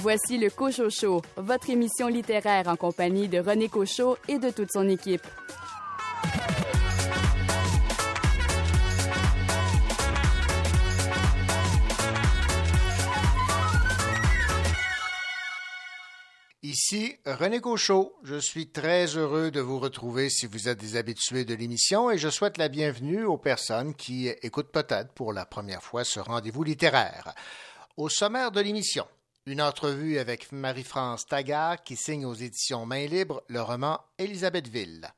Voici 0.00 0.38
le 0.38 0.48
Cochot 0.48 0.90
Show, 0.90 1.22
votre 1.36 1.70
émission 1.70 2.06
littéraire 2.06 2.68
en 2.68 2.76
compagnie 2.76 3.26
de 3.26 3.40
René 3.40 3.68
Cochot 3.68 4.16
et 4.28 4.38
de 4.38 4.50
toute 4.50 4.70
son 4.70 4.88
équipe. 4.88 5.26
Ici 16.62 17.16
René 17.26 17.60
Cochot. 17.60 18.14
Je 18.22 18.38
suis 18.38 18.70
très 18.70 19.06
heureux 19.16 19.50
de 19.50 19.60
vous 19.60 19.80
retrouver 19.80 20.30
si 20.30 20.46
vous 20.46 20.68
êtes 20.68 20.78
des 20.78 20.94
habitués 20.94 21.44
de 21.44 21.54
l'émission 21.54 22.08
et 22.08 22.18
je 22.18 22.28
souhaite 22.28 22.58
la 22.58 22.68
bienvenue 22.68 23.24
aux 23.24 23.36
personnes 23.36 23.96
qui 23.96 24.28
écoutent 24.28 24.70
peut-être 24.70 25.12
pour 25.14 25.32
la 25.32 25.44
première 25.44 25.82
fois 25.82 26.04
ce 26.04 26.20
rendez-vous 26.20 26.62
littéraire. 26.62 27.34
Au 27.96 28.08
sommaire 28.08 28.52
de 28.52 28.60
l'émission, 28.60 29.04
une 29.48 29.62
entrevue 29.62 30.18
avec 30.18 30.52
Marie-France 30.52 31.26
Taggart 31.26 31.82
qui 31.82 31.96
signe 31.96 32.26
aux 32.26 32.34
éditions 32.34 32.84
Main 32.84 33.06
Libre 33.06 33.42
le 33.48 33.62
roman 33.62 33.98
Élisabethville. 34.18 35.08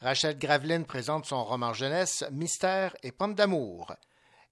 Rachel 0.00 0.38
Graveline 0.38 0.84
présente 0.84 1.26
son 1.26 1.42
roman 1.42 1.72
jeunesse 1.72 2.24
Mystère 2.30 2.94
et 3.02 3.10
Pomme 3.10 3.34
d'amour. 3.34 3.92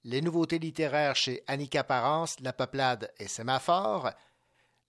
Les 0.03 0.21
nouveautés 0.23 0.59
littéraires 0.59 1.15
chez 1.15 1.45
Annika 1.47 1.85
Parence, 1.85 2.41
La 2.41 2.53
Peuplade 2.53 3.13
et 3.21 3.29
Sémaphore. 3.29 4.11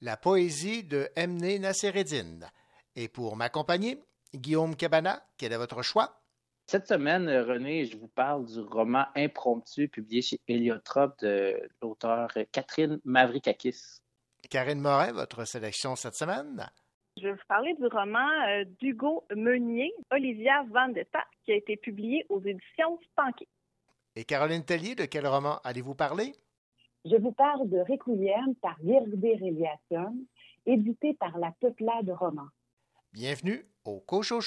La 0.01 0.17
poésie 0.17 0.83
de 0.83 1.09
Emné 1.15 1.59
Nassereddine. 1.59 2.49
Et 2.95 3.09
pour 3.09 3.35
m'accompagner, 3.35 3.99
Guillaume 4.33 4.75
Cabana, 4.75 5.23
quel 5.37 5.53
est 5.53 5.57
votre 5.57 5.83
choix? 5.83 6.23
Cette 6.65 6.87
semaine, 6.87 7.29
René, 7.29 7.85
je 7.85 7.97
vous 7.97 8.07
parle 8.07 8.45
du 8.45 8.61
roman 8.61 9.05
Impromptu 9.15 9.89
publié 9.89 10.23
chez 10.23 10.39
Héliotrope 10.47 11.19
de 11.19 11.69
l'auteur 11.81 12.29
Catherine 12.51 12.99
Mavrikakis. 13.03 13.99
Karine 14.49 14.79
Morin, 14.79 15.11
votre 15.13 15.45
sélection 15.45 15.95
cette 15.95 16.15
semaine? 16.15 16.69
Je 17.17 17.23
vais 17.23 17.33
vous 17.33 17.47
parler 17.47 17.75
du 17.75 17.85
roman 17.87 18.27
euh, 18.47 18.65
d'Hugo 18.79 19.25
Meunier, 19.35 19.93
Olivia 20.11 20.63
Vendetta, 20.71 21.23
qui 21.45 21.51
a 21.51 21.55
été 21.55 21.77
publié 21.77 22.25
aux 22.29 22.41
éditions 22.41 22.99
Stanquet. 23.11 23.47
Et 24.15 24.23
Caroline 24.23 24.63
Tellier, 24.63 24.95
de 24.95 25.05
quel 25.05 25.27
roman 25.27 25.59
allez-vous 25.63 25.95
parler? 25.95 26.33
Je 27.05 27.15
vous 27.17 27.31
parle 27.31 27.69
de 27.69 27.79
Requiem 27.79 28.55
par 28.61 28.77
Virgbe 28.81 29.23
Reliation, 29.23 30.15
édité 30.65 31.13
par 31.13 31.37
la 31.37 31.51
Peuplade 31.59 32.09
Roman. 32.09 32.47
Bienvenue 33.11 33.65
au 33.85 33.99
Cocho 33.99 34.41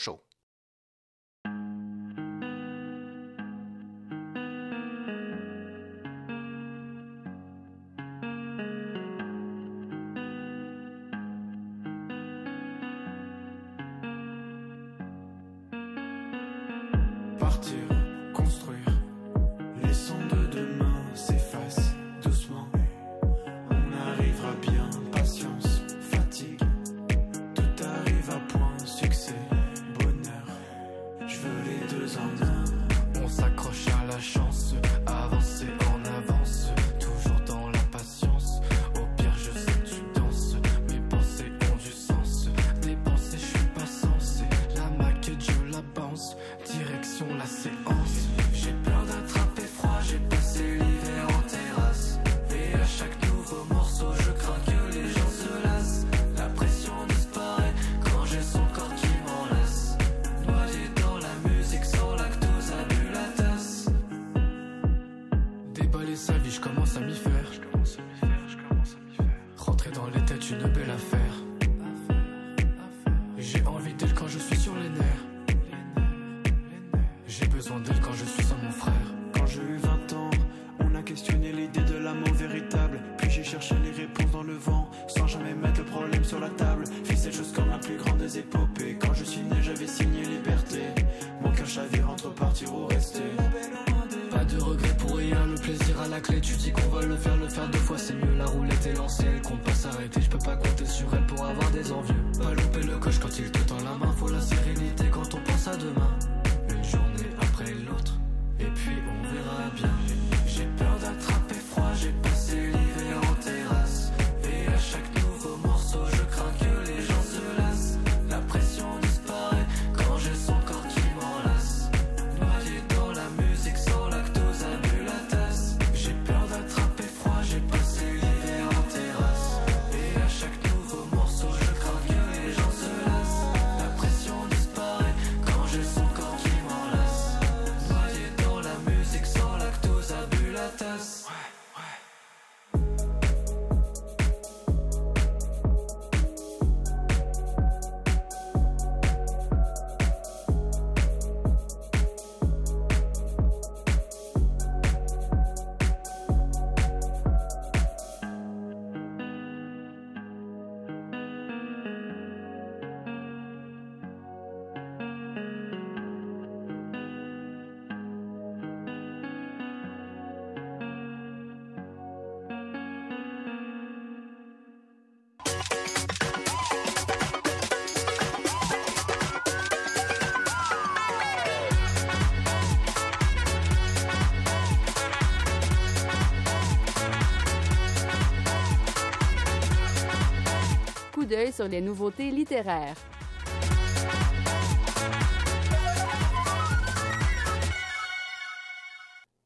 Sur 191.53 191.69
les 191.69 191.81
nouveautés 191.81 192.31
littéraires. 192.31 192.97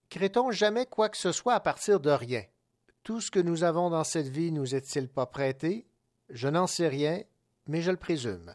Crée-t-on 0.08 0.50
jamais 0.50 0.87
quoi 0.87 1.08
que 1.08 1.17
ce 1.17 1.31
soit 1.31 1.55
à 1.55 1.61
partir 1.61 2.00
de 2.00 2.11
rien? 2.11 2.43
Tout 3.02 3.20
ce 3.20 3.31
que 3.31 3.38
nous 3.38 3.64
avons 3.64 3.91
dans 3.91 4.05
cette 4.05 4.29
vie 4.29 4.50
nous 4.50 4.75
est-il 4.75 5.08
pas 5.08 5.26
prêté? 5.26 5.87
Je 6.31 6.49
n'en 6.49 6.67
sais 6.67 6.88
rien, 6.88 7.23
mais 7.67 7.82
je 7.82 7.91
le 7.91 7.97
présume. 7.97 8.55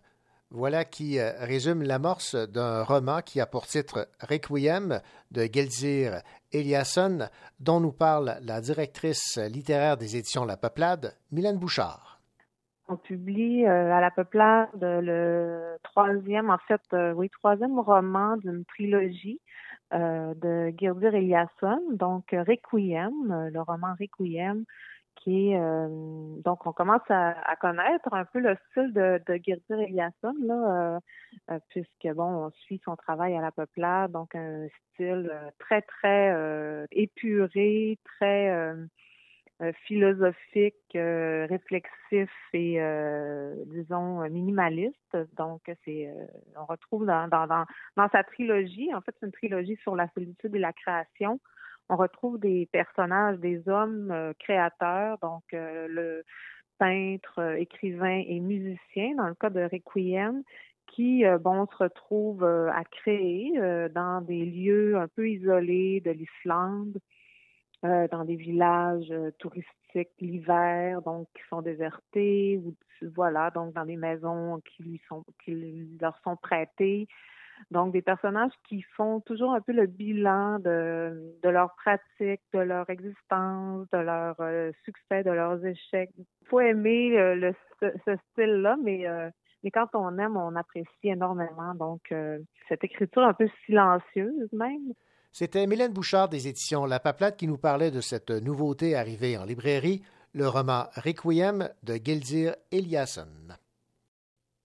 Voilà 0.50 0.84
qui 0.84 1.20
euh, 1.20 1.32
résume 1.40 1.84
l'amorce 1.84 2.36
d'un 2.36 2.84
roman 2.84 3.22
qui 3.22 3.40
a 3.42 3.46
pour 3.46 3.68
titre 3.68 4.08
Requiem 4.22 5.02
de 5.32 5.50
Gelzir 5.52 6.22
Eliasson, 6.52 7.30
dont 7.60 7.80
nous 7.80 7.92
parle 7.92 8.38
la 8.42 8.62
directrice 8.62 9.38
littéraire 9.38 9.98
des 9.98 10.18
éditions 10.18 10.46
La 10.46 10.58
Peuplade, 10.58 11.16
Mylène 11.32 11.58
Bouchard. 11.58 12.05
On 12.88 12.98
publie 12.98 13.66
à 13.66 14.00
la 14.00 14.12
peuplade 14.12 14.70
le 14.80 15.78
troisième, 15.84 16.50
en 16.50 16.60
fait, 16.68 16.82
oui, 17.16 17.30
troisième 17.30 17.80
roman 17.80 18.38
d'une 18.38 18.64
trilogie 18.66 19.42
de 19.92 20.74
Girdir 20.78 21.16
Eliasson, 21.16 21.82
donc 21.94 22.26
Requiem, 22.32 23.50
le 23.52 23.62
roman 23.62 23.96
Requiem, 24.00 24.66
qui 25.16 25.52
est 25.52 25.60
donc 26.44 26.68
on 26.68 26.74
commence 26.74 27.10
à, 27.10 27.56
connaître 27.60 28.14
un 28.14 28.26
peu 28.26 28.40
le 28.40 28.56
style 28.70 28.94
de, 28.94 29.20
de 29.26 29.40
Girdir 29.44 29.80
Eliasson 29.80 30.34
là, 30.44 31.00
puisque 31.70 32.08
bon 32.14 32.46
on 32.46 32.52
suit 32.52 32.82
son 32.86 32.96
travail 32.96 33.36
à 33.36 33.42
la 33.42 33.52
peuplade, 33.52 34.12
donc 34.12 34.36
un 34.36 34.68
style 34.94 35.32
très 35.60 35.82
très 35.82 36.86
épuré, 36.92 37.98
très 38.04 38.50
euh, 38.52 38.86
philosophique, 39.88 40.76
euh, 40.96 41.46
réflexif 41.50 42.30
et 42.54 42.82
euh, 42.82 43.56
disons 43.68 44.30
minimaliste. 44.30 45.18
Donc 45.38 45.62
c'est 45.86 46.10
on 46.58 46.66
retrouve 46.66 47.06
dans, 47.06 47.28
dans, 47.30 47.48
dans, 47.48 48.10
sa 48.10 48.24
trilogie, 48.24 48.94
en 48.94 49.02
fait 49.02 49.16
c'est 49.20 49.26
une 49.26 49.32
trilogie 49.32 49.78
sur 49.78 49.96
la 49.96 50.10
solitude 50.10 50.54
et 50.56 50.60
la 50.60 50.74
création. 50.74 51.40
On 51.88 51.96
retrouve 51.96 52.40
des 52.40 52.68
personnages, 52.72 53.38
des 53.38 53.70
hommes 53.70 54.34
créateurs, 54.40 55.20
donc 55.20 55.44
le 55.52 56.24
peintre, 56.80 57.58
écrivain 57.58 58.24
et 58.28 58.40
musicien, 58.40 59.14
dans 59.16 59.28
le 59.28 59.36
cas 59.36 59.52
de 59.52 59.62
Requiem, 59.62 60.42
qui, 60.88 61.24
bon, 61.42 61.68
se 61.68 61.84
retrouvent 61.84 62.44
à 62.44 62.84
créer 62.86 63.54
dans 63.94 64.22
des 64.22 64.46
lieux 64.46 64.98
un 64.98 65.08
peu 65.08 65.30
isolés 65.30 66.02
de 66.02 66.10
l'Islande, 66.10 66.98
euh, 67.86 68.08
dans 68.08 68.26
des 68.26 68.36
villages 68.36 69.12
euh, 69.12 69.32
touristiques 69.40 70.10
l'hiver, 70.20 71.02
donc 71.04 71.28
qui 71.34 71.42
sont 71.50 71.62
désertés, 71.62 72.62
ou 72.64 72.76
voilà, 73.16 73.50
donc 73.52 73.74
dans 73.74 73.86
des 73.86 73.96
maisons 73.96 74.62
qui 74.76 75.02
sont 75.08 75.24
leur 75.48 76.18
sont 76.24 76.36
prêtées. 76.36 77.08
Donc 77.72 77.94
des 77.94 78.02
personnages 78.02 78.52
qui 78.68 78.82
font 78.98 79.22
toujours 79.22 79.54
un 79.54 79.62
peu 79.62 79.72
le 79.72 79.86
bilan 79.86 80.60
de, 80.60 81.38
de 81.42 81.50
leur 81.50 81.74
pratique, 81.76 82.42
de 82.54 82.60
leur 82.60 82.90
existence, 82.90 83.88
de 83.94 83.98
leur 84.00 84.36
euh, 84.42 84.74
succès, 84.84 85.24
de 85.24 85.32
leurs 85.32 85.66
échecs. 85.66 86.12
Il 86.18 86.48
faut 86.48 86.60
aimer 86.60 87.12
le, 87.36 87.54
ce, 87.80 88.18
style-là, 88.32 88.76
mais 88.84 89.06
mais 89.64 89.72
quand 89.72 89.88
on 89.94 90.18
aime, 90.18 90.36
on 90.36 90.56
apprécie 90.58 90.90
énormément. 91.04 91.74
Donc 91.76 92.14
cette 92.68 92.84
écriture 92.84 93.24
un 93.24 93.34
peu 93.34 93.48
silencieuse 93.66 94.52
même. 94.52 94.94
C'était 95.38 95.68
Mylène 95.68 95.92
Bouchard 95.92 96.30
des 96.30 96.48
éditions 96.48 96.86
La 96.86 97.02
Paplate 97.02 97.36
qui 97.36 97.46
nous 97.46 97.58
parlait 97.58 97.92
de 97.92 98.00
cette 98.00 98.32
nouveauté 98.32 98.96
arrivée 98.96 99.38
en 99.38 99.44
librairie, 99.44 100.02
le 100.32 100.48
roman 100.48 100.88
Requiem 100.96 101.70
de 101.84 101.96
Gildir 101.96 102.56
Eliasson. 102.72 103.28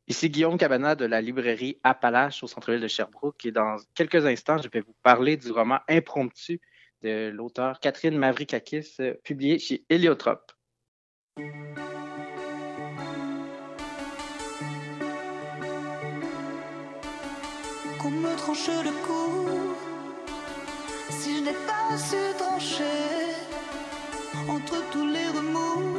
Ici 0.07 0.31
Guillaume 0.31 0.59
Cabana 0.59 0.95
de 0.95 1.07
la 1.07 1.21
librairie 1.21 1.81
Appalache 1.83 2.45
au 2.45 2.47
centre-ville 2.47 2.81
de 2.81 2.87
Sherbrooke 2.87 3.45
et 3.47 3.51
dans 3.51 3.79
quelques 3.97 4.25
instants, 4.25 4.59
je 4.59 4.69
vais 4.69 4.79
vous 4.79 4.95
parler 5.03 5.37
du 5.37 5.51
roman 5.51 5.81
Impromptu 5.89 6.61
de 7.03 7.31
l'auteur 7.31 7.81
Catherine 7.81 8.17
Mavrikakis, 8.17 8.97
publié 9.25 9.59
chez 9.59 9.85
Héliotrope. 9.89 10.53
Qu'on 17.99 18.11
me 18.13 18.37
tranche 18.37 18.69
le 18.69 19.05
cou 19.05 19.60
si 21.11 21.37
je 21.37 21.43
n'ai 21.43 21.57
pas 21.67 21.99
su 21.99 22.17
trancher 22.39 23.35
entre 24.49 24.77
tous 24.93 25.07
les 25.07 25.27
remous 25.37 25.99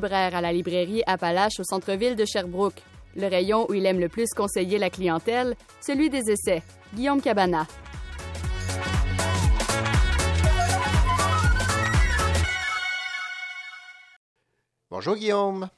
libraire 0.00 0.34
à 0.34 0.40
la 0.40 0.50
librairie 0.50 1.02
Appalache 1.06 1.60
au 1.60 1.62
centre-ville 1.62 2.16
de 2.16 2.24
Sherbrooke. 2.24 2.82
Le 3.16 3.26
rayon 3.26 3.66
où 3.68 3.74
il 3.74 3.84
aime 3.84 4.00
le 4.00 4.08
plus 4.08 4.30
conseiller 4.34 4.78
la 4.78 4.88
clientèle, 4.88 5.54
celui 5.82 6.08
des 6.08 6.30
essais. 6.30 6.62
Guillaume 6.94 7.20
Cabana. 7.20 7.66
Bonjour 14.90 15.16
Guillaume. 15.16 15.68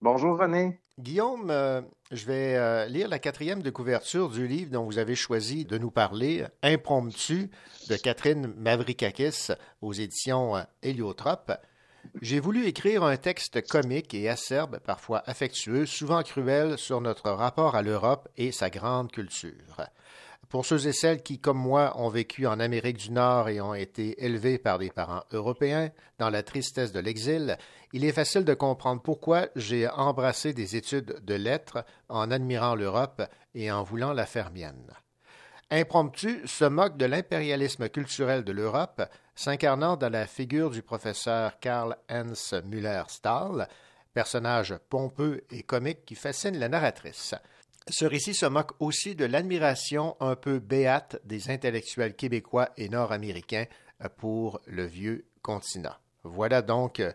Bonjour 0.00 0.38
René. 0.38 0.78
Guillaume, 1.00 1.50
euh, 1.50 1.80
je 2.12 2.24
vais 2.26 2.54
euh, 2.54 2.86
lire 2.86 3.08
la 3.08 3.18
quatrième 3.18 3.62
de 3.62 3.70
couverture 3.70 4.28
du 4.30 4.46
livre 4.46 4.70
dont 4.70 4.84
vous 4.84 4.98
avez 4.98 5.16
choisi 5.16 5.64
de 5.64 5.76
nous 5.76 5.90
parler, 5.90 6.44
Impromptu, 6.62 7.50
de 7.88 7.96
Catherine 7.96 8.46
Mavrikakis 8.58 9.48
aux 9.80 9.92
éditions 9.92 10.56
euh, 10.56 10.62
Héliotrope. 10.82 11.50
J'ai 12.20 12.40
voulu 12.40 12.66
écrire 12.66 13.04
un 13.04 13.16
texte 13.16 13.66
comique 13.66 14.14
et 14.14 14.28
acerbe, 14.28 14.78
parfois 14.78 15.22
affectueux, 15.26 15.86
souvent 15.86 16.22
cruel, 16.22 16.78
sur 16.78 17.00
notre 17.00 17.30
rapport 17.30 17.74
à 17.74 17.82
l'Europe 17.82 18.28
et 18.36 18.52
sa 18.52 18.70
grande 18.70 19.10
culture. 19.10 19.86
Pour 20.48 20.66
ceux 20.66 20.86
et 20.86 20.92
celles 20.92 21.22
qui, 21.22 21.38
comme 21.38 21.56
moi, 21.56 21.98
ont 21.98 22.10
vécu 22.10 22.46
en 22.46 22.60
Amérique 22.60 22.98
du 22.98 23.10
Nord 23.10 23.48
et 23.48 23.62
ont 23.62 23.72
été 23.72 24.22
élevés 24.22 24.58
par 24.58 24.78
des 24.78 24.90
parents 24.90 25.24
européens, 25.32 25.90
dans 26.18 26.28
la 26.28 26.42
tristesse 26.42 26.92
de 26.92 27.00
l'exil, 27.00 27.56
il 27.94 28.04
est 28.04 28.12
facile 28.12 28.44
de 28.44 28.52
comprendre 28.52 29.00
pourquoi 29.00 29.48
j'ai 29.56 29.88
embrassé 29.88 30.52
des 30.52 30.76
études 30.76 31.24
de 31.24 31.34
lettres 31.34 31.84
en 32.10 32.30
admirant 32.30 32.74
l'Europe 32.74 33.22
et 33.54 33.72
en 33.72 33.82
voulant 33.82 34.12
la 34.12 34.26
faire 34.26 34.50
mienne. 34.50 34.92
Impromptu 35.70 36.46
se 36.46 36.66
moque 36.66 36.98
de 36.98 37.06
l'impérialisme 37.06 37.88
culturel 37.88 38.44
de 38.44 38.52
l'Europe, 38.52 39.02
s'incarnant 39.34 39.96
dans 39.96 40.10
la 40.12 40.26
figure 40.26 40.70
du 40.70 40.82
professeur 40.82 41.58
Karl 41.60 41.96
Hans 42.10 42.60
Müller-Stahl, 42.64 43.68
personnage 44.12 44.74
pompeux 44.88 45.42
et 45.50 45.62
comique 45.62 46.04
qui 46.04 46.14
fascine 46.14 46.58
la 46.58 46.68
narratrice. 46.68 47.34
Ce 47.88 48.04
récit 48.04 48.34
se 48.34 48.46
moque 48.46 48.72
aussi 48.78 49.14
de 49.14 49.24
l'admiration 49.24 50.16
un 50.20 50.36
peu 50.36 50.60
béate 50.60 51.20
des 51.24 51.50
intellectuels 51.50 52.14
québécois 52.14 52.68
et 52.76 52.88
nord-américains 52.88 53.66
pour 54.18 54.60
le 54.66 54.84
vieux 54.84 55.24
continent. 55.42 55.94
Voilà 56.22 56.62
donc 56.62 57.00
euh, 57.00 57.12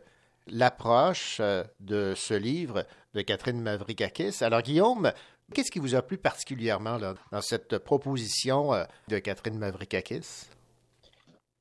l'approche 0.47 1.37
euh, 1.39 1.63
de 1.79 2.13
ce 2.15 2.33
livre 2.33 2.85
de 3.13 3.21
Catherine 3.21 3.61
Mavrikakis. 3.61 4.43
Alors 4.43 4.61
Guillaume, 4.61 5.13
qu'est-ce 5.53 5.71
qui 5.71 5.79
vous 5.79 5.95
a 5.95 6.01
plu 6.01 6.17
particulièrement 6.17 6.99
dans 6.99 7.41
cette 7.41 7.77
proposition 7.77 8.73
euh, 8.73 8.83
de 9.07 9.19
Catherine 9.19 9.57
Mavrikakis? 9.57 10.49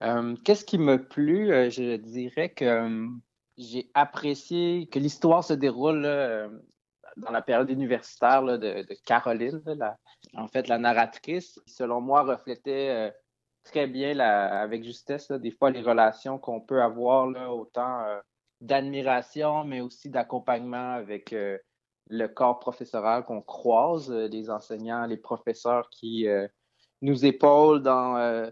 Qu'est-ce 0.00 0.64
qui 0.64 0.78
m'a 0.78 0.98
plu? 0.98 1.48
je 1.70 1.96
dirais 1.96 2.50
que 2.50 3.08
j'ai 3.56 3.90
apprécié 3.94 4.86
que 4.88 4.98
l'histoire 4.98 5.42
se 5.42 5.54
déroule 5.54 6.04
dans 7.16 7.30
la 7.30 7.42
période 7.42 7.70
universitaire 7.70 8.42
de, 8.42 8.86
Caroline, 9.04 9.62
en 10.34 10.48
fait, 10.48 10.68
la 10.68 10.78
narratrice, 10.78 11.60
selon 11.66 12.00
moi, 12.00 12.22
reflétait 12.22 12.90
euh, 12.90 13.10
très 13.64 13.86
bien 13.86 14.18
avec 14.18 14.84
justesse, 14.84 15.30
des 15.30 15.50
fois, 15.50 15.70
les 15.70 15.82
relations 15.82 16.38
qu'on 16.38 16.60
peut 16.60 16.82
avoir, 16.82 17.26
autant 17.50 18.02
euh, 18.02 18.20
d'admiration, 18.60 19.64
mais 19.64 19.80
aussi 19.80 20.10
d'accompagnement 20.10 20.92
avec 20.92 21.32
euh, 21.32 21.58
le 22.08 22.26
corps 22.28 22.58
professoral 22.58 23.24
qu'on 23.24 23.42
croise, 23.42 24.10
les 24.10 24.50
enseignants, 24.50 25.06
les 25.06 25.16
professeurs 25.16 25.88
qui 25.90 26.28
nous 27.02 27.24
épaulent 27.24 27.82
dans 27.82 28.48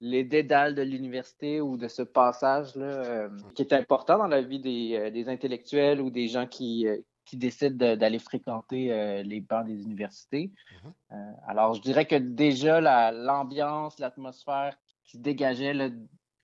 les 0.00 0.24
dédales 0.24 0.74
de 0.74 0.82
l'université 0.82 1.60
ou 1.60 1.76
de 1.76 1.88
ce 1.88 2.02
passage-là, 2.02 3.28
qui 3.54 3.62
est 3.62 3.72
important 3.72 4.18
dans 4.18 4.26
la 4.26 4.42
vie 4.42 4.60
des, 4.60 5.10
des 5.10 5.28
intellectuels 5.28 6.00
ou 6.00 6.10
des 6.10 6.28
gens 6.28 6.46
qui, 6.46 6.86
qui 7.28 7.36
décident 7.36 7.94
d'aller 7.94 8.18
fréquenter 8.18 8.90
euh, 8.90 9.22
les 9.22 9.40
bancs 9.40 9.66
des 9.66 9.82
universités. 9.82 10.50
Mhm. 10.82 10.92
Euh, 11.12 11.32
alors, 11.46 11.74
je 11.74 11.82
dirais 11.82 12.06
que 12.06 12.14
déjà, 12.14 12.80
l'ambiance, 13.12 13.98
l'atmosphère 13.98 14.74
qui 15.04 15.18
se 15.18 15.22
dégageait 15.22 15.74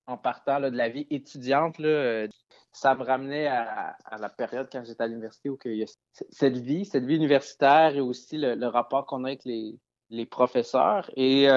en 0.05 0.17
partant 0.17 0.59
de 0.59 0.67
la 0.67 0.89
vie 0.89 1.07
étudiante, 1.09 1.79
euh, 1.79 2.27
ça 2.71 2.93
me 2.93 3.03
ramenait 3.03 3.47
à, 3.47 3.97
la 4.19 4.29
période 4.29 4.69
quand 4.71 4.83
j'étais 4.85 5.01
à 5.01 5.07
l'université 5.07 5.49
où 5.49 5.57
il 5.65 5.77
y 5.77 5.83
a 5.83 5.87
cette 6.29 6.57
vie, 6.57 6.85
cette 6.85 7.05
vie 7.05 7.15
universitaire 7.15 7.95
et 7.95 8.01
aussi 8.01 8.37
le, 8.37 8.67
rapport 8.67 9.07
qu'on 9.07 9.23
a 9.23 9.29
avec 9.29 9.45
les, 9.45 9.79
les 10.11 10.27
professeurs. 10.27 11.09
Et 11.15 11.47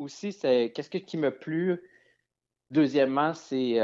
aussi, 0.00 0.32
c'est 0.32 0.72
qu'est-ce 0.74 0.90
qui 0.90 1.16
m'a 1.16 1.30
plu, 1.30 1.80
deuxièmement, 2.70 3.34
c'est 3.34 3.78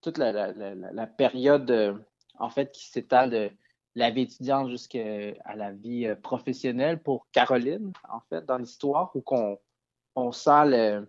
toute 0.00 0.18
la, 0.18 0.52
la, 0.52 1.06
période 1.06 2.00
en 2.38 2.50
fait, 2.50 2.72
qui 2.72 2.88
s'étale 2.88 3.30
de 3.30 3.50
la 3.94 4.10
vie 4.10 4.22
étudiante 4.22 4.70
jusqu'à 4.70 5.34
la 5.54 5.72
vie 5.72 6.06
euh, 6.06 6.14
professionnelle 6.14 7.02
pour 7.02 7.26
Caroline, 7.32 7.92
en 8.08 8.20
fait, 8.28 8.44
dans 8.44 8.58
l'histoire, 8.58 9.10
où 9.14 9.22
on, 9.30 9.58
on 10.16 10.32
sent 10.32 11.06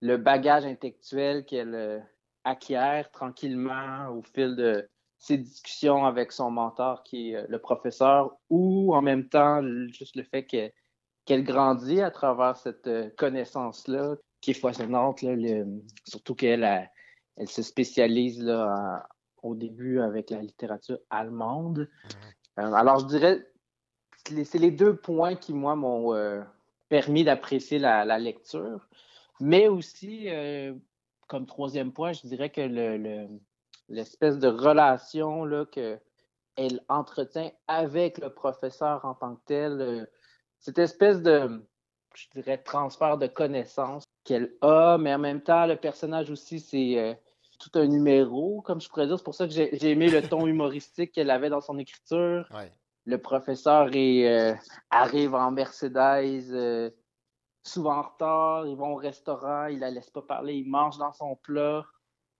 le, 0.00 0.16
bagage 0.16 0.64
intellectuel 0.64 1.44
qu'elle 1.44 1.74
euh, 1.74 2.00
acquiert 2.44 3.10
tranquillement 3.10 4.08
au 4.08 4.22
fil 4.22 4.56
de 4.56 4.88
ses 5.18 5.38
discussions 5.38 6.04
avec 6.04 6.32
son 6.32 6.50
mentor, 6.50 7.02
qui 7.04 7.32
est 7.32 7.36
euh, 7.36 7.46
le 7.48 7.58
professeur, 7.58 8.36
ou 8.50 8.94
en 8.94 9.02
même 9.02 9.28
temps, 9.28 9.62
juste 9.88 10.16
le 10.16 10.24
fait 10.24 10.44
qu'elle 10.44 10.72
grandit 11.26 12.00
à 12.00 12.10
travers 12.10 12.56
cette 12.56 13.16
connaissance-là, 13.16 14.16
qui 14.40 14.50
est 14.52 14.54
foisonnante, 14.54 15.24
surtout 16.04 16.34
qu'elle 16.34 16.90
elle 17.36 17.48
se 17.48 17.62
spécialise 17.62 18.42
là, 18.42 19.06
au 19.42 19.54
début 19.54 20.00
avec 20.00 20.30
la 20.30 20.40
littérature 20.40 20.98
allemande. 21.10 21.88
Mhm. 22.04 22.64
Euh, 22.64 22.72
alors, 22.72 23.00
je 23.00 23.06
dirais, 23.06 23.46
c'est 24.44 24.58
les 24.58 24.70
deux 24.70 24.96
points 24.96 25.34
qui, 25.34 25.52
moi, 25.52 25.76
m'ont 25.76 26.14
euh, 26.14 26.42
permis 26.88 27.24
d'apprécier 27.24 27.78
la, 27.78 28.18
lecture. 28.18 28.88
Mais 29.40 29.68
aussi, 29.68 30.30
euh, 30.30 30.74
comme 31.28 31.46
troisième 31.46 31.92
point, 31.92 32.12
je 32.12 32.26
dirais 32.26 32.50
que 32.50 32.60
l'espèce 33.88 34.38
de 34.38 34.48
relation 34.48 35.44
là, 35.44 35.66
qu'elle 35.66 36.80
entretient 36.88 37.50
avec 37.66 38.18
le 38.18 38.32
professeur 38.32 39.04
en 39.04 39.14
tant 39.14 39.34
que 39.34 39.42
tel, 39.46 40.08
cette 40.64 40.78
espèce 40.78 41.20
de, 41.20 41.62
je 42.14 42.26
dirais, 42.34 42.56
transfert 42.56 43.18
de 43.18 43.26
connaissances 43.26 44.04
qu'elle 44.24 44.54
a, 44.62 44.96
mais 44.98 45.12
en 45.12 45.18
même 45.18 45.42
temps, 45.42 45.66
le 45.66 45.76
personnage 45.76 46.30
aussi, 46.30 46.58
c'est 46.58 47.18
tout 47.58 47.78
un 47.78 47.86
numéro, 47.86 48.62
comme 48.62 48.80
je 48.80 48.88
pourrais 48.88 49.06
dire. 49.06 49.18
C'est 49.18 49.24
pour 49.24 49.34
ça 49.34 49.46
que 49.46 49.52
j'ai 49.52 49.90
aimé 49.90 50.08
le 50.08 50.22
ton 50.22 50.46
humoristique 50.46 51.12
qu'elle 51.12 51.30
avait 51.30 51.50
dans 51.50 51.60
son 51.60 51.78
écriture. 51.78 52.48
Le 53.04 53.18
professeur 53.18 53.90
euh, 53.94 54.54
arrive 54.88 55.34
en 55.34 55.50
Mercedes, 55.50 56.50
euh, 56.50 56.90
souvent 57.62 57.98
en 57.98 58.02
retard, 58.02 58.66
ils 58.66 58.76
vont 58.76 58.94
au 58.94 58.96
restaurant, 58.96 59.66
il 59.66 59.80
la 59.80 59.90
laisse 59.90 60.08
pas 60.08 60.22
parler, 60.22 60.54
il 60.54 60.70
mange 60.70 60.96
dans 60.96 61.12
son 61.12 61.36
plat. 61.36 61.84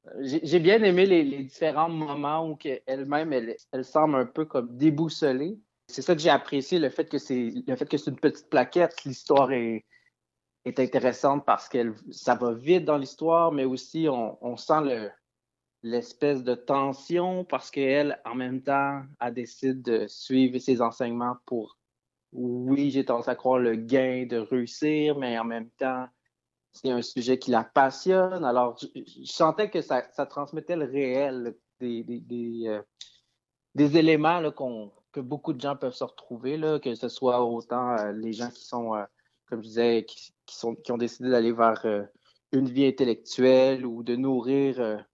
Euh, 0.07 0.11
j'ai 0.23 0.61
bien 0.61 0.83
aimé 0.83 1.05
les, 1.05 1.43
différents 1.43 1.91
moments 1.91 2.49
où 2.49 2.59
elle-même, 2.87 3.35
elle, 3.35 3.57
elle, 3.73 3.85
semble 3.85 4.17
un 4.17 4.25
peu 4.25 4.47
comme 4.47 4.75
déboussolée. 4.75 5.59
C'est 5.87 6.03
ça 6.03 6.15
que 6.15 6.21
j'ai 6.21 6.31
apprécié, 6.31 6.79
le 6.79 6.91
fait 6.91 7.09
que 7.09 7.19
c'est 7.19 7.53
le 7.67 7.77
fait 7.77 7.87
que 7.87 7.97
c'est 7.99 8.11
une 8.11 8.19
petite 8.19 8.49
plaquette, 8.49 9.05
l'histoire 9.05 9.53
est, 9.53 9.85
est 10.65 10.81
intéressante 10.81 11.45
parce 11.45 11.69
que 11.69 11.95
ça 12.11 12.35
va 12.35 12.53
vite 12.53 12.85
dans 12.85 12.97
l'histoire, 12.97 13.53
mais 13.53 13.65
aussi 13.65 14.09
on, 14.09 14.57
sent 14.57 15.11
l'espèce 15.83 16.43
de 16.43 16.55
tension 16.55 17.45
parce 17.45 17.71
qu'elle, 17.71 18.21
en 18.25 18.35
même 18.35 18.63
temps, 18.63 19.03
a 19.21 19.31
décidé 19.31 19.75
de 19.75 20.07
suivre 20.07 20.59
ses 20.59 20.81
enseignements 20.81 21.37
pour, 21.45 21.77
oui, 22.33 22.91
j'ai 22.91 23.05
tendance 23.05 23.29
à 23.29 23.35
croire 23.35 23.59
le 23.59 23.77
gain 23.77 24.27
de 24.27 24.39
réussir, 24.39 25.19
mais 25.19 25.39
en 25.39 25.45
même 25.45 25.71
temps, 25.71 26.07
c'est 26.73 26.91
un 26.91 27.03
sujet 27.03 27.39
qui 27.39 27.51
la 27.51 27.63
passionne. 27.63 28.45
Alors, 28.45 28.77
je, 28.79 29.25
sentais 29.25 29.71
que 29.71 29.83
ça, 29.83 30.03
transmettait 30.03 30.77
le 30.77 30.87
réel, 30.87 31.57
des, 31.79 32.03
des, 32.03 32.65
euh, 32.67 32.83
éléments 33.77 34.41
que 35.15 35.21
beaucoup 35.21 35.53
de 35.53 35.61
gens 35.61 35.77
peuvent 35.77 35.95
se 35.95 36.03
retrouver, 36.03 36.57
là, 36.57 36.81
que 36.81 36.95
ce 36.97 37.09
soit 37.09 37.43
autant 37.45 37.97
euh, 37.97 38.13
les 38.13 38.33
gens 38.33 38.51
qui 38.51 38.65
sont, 38.65 38.97
euh, 38.97 39.05
comme 39.47 39.63
je 39.63 39.69
disais, 39.69 40.05
qui, 40.05 40.35
sont, 40.49 40.75
qui 40.75 40.91
ont 40.91 40.99
décidé 40.99 41.31
d'aller 41.31 41.53
vers 41.53 41.81
euh, 41.87 42.03
une 42.51 42.69
vie 42.69 42.85
intellectuelle 42.85 43.87
ou 43.87 44.03
de 44.03 44.17
nourrir 44.17 45.05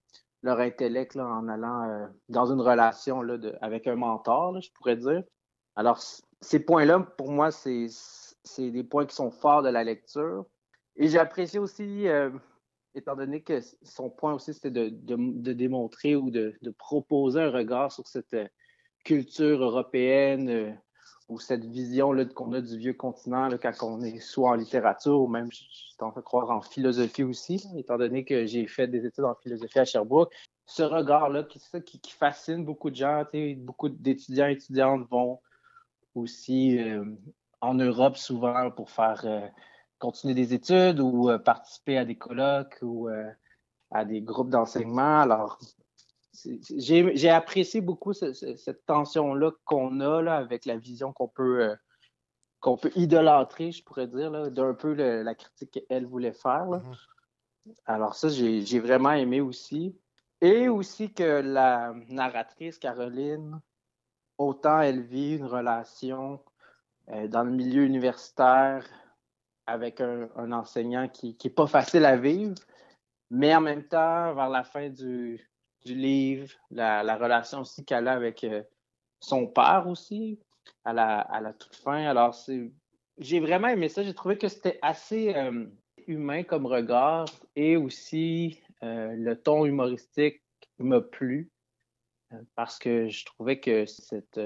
leur 0.43 0.59
intellect 0.59 1.15
là, 1.15 1.27
en 1.27 1.47
allant 1.47 2.07
dans 2.29 2.51
une 2.51 2.61
relation 2.61 3.21
là, 3.21 3.37
avec 3.61 3.87
un 3.87 3.95
mentor, 3.95 4.59
je 4.61 4.71
pourrais 4.73 4.95
dire. 4.95 5.23
Alors, 5.75 5.99
ces 6.39 6.59
points-là, 6.59 6.99
pour 6.99 7.31
moi, 7.31 7.51
c'est 7.51 7.87
des 8.57 8.83
points 8.83 9.07
qui 9.07 9.15
sont 9.15 9.31
forts 9.31 9.63
de 9.63 9.69
la 9.69 9.83
lecture. 9.83 10.45
Et 10.97 11.07
j'ai 11.07 11.17
apprécié 11.17 11.59
aussi, 11.59 12.05
étant 12.93 13.15
donné 13.15 13.41
que 13.41 13.59
son 13.81 14.11
point 14.11 14.35
aussi, 14.35 14.53
c'était 14.53 14.69
de, 14.69 14.89
de, 14.89 15.15
de, 15.17 15.53
démontrer 15.53 16.15
ou 16.15 16.29
de, 16.29 16.55
de, 16.61 16.69
proposer 16.69 17.41
un 17.41 17.49
regard 17.49 17.91
sur 17.91 18.07
cette 18.07 18.35
culture 19.03 19.63
européenne 19.63 20.77
ou 21.31 21.39
cette 21.39 21.63
vision 21.63 22.13
qu'on 22.35 22.51
a 22.53 22.61
du 22.61 22.77
vieux 22.77 22.93
continent 22.93 23.47
là, 23.47 23.57
quand 23.57 23.73
on 23.81 24.01
est 24.01 24.19
soit 24.19 24.49
en 24.49 24.55
littérature 24.55 25.21
ou 25.21 25.27
même, 25.27 25.49
je, 25.51 25.63
je 25.63 26.19
croire, 26.19 26.51
en 26.51 26.61
philosophie 26.61 27.23
aussi, 27.23 27.65
étant 27.77 27.97
donné 27.97 28.25
que 28.25 28.45
j'ai 28.45 28.67
fait 28.67 28.87
des 28.87 29.05
études 29.05 29.23
en 29.23 29.35
philosophie 29.35 29.79
à 29.79 29.85
Sherbrooke. 29.85 30.33
ce 30.65 30.83
regard-là 30.83 31.43
qui, 31.43 31.61
qui, 31.85 31.99
qui, 31.99 32.11
fascine 32.11 32.65
beaucoup 32.65 32.89
de 32.89 32.95
gens. 32.95 33.23
Beaucoup 33.57 33.87
d'étudiants 33.87 34.47
et 34.47 34.53
étudiantes 34.53 35.07
vont 35.09 35.39
aussi 36.15 36.79
euh, 36.79 37.05
en 37.61 37.75
Europe 37.75 38.17
souvent 38.17 38.71
pour 38.71 38.89
faire 38.89 39.21
euh, 39.25 39.47
continuer 39.99 40.33
des 40.33 40.53
études 40.53 40.99
ou 40.99 41.29
euh, 41.29 41.37
participer 41.37 41.97
à 41.97 42.05
des 42.05 42.17
colloques 42.17 42.77
ou 42.81 43.09
à 43.91 44.05
des 44.05 44.21
groupes 44.21 44.49
d'enseignement. 44.49 45.21
Alors, 45.21 45.59
j'ai 46.33 47.29
apprécié 47.29 47.81
beaucoup 47.81 48.13
cette 48.13 48.85
tension-là 48.85 49.51
qu'on 49.65 49.99
a 49.99 50.21
là, 50.21 50.37
avec 50.37 50.65
la 50.65 50.77
vision 50.77 51.11
qu'on 51.13 51.27
peut, 51.27 51.75
qu'on 52.59 52.77
peut 52.77 52.91
idolâtrer, 52.95 53.71
je 53.71 53.83
pourrais 53.83 54.07
dire, 54.07 54.51
d'un 54.51 54.73
peu 54.73 54.93
la 54.93 55.35
critique 55.35 55.85
qu'elle 55.87 56.05
voulait 56.05 56.33
faire. 56.33 56.67
Mm-hmm. 56.67 57.75
Alors 57.85 58.15
ça, 58.15 58.29
j'ai 58.29 58.79
vraiment 58.79 59.11
aimé 59.11 59.41
aussi. 59.41 59.95
Et 60.41 60.69
aussi 60.69 61.13
que 61.13 61.41
la 61.41 61.93
narratrice, 62.09 62.79
Caroline, 62.79 63.61
autant 64.39 64.81
elle 64.81 65.01
vit 65.01 65.35
une 65.35 65.45
relation 65.45 66.43
euh, 67.09 67.27
dans 67.27 67.43
le 67.43 67.51
milieu 67.51 67.83
universitaire 67.83 68.87
avec 69.67 70.01
un, 70.01 70.51
enseignant 70.51 71.07
qui 71.07 71.37
n'est 71.43 71.51
pas 71.51 71.67
facile 71.67 72.05
à 72.05 72.17
vivre, 72.17 72.55
mais 73.29 73.55
en 73.55 73.61
même 73.61 73.83
temps, 73.83 74.33
vers 74.33 74.49
la 74.49 74.63
fin 74.63 74.89
du, 74.89 75.50
livre, 75.85 76.49
la, 76.69 77.17
relation 77.17 77.61
aussi 77.61 77.83
qu'elle 77.85 78.07
a 78.07 78.13
avec 78.13 78.43
euh, 78.43 78.63
son 79.19 79.47
père 79.47 79.87
aussi, 79.87 80.39
à 80.85 80.93
la, 80.93 81.19
à 81.19 81.41
la 81.41 81.53
toute 81.53 81.75
fin. 81.75 82.05
Alors, 82.05 82.35
j'ai 83.17 83.39
vraiment 83.39 83.67
aimé 83.67 83.89
ça. 83.89 84.03
J'ai 84.03 84.13
trouvé 84.13 84.37
que 84.37 84.47
c'était 84.47 84.79
assez 84.81 85.35
euh, 85.35 85.65
humain 86.07 86.43
comme 86.43 86.65
regard 86.65 87.25
et 87.55 87.77
aussi 87.77 88.59
euh, 88.83 89.13
le 89.15 89.35
ton 89.35 89.65
humoristique 89.65 90.41
m'a 90.79 91.01
plu 91.01 91.49
parce 92.55 92.79
que 92.79 93.09
je 93.09 93.25
trouvais 93.25 93.59
que 93.59 93.85
cette 93.85 94.39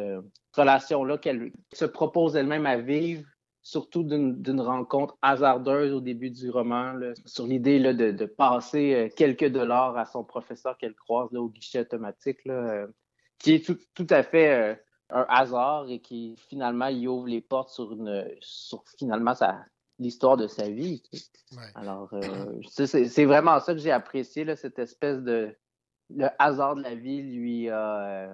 relation-là 0.53 1.19
qu'elle 1.19 1.51
se 1.71 1.85
propose 1.85 2.35
elle-même 2.35 2.65
à 2.65 2.77
vivre, 2.77 3.29
surtout 3.65 4.03
d'une 4.03 4.61
rencontre 4.61 5.17
hasardeuse 5.23 5.91
au 5.91 5.99
début 5.99 6.29
du 6.29 6.51
roman, 6.51 6.93
sur 7.25 7.47
l'idée 7.47 7.79
de, 7.79 8.25
passer 8.25 9.11
quelques 9.17 9.49
dollars 9.49 9.97
à 9.97 10.05
son 10.05 10.23
professeur 10.23 10.77
qu'elle 10.77 10.93
croise 10.93 11.33
au 11.33 11.49
guichet 11.49 11.79
automatique, 11.79 12.39
qui 13.39 13.53
est 13.55 13.65
tout, 13.65 14.07
à 14.11 14.21
fait 14.21 14.79
un 15.09 15.25
hasard 15.29 15.89
et 15.89 15.99
qui 15.99 16.35
finalement 16.47 16.89
y 16.89 17.07
ouvre 17.07 17.27
les 17.27 17.41
portes 17.41 17.69
sur 17.69 17.91
une 17.91 18.27
sur 18.39 18.83
finalement 18.99 19.33
sa, 19.33 19.65
l'histoire 19.99 20.37
de 20.37 20.47
sa 20.47 20.69
vie. 20.69 21.01
Alors, 21.73 22.13
euh, 22.13 22.61
c'est 22.67 23.25
vraiment 23.25 23.59
ça 23.59 23.73
que 23.73 23.79
j'ai 23.79 23.91
apprécié, 23.91 24.43
là, 24.43 24.55
cette 24.55 24.79
espèce 24.79 25.19
de. 25.21 25.55
Le 26.11 26.27
hasard 26.37 26.75
de 26.75 26.83
la 26.83 26.93
vie 26.93 27.23
lui, 27.23 27.67
euh, 27.67 28.27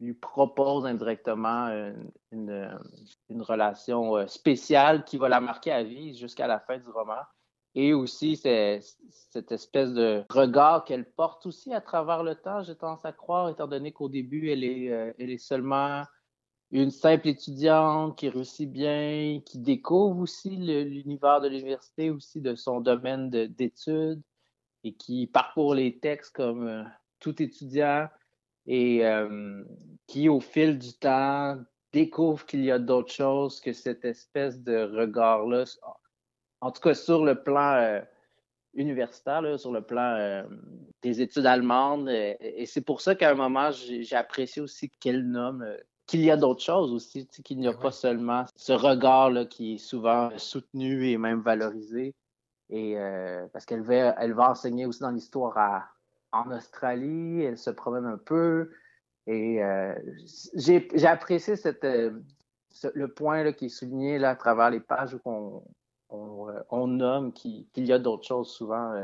lui 0.00 0.14
propose 0.14 0.86
indirectement 0.86 1.68
une, 2.32 2.78
une, 3.28 3.42
relation 3.42 4.16
euh, 4.16 4.26
spéciale 4.26 5.04
qui 5.04 5.16
va 5.16 5.28
la 5.28 5.40
marquer 5.40 5.72
à 5.72 5.82
vie 5.82 6.16
jusqu'à 6.16 6.46
la 6.46 6.60
fin 6.60 6.78
du 6.78 6.88
roman. 6.88 7.22
Et 7.76 7.92
aussi, 7.92 8.36
cette 8.36 9.50
espèce 9.50 9.92
de 9.92 10.24
regard 10.30 10.84
qu'elle 10.84 11.10
porte 11.10 11.46
aussi 11.46 11.74
à 11.74 11.80
travers 11.80 12.22
le 12.22 12.36
temps, 12.36 12.62
j'ai 12.62 12.76
tendance 12.76 13.04
à 13.04 13.12
croire, 13.12 13.48
étant 13.48 13.66
donné 13.66 13.90
qu'au 13.92 14.08
début, 14.08 14.50
elle 14.50 14.62
est, 14.62 14.84
elle 15.18 15.30
est 15.30 15.38
seulement 15.38 16.04
une 16.70 16.90
simple 16.90 17.28
étudiante 17.28 18.18
qui 18.18 18.28
réussit 18.28 18.70
bien, 18.70 19.40
qui 19.44 19.58
découvre 19.58 20.20
aussi 20.20 20.50
l'univers 20.50 21.40
de 21.40 21.48
l'université, 21.48 22.10
aussi 22.10 22.40
de 22.40 22.54
son 22.56 22.80
domaine 22.80 23.30
d'études 23.30 24.22
et 24.82 24.92
qui 24.94 25.26
parcourt 25.26 25.74
les 25.74 25.98
textes 25.98 26.34
comme 26.34 26.66
euh, 26.66 26.82
tout 27.20 27.40
étudiant 27.40 28.08
et 28.66 29.06
euh, 29.06 29.62
qui, 30.06 30.28
au 30.28 30.40
fil 30.40 30.78
du 30.78 30.92
temps, 30.94 31.58
découvre 31.92 32.44
qu'il 32.46 32.64
y 32.64 32.70
a 32.70 32.78
d'autres 32.78 33.12
choses 33.12 33.60
que 33.60 33.72
cette 33.72 34.04
espèce 34.04 34.60
de 34.60 34.82
regard-là, 34.96 35.64
en 36.60 36.70
tout 36.70 36.80
cas 36.80 36.94
sur 36.94 37.24
le 37.24 37.42
plan 37.42 37.74
euh, 37.74 38.00
universitaire, 38.74 39.58
sur 39.58 39.72
le 39.72 39.82
plan 39.82 40.44
des 41.02 41.20
études 41.20 41.46
allemandes. 41.46 42.08
Et, 42.08 42.66
c'est 42.66 42.80
pour 42.80 43.00
ça 43.00 43.14
qu'à 43.14 43.30
un 43.30 43.34
moment, 43.34 43.70
j'ai 43.70 44.16
apprécié 44.16 44.60
aussi 44.60 44.90
qu'elle 45.00 45.28
nomme 45.28 45.64
qu'il 46.06 46.20
y 46.20 46.30
a 46.30 46.36
d'autres 46.36 46.62
choses 46.62 46.92
aussi, 46.92 47.26
qu'il 47.26 47.58
n'y 47.58 47.66
a 47.66 47.72
ben 47.72 47.78
pas 47.78 47.90
seulement 47.90 48.44
ce 48.56 48.72
regard 48.72 49.30
là, 49.30 49.46
qui 49.46 49.74
est 49.74 49.78
souvent 49.78 50.30
soutenu 50.36 51.08
et 51.08 51.18
même 51.18 51.40
valorisé. 51.40 52.14
Et 52.70 52.98
euh, 52.98 53.46
parce 53.52 53.64
qu'elle 53.64 53.82
va, 53.82 54.14
elle 54.18 54.32
va 54.32 54.50
enseigner 54.50 54.86
aussi 54.86 55.00
dans 55.00 55.10
l'histoire 55.10 55.56
en 56.34 56.50
Australie, 56.50 57.42
elle 57.42 57.58
se 57.58 57.70
promène 57.70 58.06
un 58.06 58.18
peu. 58.18 58.70
Et 59.26 59.62
euh, 59.62 59.94
j'ai 60.54 61.06
apprécié 61.06 61.56
cette, 61.56 61.84
euh, 61.84 62.20
le 62.94 63.08
point 63.08 63.42
là, 63.42 63.52
qui 63.52 63.66
est 63.66 63.70
souligné 63.70 64.18
là, 64.18 64.30
à 64.30 64.36
travers 64.36 64.70
les 64.70 64.80
pages 64.80 65.14
où 65.14 65.20
on, 65.24 65.62
on, 66.70 66.86
nomme 66.86 67.32
qu'il 67.32 67.66
y 67.76 67.92
a 67.92 67.98
d'autres 67.98 68.26
choses 68.26 68.50
souvent. 68.50 68.94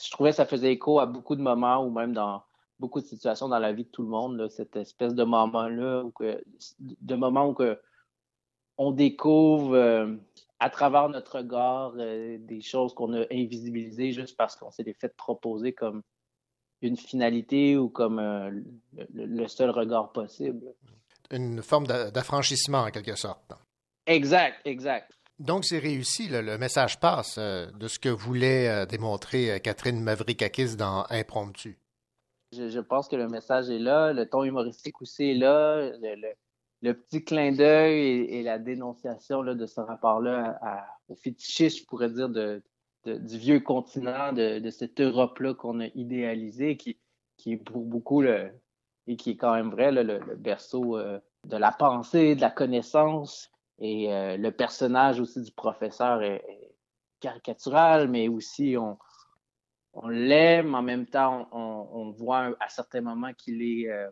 je 0.00 0.10
trouvais 0.10 0.30
que 0.30 0.36
ça 0.36 0.44
faisait 0.44 0.72
écho 0.72 1.00
à 1.00 1.06
beaucoup 1.06 1.34
de 1.34 1.42
moments 1.42 1.84
ou 1.84 1.90
même 1.90 2.12
dans 2.12 2.42
beaucoup 2.80 3.00
de 3.00 3.06
situations 3.06 3.48
dans 3.48 3.58
la 3.58 3.72
vie 3.72 3.84
de 3.84 3.90
tout 3.90 4.02
le 4.02 4.08
monde, 4.08 4.48
cette 4.48 4.74
espèce 4.76 5.14
de 5.14 5.22
moment-là, 5.24 6.04
de 6.80 7.14
moment 7.14 7.48
où 7.48 7.54
que 7.54 7.78
on 8.78 8.92
découvre 8.92 9.74
euh, 9.74 10.16
à 10.58 10.70
travers 10.70 11.10
notre 11.10 11.36
regard 11.38 11.92
euh, 11.98 12.38
des 12.40 12.62
choses 12.62 12.94
qu'on 12.94 13.12
a 13.12 13.26
invisibilisées 13.30 14.12
juste 14.12 14.38
parce 14.38 14.56
qu'on 14.56 14.70
s'est 14.70 14.96
fait 14.98 15.14
proposer 15.16 15.74
comme 15.74 16.02
une 16.82 16.96
finalité 16.96 17.76
ou 17.76 17.88
comme 17.88 18.18
euh, 18.18 18.50
le, 19.14 19.46
seul 19.48 19.70
regard 19.70 20.12
possible. 20.12 20.74
Une 21.30 21.62
forme 21.62 21.86
d'affranchissement 21.86 22.82
en 22.82 22.90
quelque 22.90 23.16
sorte. 23.16 23.52
Exact, 24.06 24.56
exact. 24.64 25.12
Donc, 25.38 25.64
c'est 25.64 25.78
réussi, 25.78 26.28
le 26.28 26.58
message 26.58 27.00
passe 27.00 27.38
de 27.38 27.88
ce 27.88 27.98
que 27.98 28.08
voulait 28.10 28.84
démontrer 28.86 29.58
Catherine 29.60 30.02
Mavrikakis 30.02 30.76
dans 30.76 31.06
Impromptu. 31.08 31.78
Je, 32.52 32.80
pense 32.80 33.06
que 33.08 33.14
le 33.14 33.28
message 33.28 33.70
est 33.70 33.78
là, 33.78 34.12
le 34.12 34.28
ton 34.28 34.42
humoristique 34.42 35.00
aussi 35.00 35.30
est 35.30 35.34
là, 35.34 35.92
le, 36.82 36.92
petit 36.94 37.24
clin 37.24 37.52
d'œil 37.52 38.24
et, 38.24 38.42
la 38.42 38.58
dénonciation 38.58 39.40
là, 39.42 39.54
de 39.54 39.66
ce 39.66 39.80
rapport-là 39.80 40.58
au 41.08 41.14
fétichisme, 41.14 41.82
je 41.82 41.86
pourrais 41.86 42.10
dire, 42.10 42.28
de, 42.28 42.60
du 43.04 43.38
vieux 43.38 43.60
continent, 43.60 44.32
de, 44.32 44.68
cette 44.70 45.00
Europe-là 45.00 45.54
qu'on 45.54 45.80
a 45.80 45.86
idéalisée, 45.94 46.76
qui, 46.76 46.98
qui 47.36 47.52
est 47.52 47.56
pour 47.56 47.84
beaucoup 47.84 48.20
le, 48.20 48.50
et 49.06 49.16
qui 49.16 49.30
est 49.30 49.36
quand 49.36 49.54
même 49.54 49.70
vrai, 49.70 49.90
le, 49.92 50.36
berceau 50.36 50.96
euh, 50.96 51.18
de 51.44 51.56
la 51.56 51.72
pensée, 51.72 52.34
de 52.34 52.40
la 52.40 52.50
connaissance. 52.50 53.50
Et 53.78 54.12
euh, 54.12 54.36
le 54.36 54.52
personnage 54.52 55.20
aussi 55.20 55.40
du 55.42 55.52
professeur 55.52 56.22
est 56.22 56.44
caricatural, 57.20 58.08
mais 58.08 58.28
aussi 58.28 58.76
on, 58.78 58.98
on 59.92 60.08
l'aime, 60.08 60.74
en 60.74 60.82
même 60.82 61.06
temps, 61.06 61.48
on, 61.52 62.10
voit 62.10 62.54
à 62.60 62.68
certains 62.68 63.00
moments 63.00 63.32
qu'il 63.32 63.62
est, 63.62 63.90
euh, 63.90 64.08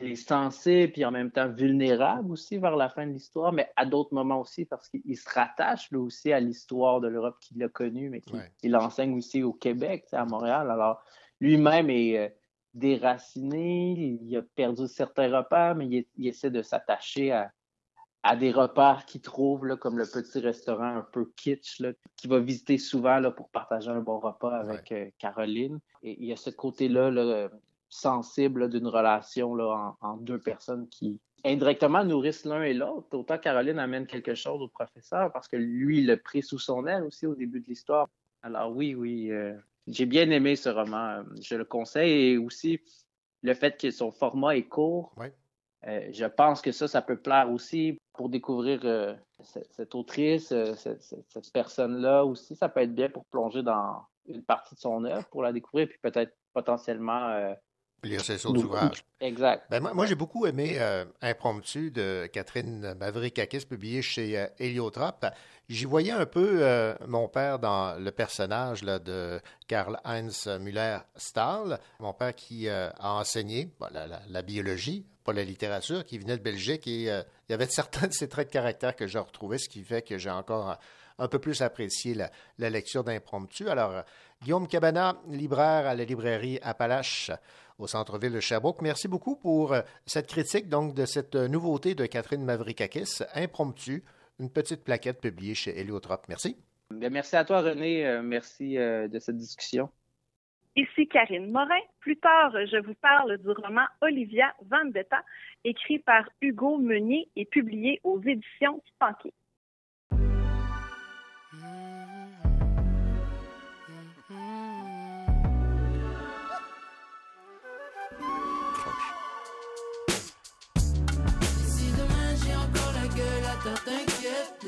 est 0.00 0.14
censé, 0.14 0.88
puis 0.88 1.04
en 1.04 1.10
même 1.10 1.30
temps 1.30 1.48
vulnérable 1.48 2.30
aussi 2.32 2.58
vers 2.58 2.76
la 2.76 2.88
fin 2.88 3.06
de 3.06 3.12
l'histoire, 3.12 3.52
mais 3.52 3.70
à 3.76 3.86
d'autres 3.86 4.14
moments 4.14 4.40
aussi 4.40 4.64
parce 4.64 4.88
qu'il 4.88 5.16
se 5.16 5.28
rattache 5.28 5.90
lui 5.90 5.98
aussi 5.98 6.32
à 6.32 6.40
l'histoire 6.40 7.00
de 7.00 7.08
l'Europe 7.08 7.36
qu'il 7.40 7.62
a 7.62 7.68
connue, 7.68 8.10
mais 8.10 8.22
qu'il 8.58 8.76
enseigne 8.76 9.16
aussi 9.16 9.42
au 9.42 9.52
Québec, 9.52 10.06
à 10.12 10.24
Montréal. 10.24 10.70
Alors, 10.70 11.02
lui-même 11.40 11.90
est 11.90 12.18
euh, 12.18 12.28
déraciné, 12.74 14.18
il 14.22 14.36
a 14.36 14.42
perdu 14.42 14.88
certains 14.88 15.36
repères, 15.36 15.74
mais 15.74 15.86
il 15.88 16.26
essaie 16.26 16.50
de 16.50 16.62
s'attacher 16.62 17.32
à, 17.32 17.52
à 18.22 18.36
des 18.36 18.52
repères 18.52 19.04
qu'il 19.04 19.20
trouve, 19.20 19.66
là, 19.66 19.76
comme 19.76 19.98
le 19.98 20.04
petit 20.04 20.38
restaurant 20.38 20.96
un 20.96 21.06
peu 21.12 21.30
kitsch, 21.36 21.80
là, 21.80 21.92
qu'il 22.16 22.30
va 22.30 22.38
visiter 22.38 22.78
souvent 22.78 23.18
là, 23.18 23.30
pour 23.30 23.48
partager 23.50 23.90
un 23.90 24.00
bon 24.00 24.20
repas 24.20 24.56
avec 24.56 24.92
euh, 24.92 25.10
Caroline. 25.18 25.80
Et 26.02 26.16
il 26.20 26.26
y 26.26 26.32
a 26.32 26.36
ce 26.36 26.50
côté-là 26.50 27.10
là, 27.10 27.48
sensible 27.92 28.70
d'une 28.70 28.86
relation 28.86 29.54
là, 29.54 29.94
en, 30.00 30.16
deux 30.16 30.38
personnes 30.38 30.88
qui 30.88 31.20
indirectement 31.44 32.04
nourrissent 32.04 32.44
l'un 32.44 32.62
et 32.62 32.72
l'autre. 32.72 33.16
Autant 33.16 33.38
Caroline 33.38 33.78
amène 33.78 34.06
quelque 34.06 34.34
chose 34.34 34.62
au 34.62 34.68
professeur 34.68 35.30
parce 35.32 35.48
que 35.48 35.56
lui, 35.56 35.98
il 35.98 36.06
l'a 36.06 36.16
pris 36.16 36.42
sous 36.42 36.58
son 36.58 36.86
aile 36.86 37.04
aussi 37.04 37.26
au 37.26 37.34
début 37.34 37.60
de 37.60 37.66
l'histoire. 37.66 38.08
Alors 38.42 38.74
oui, 38.74 38.94
oui, 38.94 39.30
euh, 39.30 39.54
j'ai 39.86 40.06
bien 40.06 40.30
aimé 40.30 40.56
ce 40.56 40.68
roman. 40.68 41.22
Je 41.40 41.56
le 41.56 41.64
conseille 41.64 42.32
et 42.32 42.38
aussi 42.38 42.80
le 43.42 43.54
fait 43.54 43.78
que 43.78 43.90
son 43.90 44.10
format 44.10 44.56
est 44.56 44.68
court. 44.68 45.14
Euh, 45.86 46.08
je 46.12 46.24
pense 46.26 46.62
que 46.62 46.70
ça, 46.70 46.86
ça 46.86 47.02
peut 47.02 47.16
plaire 47.16 47.50
aussi 47.50 47.98
pour 48.12 48.28
découvrir 48.28 48.80
euh, 48.84 49.14
cette, 49.42 49.94
autrice, 49.94 50.52
euh, 50.52 50.74
cette, 50.74 51.52
personne-là 51.52 52.24
aussi. 52.24 52.54
Ça 52.54 52.68
peut 52.68 52.80
être 52.80 52.94
bien 52.94 53.08
pour 53.10 53.24
plonger 53.26 53.62
dans 53.62 54.04
une 54.26 54.44
partie 54.44 54.76
de 54.76 54.80
son 54.80 55.04
œuvre, 55.04 55.26
pour 55.28 55.42
la 55.42 55.52
découvrir, 55.52 55.88
puis 55.88 55.98
peut-être 56.00 56.32
potentiellement 56.52 57.54
lire 58.02 58.20
ses 58.24 58.44
autres 58.46 58.64
ouvrages. 58.64 59.04
Exact. 59.20 59.64
Ben, 59.70 59.80
moi, 59.80 59.94
moi 59.94 60.06
j'ai 60.06 60.14
beaucoup 60.14 60.46
aimé 60.46 60.76
euh, 60.78 61.04
Impromptu 61.20 61.90
de 61.90 62.28
Catherine 62.32 62.94
Mavric-Akis, 62.98 63.66
publié 63.66 64.02
chez 64.02 64.38
euh, 64.38 64.46
Héliotrope. 64.58 65.26
J'y 65.68 65.84
voyais 65.84 66.10
un 66.10 66.26
peu 66.26 66.58
euh, 66.62 66.94
mon 67.06 67.28
père 67.28 67.58
dans 67.58 67.94
le 67.98 68.10
personnage 68.10 68.82
là, 68.82 68.98
de 68.98 69.40
Karl-Heinz 69.68 70.48
Müller-Stahl, 70.60 71.78
mon 72.00 72.12
père 72.12 72.34
qui 72.34 72.68
euh, 72.68 72.90
a 72.98 73.12
enseigné 73.14 73.70
bon, 73.78 73.86
la, 73.92 74.06
la- 74.06 74.22
la 74.28 74.42
biologie, 74.42 75.06
pas 75.24 75.32
la 75.32 75.44
littérature, 75.44 76.04
qui 76.04 76.18
venait 76.18 76.36
de 76.36 76.42
Belgique 76.42 76.86
et 76.86 77.10
euh, 77.10 77.22
il 77.48 77.52
y 77.52 77.54
avait 77.54 77.66
certains 77.70 78.08
de 78.08 78.12
ses 78.12 78.28
traits 78.28 78.48
de 78.48 78.52
caractère 78.52 78.96
que 78.96 79.06
j'ai 79.06 79.18
retrouvés, 79.18 79.58
ce 79.58 79.68
qui 79.68 79.82
fait 79.82 80.02
que 80.02 80.18
j'ai 80.18 80.30
encore 80.30 80.70
un, 80.70 80.78
un 81.18 81.28
peu 81.28 81.38
plus 81.38 81.62
apprécié 81.62 82.14
la, 82.14 82.30
la 82.58 82.68
lecture 82.70 83.04
d'Impromptu. 83.04 83.68
Alors, 83.68 84.02
Guillaume 84.42 84.66
Cabana, 84.66 85.16
libraire 85.28 85.86
à 85.86 85.94
la 85.94 86.04
librairie 86.04 86.58
Appalache 86.62 87.30
au 87.82 87.86
centre-ville 87.86 88.32
de 88.32 88.40
Sherbrooke. 88.40 88.80
Merci 88.80 89.08
beaucoup 89.08 89.36
pour 89.36 89.72
euh, 89.72 89.80
cette 90.06 90.28
critique 90.28 90.68
donc 90.68 90.94
de 90.94 91.04
cette 91.04 91.34
euh, 91.34 91.48
nouveauté 91.48 91.94
de 91.94 92.06
Catherine 92.06 92.44
Mavrikakis, 92.44 93.22
Impromptu, 93.34 94.04
une 94.38 94.50
petite 94.50 94.84
plaquette 94.84 95.20
publiée 95.20 95.54
chez 95.54 95.78
Héliotrope. 95.78 96.26
Merci. 96.28 96.56
Bien, 96.90 97.10
merci 97.10 97.36
à 97.36 97.44
toi, 97.44 97.60
René. 97.60 98.06
Euh, 98.06 98.22
merci 98.22 98.76
de 98.76 99.18
cette 99.18 99.36
discussion. 99.36 99.88
Ici 100.74 101.06
Karine 101.06 101.50
Morin. 101.50 101.80
Plus 102.00 102.16
tard, 102.16 102.52
je 102.52 102.78
vous 102.82 102.94
parle 102.94 103.36
du 103.38 103.50
roman 103.50 103.84
Olivia 104.00 104.54
Vendetta, 104.70 105.22
écrit 105.64 105.98
par 105.98 106.28
Hugo 106.40 106.78
Meunier 106.78 107.28
et 107.36 107.44
publié 107.44 108.00
aux 108.04 108.20
éditions 108.22 108.82
Spanky. 108.94 109.32
Si 111.50 112.21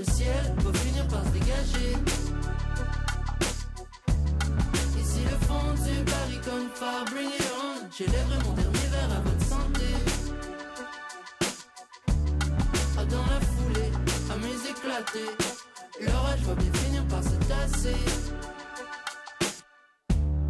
le 0.07 0.13
ciel 0.13 0.55
va 0.59 0.79
finir 0.79 1.07
par 1.09 1.25
se 1.25 1.31
dégager. 1.31 1.93
Et 4.99 5.05
si 5.05 5.21
le 5.25 5.37
fond 5.47 5.75
du 5.85 6.03
baril 6.05 6.41
comme 6.45 6.69
phare, 6.75 7.05
bring 7.07 7.29
it 7.29 7.53
on, 7.63 7.91
j'élèverai 7.97 8.39
mon 8.45 8.53
dernier 8.53 8.87
verre 8.91 9.17
à 9.17 9.21
votre 9.21 9.47
santé. 9.47 9.87
Ah, 12.99 13.05
dans 13.05 13.27
la 13.33 13.41
foulée, 13.41 13.93
à 14.31 14.37
mes 14.37 14.71
éclatés, 14.71 15.31
l'orage 16.01 16.41
va 16.41 16.55
bien 16.55 16.73
finir 16.73 17.05
par 17.07 17.23
se 17.23 17.37
tasser. 17.49 17.97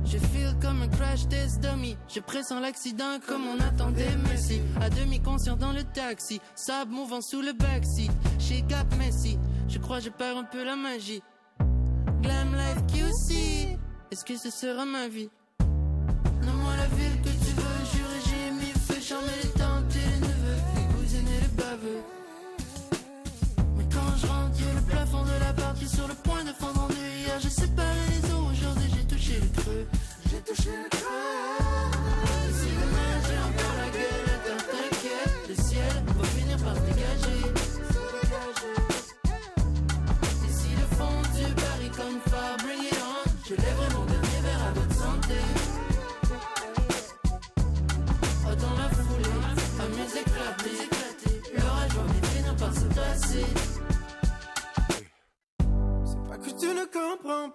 Je 0.05 0.19
feel 0.19 0.55
comme 0.61 0.83
un 0.83 0.89
crash 0.89 1.29
test 1.29 1.61
dummy. 1.61 1.97
Je 2.09 2.21
pressens 2.21 2.61
l'accident 2.61 3.19
comme 3.27 3.47
on 3.47 3.59
attendait 3.61 4.17
Messi. 4.31 4.61
À 4.81 4.91
demi 4.91 5.21
conscient 5.21 5.57
dans 5.57 5.73
le 5.73 5.83
taxi, 5.83 6.41
sable 6.55 6.93
mouvant 6.93 7.21
sous 7.21 7.41
le 7.41 7.53
backseat. 7.53 8.11
Chez 8.47 8.63
Gap 8.69 8.87
Messi, 8.99 9.39
je 9.69 9.79
crois 9.79 10.01
je 10.01 10.11
perds 10.11 10.37
un 10.37 10.45
peu 10.45 10.63
la 10.65 10.77
magie. 10.77 11.23
Glam 12.21 12.55
life 12.55 12.83
QC, 12.93 13.79
est-ce 14.11 14.23
que 14.23 14.37
ce 14.37 14.51
sera 14.51 14.85
ma 14.85 15.09
vie? 15.09 15.31
Donne-moi 15.61 16.77
la 16.77 16.87
ville 16.95 17.23
que 17.23 17.31
tu 17.31 17.53
veux, 17.57 17.85
juré 17.95 18.19
j'ai 18.27 18.51
mis 18.53 18.71
le 18.71 18.79
feu, 18.81 19.01
charmer 19.01 19.33
les 19.43 19.49
tantes 19.49 19.97
et 19.97 20.07
les 20.11 20.21
neveux, 20.29 20.61
les 20.77 20.95
cousines 20.95 21.27
et 21.27 21.41
les 21.41 21.55
baveux. 21.57 22.03
Mais 23.79 23.85
quand 23.91 24.17
je 24.19 24.27
rentre, 24.27 24.59
le 24.75 24.83
plafond 24.93 25.23
de 25.25 25.41
la 25.41 25.53
partie 25.55 25.89
sur 25.89 26.07
le 26.07 26.15
point 26.15 26.45
de 26.45 26.53
fondre 26.53 26.83
en 26.85 26.89
deux. 26.89 26.95
Hier 26.95 27.41
j'ai 27.41 27.49
séparé 27.49 27.99
les 28.11 28.31
eaux, 28.31 28.47
aujourd'hui 28.53 28.91
j'ai 28.95 29.07
touché 29.07 29.41
le 29.41 29.49
creux. 29.63 29.87
J'ai 30.31 30.41
touché 30.41 30.71
le 30.71 30.89
creux. 30.91 31.04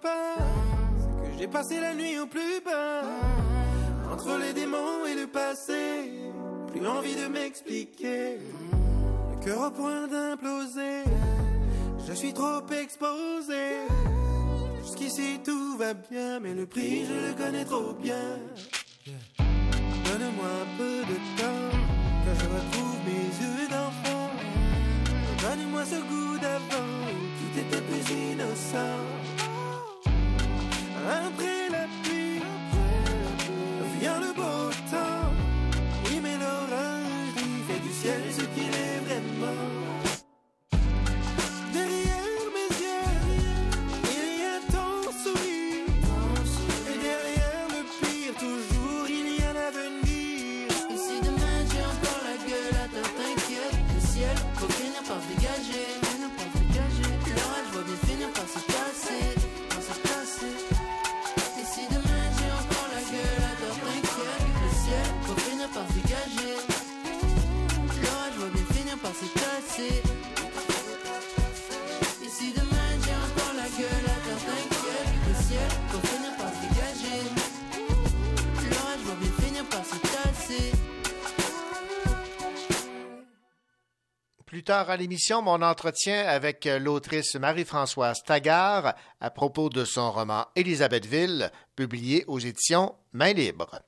C'est 0.02 1.30
que 1.30 1.38
j'ai 1.38 1.48
passé 1.48 1.80
la 1.80 1.94
nuit 1.94 2.18
au 2.18 2.26
plus 2.26 2.60
bas. 2.64 3.02
Entre 4.12 4.38
les 4.38 4.52
démons 4.52 5.06
et 5.06 5.14
le 5.14 5.26
passé, 5.26 6.10
plus 6.68 6.86
envie 6.86 7.14
de 7.14 7.26
m'expliquer. 7.26 8.38
Le 9.30 9.44
cœur 9.44 9.68
au 9.68 9.70
point 9.70 10.08
d'imploser, 10.08 11.04
je 12.06 12.12
suis 12.12 12.32
trop 12.32 12.60
exposé. 12.82 13.86
Jusqu'ici 14.82 15.40
tout 15.44 15.76
va 15.76 15.94
bien, 15.94 16.40
mais 16.40 16.54
le 16.54 16.66
prix 16.66 17.04
je 17.06 17.28
le 17.28 17.32
connais 17.34 17.64
trop 17.64 17.92
bien. 17.92 18.38
Donne-moi 20.04 20.48
un 20.62 20.76
peu 20.76 21.00
de 21.10 21.16
temps, 21.40 21.70
que 22.24 22.32
je 22.40 22.46
retrouve 22.46 22.98
mes 23.06 23.28
yeux 23.40 23.68
d'enfant. 23.68 24.30
Donne-moi 25.42 25.84
ce 25.84 25.96
goût 25.96 26.38
d'avant, 26.38 26.90
où 27.06 27.18
tout 27.38 27.60
était 27.60 27.82
plus 27.82 28.06
innocent. 28.32 29.19
Après 31.08 31.69
la 31.69 31.69
Plus 84.60 84.64
tard 84.64 84.90
à 84.90 84.98
l'émission, 84.98 85.40
mon 85.40 85.62
entretien 85.62 86.26
avec 86.26 86.66
euh, 86.66 86.78
l'autrice 86.78 87.34
Marie-Françoise 87.34 88.22
Taggart 88.22 88.94
à 89.18 89.30
propos 89.30 89.70
de 89.70 89.86
son 89.86 90.12
roman 90.12 90.44
Élisabethville, 90.54 91.50
publié 91.76 92.26
aux 92.26 92.38
éditions 92.38 92.94
Main 93.14 93.32
Libre. 93.32 93.80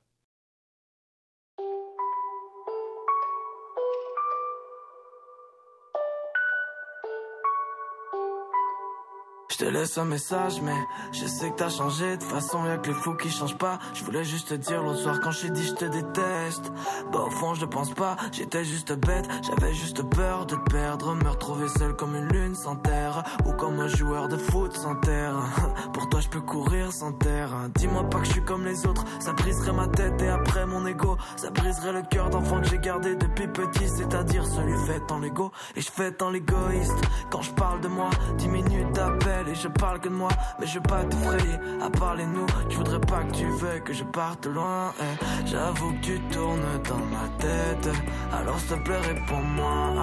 Te 9.63 9.69
laisse 9.69 9.97
un 9.97 10.05
message, 10.05 10.61
mais 10.61 10.75
je 11.13 11.25
sais 11.25 11.49
que 11.49 11.55
t'as 11.55 11.69
changé. 11.69 12.17
De 12.17 12.23
façon, 12.23 12.65
y'a 12.65 12.77
que 12.77 12.87
les 12.87 12.93
fous 12.93 13.15
qui 13.15 13.29
changent 13.29 13.57
pas. 13.57 13.79
Je 13.93 14.03
voulais 14.03 14.23
juste 14.25 14.49
te 14.49 14.55
dire 14.55 14.83
l'autre 14.83 14.99
soir 14.99 15.19
quand 15.21 15.31
j'ai 15.31 15.49
dit 15.49 15.63
je 15.63 15.73
te 15.73 15.85
déteste. 15.85 16.71
Bah, 17.11 17.23
au 17.27 17.29
fond, 17.29 17.53
je 17.53 17.65
pense 17.65 17.93
pas. 17.93 18.17
J'étais 18.31 18.65
juste 18.65 18.91
bête, 18.93 19.27
j'avais 19.41 19.73
juste 19.73 20.03
peur 20.03 20.45
de 20.45 20.55
te 20.55 20.69
perdre. 20.69 21.15
Me 21.15 21.29
retrouver 21.29 21.67
seul 21.69 21.95
comme 21.95 22.15
une 22.15 22.27
lune 22.27 22.55
sans 22.55 22.75
terre. 22.75 23.23
Ou 23.45 23.53
comme 23.53 23.79
un 23.79 23.87
joueur 23.87 24.27
de 24.27 24.37
foot 24.37 24.73
sans 24.75 24.95
terre. 24.95 25.35
Pour 25.93 26.09
toi, 26.09 26.19
je 26.19 26.27
peux 26.27 26.41
courir 26.41 26.91
sans 26.91 27.13
terre. 27.13 27.69
Dis-moi 27.75 28.03
pas 28.09 28.19
que 28.19 28.25
je 28.25 28.31
suis 28.31 28.43
comme 28.43 28.65
les 28.65 28.85
autres. 28.85 29.05
Ça 29.19 29.31
briserait 29.31 29.73
ma 29.73 29.87
tête 29.87 30.21
et 30.21 30.29
après 30.29 30.65
mon 30.65 30.85
ego. 30.85 31.17
Ça 31.37 31.51
briserait 31.51 31.93
le 31.93 32.01
cœur 32.01 32.29
d'enfant 32.29 32.59
que 32.59 32.67
j'ai 32.67 32.79
gardé 32.79 33.15
depuis 33.15 33.47
petit. 33.47 33.87
C'est-à-dire 33.87 34.45
celui 34.45 34.75
fait 34.85 35.09
en 35.09 35.19
l'ego. 35.19 35.51
Et 35.77 35.81
je 35.81 35.91
fais 35.91 36.21
en 36.21 36.31
l'égoïste. 36.31 37.01
Quand 37.31 37.41
je 37.41 37.51
parle 37.51 37.79
de 37.79 37.87
moi, 37.87 38.09
10 38.37 38.49
minutes 38.49 38.91
d'appel 38.91 39.52
je 39.55 39.67
parle 39.67 39.99
que 39.99 40.09
de 40.09 40.13
moi. 40.13 40.29
Mais 40.59 40.67
je 40.67 40.75
veux 40.75 40.81
pas 40.83 41.03
t'effrayer. 41.03 41.57
À 41.81 41.89
parler 41.89 42.25
nous, 42.25 42.45
je 42.69 42.77
voudrais 42.77 42.99
pas 43.01 43.23
que 43.23 43.33
tu 43.33 43.45
veuilles 43.49 43.83
que 43.83 43.93
je 43.93 44.03
parte 44.03 44.45
loin. 44.45 44.93
eh. 45.01 45.47
J'avoue 45.47 45.93
que 45.93 46.05
tu 46.05 46.19
tournes 46.31 46.81
dans 46.89 46.97
ma 46.97 47.27
tête. 47.39 47.89
Alors 48.31 48.59
s'il 48.59 48.69
te 48.77 48.83
plaît, 48.83 48.99
réponds-moi. 48.99 49.93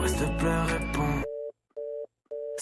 Ouais, 0.00 0.08
s'il 0.08 0.18
te 0.18 0.38
plaît, 0.38 0.62
réponds. 0.62 1.22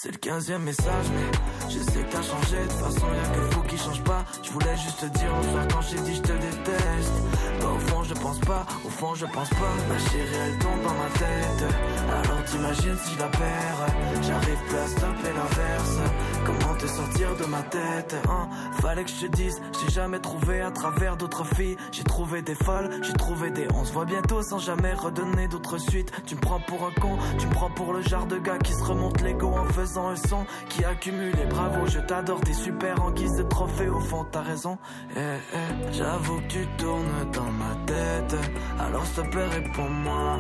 C'est 0.00 0.12
le 0.12 0.18
quinzième 0.18 0.62
message, 0.62 1.06
mais 1.12 1.70
je 1.70 1.80
sais 1.80 2.04
que 2.04 2.12
t'as 2.12 2.22
changé. 2.22 2.56
De 2.56 2.68
toute 2.68 2.72
façon, 2.72 3.06
y'a 3.06 3.34
que 3.34 3.40
fou 3.50 3.62
qui 3.62 3.76
change 3.76 4.00
pas. 4.04 4.24
Je 4.44 4.50
voulais 4.52 4.76
juste 4.76 5.00
te 5.00 5.06
dire 5.18 5.28
bonsoir 5.34 5.66
quand 5.72 5.80
j'ai 5.80 5.98
dit 6.02 6.14
je 6.14 6.22
te 6.22 6.32
déteste. 6.32 7.12
Bah, 7.60 7.66
au 7.74 7.78
fond, 7.80 8.04
je 8.04 8.14
pense 8.14 8.38
pas, 8.38 8.64
au 8.86 8.90
fond, 8.90 9.14
je 9.16 9.26
pense 9.26 9.50
pas. 9.50 9.74
Ma 9.88 9.98
chérie, 9.98 10.36
elle 10.46 10.58
tombe 10.60 10.82
dans 10.84 10.94
ma 10.94 11.10
tête. 11.18 11.74
Alors 12.12 12.44
t'imagines 12.44 12.96
si 12.96 13.14
je 13.14 13.18
la 13.18 13.26
perds. 13.26 13.86
J'arrive 14.22 14.58
plus 14.68 14.76
à 14.76 14.86
stopper 14.86 15.32
l'inverse. 15.34 15.98
Comment 16.46 16.74
te 16.76 16.86
sortir 16.86 17.34
de 17.34 17.44
ma 17.46 17.62
tête, 17.62 18.14
hein? 18.28 18.48
Fallait 18.80 19.02
que 19.02 19.10
je 19.10 19.26
te 19.26 19.36
dise, 19.36 19.60
j'ai 19.82 19.90
jamais 19.90 20.20
trouvé 20.20 20.60
à 20.60 20.70
travers 20.70 21.16
d'autres 21.16 21.44
filles. 21.56 21.76
J'ai 21.90 22.04
trouvé 22.04 22.42
des 22.42 22.54
folles, 22.54 22.88
j'ai 23.02 23.14
trouvé 23.14 23.50
des. 23.50 23.66
On 23.74 23.84
se 23.84 23.92
voit 23.92 24.04
bientôt 24.04 24.42
sans 24.42 24.60
jamais 24.60 24.94
redonner 24.94 25.48
d'autres 25.48 25.78
suites. 25.78 26.12
Tu 26.24 26.36
me 26.36 26.40
prends 26.40 26.60
pour 26.60 26.86
un 26.86 26.92
con, 27.00 27.18
tu 27.40 27.48
me 27.48 27.52
prends 27.52 27.70
pour 27.70 27.92
le 27.92 28.02
genre 28.02 28.26
de 28.26 28.38
gars 28.38 28.58
qui 28.58 28.72
se 28.72 28.84
remonte 28.84 29.20
l'ego 29.22 29.48
en 29.48 29.64
faisant 29.64 29.87
un 29.96 30.16
son 30.16 30.44
qui 30.68 30.84
accumule 30.84 31.34
et 31.40 31.46
bravo 31.46 31.86
je 31.86 32.00
t'adore 32.00 32.40
t'es 32.40 32.52
super 32.52 33.02
en 33.02 33.10
guise 33.10 33.36
de 33.36 33.42
trophée 33.44 33.88
au 33.88 34.00
fond 34.00 34.26
t'as 34.30 34.42
raison 34.42 34.78
eh, 35.16 35.20
eh, 35.20 35.92
j'avoue 35.92 36.40
que 36.42 36.48
tu 36.48 36.66
tournes 36.76 37.30
dans 37.32 37.50
ma 37.52 37.74
tête 37.86 38.36
alors 38.78 39.04
s'il 39.06 39.24
te 39.24 39.28
plaît 39.30 39.46
réponds-moi 39.46 40.38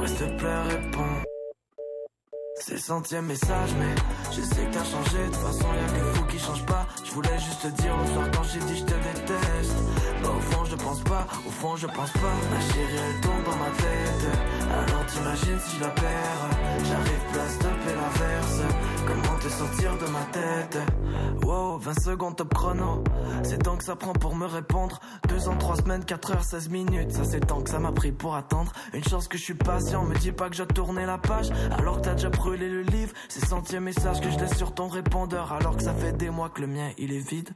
ouais 0.00 0.06
s'il 0.06 0.16
te 0.16 0.38
plaît 0.38 0.62
réponds 0.62 1.22
c'est 2.60 2.76
centième 2.76 3.26
message, 3.26 3.70
mais 3.78 3.94
je 4.32 4.42
sais 4.42 4.64
que 4.64 4.74
t'as 4.74 4.84
changé. 4.84 5.18
De 5.18 5.24
toute 5.26 5.36
façon, 5.36 5.68
y'a 5.72 5.86
que 5.86 5.94
les 5.94 6.12
fous 6.12 6.24
qui 6.24 6.38
changent 6.38 6.66
pas. 6.66 6.86
Je 7.04 7.12
voulais 7.12 7.38
juste 7.38 7.62
te 7.62 7.82
dire 7.82 7.96
bonsoir 7.96 8.30
quand 8.32 8.42
j'ai 8.42 8.58
dit 8.58 8.76
je 8.78 8.84
te 8.84 8.94
déteste. 8.94 9.76
Pense 10.88 11.00
pas, 11.00 11.26
au 11.46 11.50
fond, 11.50 11.76
je 11.76 11.86
pense 11.86 12.10
pas. 12.12 12.34
Ma 12.50 12.60
chérie, 12.60 12.96
elle 12.96 13.20
tombe 13.20 13.44
dans 13.44 13.56
ma 13.56 13.70
tête. 13.76 14.28
Alors 14.72 15.06
t'imagines 15.06 15.60
si 15.60 15.76
je 15.76 15.82
la 15.82 15.90
perds? 15.90 16.48
J'arrive 16.84 17.24
plus 17.30 17.40
à 17.40 17.48
stopper 17.48 17.94
l'inverse. 17.94 18.60
Comment 19.06 19.38
te 19.38 19.48
sortir 19.48 19.98
de 19.98 20.06
ma 20.06 20.24
tête? 20.32 20.78
Wow, 21.42 21.78
20 21.78 22.00
secondes 22.00 22.36
top 22.36 22.54
chrono. 22.54 23.04
C'est 23.42 23.62
tant 23.62 23.76
que 23.76 23.84
ça 23.84 23.96
prend 23.96 24.14
pour 24.14 24.34
me 24.34 24.46
répondre. 24.46 25.00
2 25.28 25.48
ans, 25.48 25.56
3 25.58 25.76
semaines, 25.76 26.04
4 26.04 26.30
heures, 26.30 26.44
16 26.44 26.68
minutes. 26.70 27.12
Ça, 27.12 27.24
c'est 27.24 27.40
tant 27.40 27.60
que 27.60 27.68
ça 27.68 27.78
m'a 27.78 27.92
pris 27.92 28.12
pour 28.12 28.34
attendre. 28.34 28.72
Une 28.94 29.04
chance 29.04 29.28
que 29.28 29.36
je 29.36 29.42
suis 29.42 29.54
patient. 29.54 30.04
Me 30.04 30.14
dis 30.16 30.32
pas 30.32 30.48
que 30.48 30.56
j'ai 30.56 30.66
tourné 30.66 31.04
la 31.04 31.18
page. 31.18 31.50
Alors 31.78 31.96
que 31.96 32.02
t'as 32.02 32.14
déjà 32.14 32.30
brûlé 32.30 32.68
le 32.68 32.82
livre. 32.82 33.12
C'est 33.28 33.44
centième 33.44 33.84
message 33.84 34.20
que 34.22 34.30
je 34.30 34.38
laisse 34.38 34.56
sur 34.56 34.74
ton 34.74 34.88
répondeur. 34.88 35.52
Alors 35.52 35.76
que 35.76 35.82
ça 35.82 35.92
fait 35.92 36.12
des 36.12 36.30
mois 36.30 36.48
que 36.48 36.62
le 36.62 36.66
mien, 36.66 36.90
il 36.96 37.12
est 37.12 37.28
vide. 37.28 37.50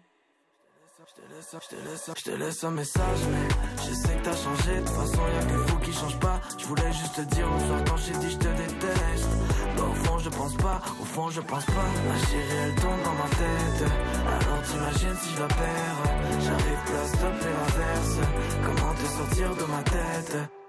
Je 1.43 2.23
te, 2.23 2.31
laisse, 2.31 2.63
un 2.63 2.71
message, 2.71 3.19
mais 3.31 3.49
je 3.85 3.95
sais 3.95 4.17
que 4.17 4.23
t'as 4.23 4.37
changé. 4.37 4.77
De 4.77 4.87
toute 4.87 4.97
façon, 4.97 5.23
y'a 5.35 5.45
que 5.45 5.67
fous 5.67 5.79
qui 5.79 5.93
changent 5.93 6.21
pas. 6.21 6.41
Je 6.57 6.67
voulais 6.67 6.93
juste 6.93 7.15
te 7.17 7.21
dire 7.35 7.49
bonsoir 7.49 7.81
quand 7.85 7.97
j'ai 7.97 8.13
dit 8.13 8.31
je 8.31 8.37
te 8.37 8.49
déteste. 8.49 9.29
Bah, 9.77 9.83
au 9.91 9.95
fond, 9.95 10.19
je 10.19 10.29
pense 10.29 10.57
pas, 10.57 10.81
au 11.01 11.05
fond, 11.05 11.31
je 11.31 11.41
pense 11.41 11.65
pas. 11.65 11.89
Ma 12.09 12.19
chérie, 12.27 12.59
elle 12.65 12.75
tombe 12.77 13.03
dans 13.05 13.15
ma 13.15 13.29
tête. 13.29 13.91
Alors 14.27 14.63
t'imagines 14.63 15.17
si 15.21 15.35
je 15.35 15.41
la 15.41 15.49
perds. 15.49 16.41
J'arrive 16.41 16.85
plus 16.87 16.97
à 16.97 17.07
stopper 17.07 17.53
l'inverse. 17.59 18.17
Comment 18.65 18.95
te 18.95 19.07
sortir 19.07 19.57
de 19.57 19.65
ma 19.65 19.83
tête? 19.83 20.62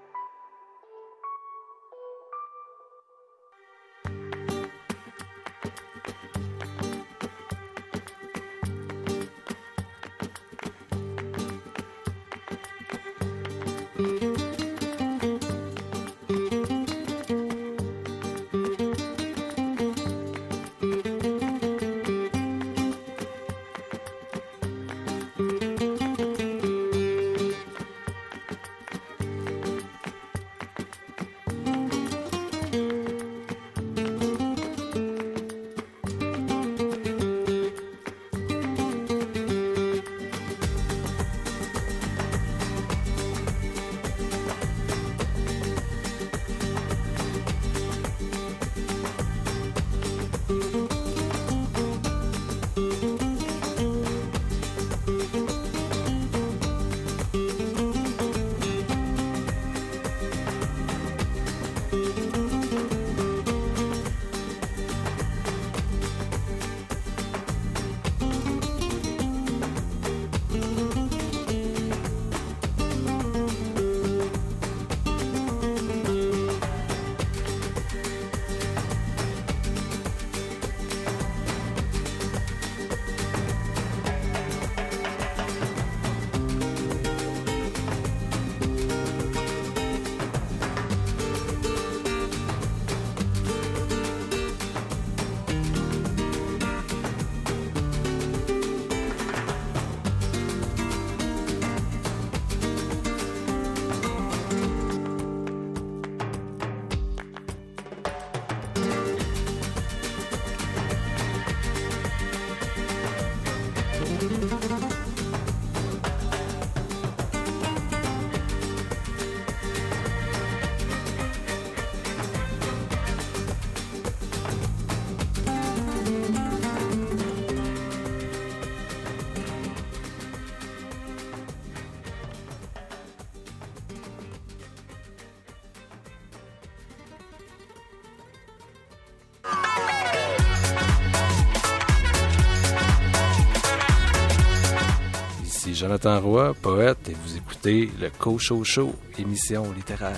Jonathan 145.84 146.18
Roy, 146.18 146.54
poète, 146.62 147.10
et 147.10 147.12
vous 147.12 147.36
écoutez 147.36 147.90
le 148.00 148.08
Co 148.08 148.38
Show 148.38 148.64
Show, 148.64 148.94
émission 149.18 149.70
littéraire. 149.70 150.16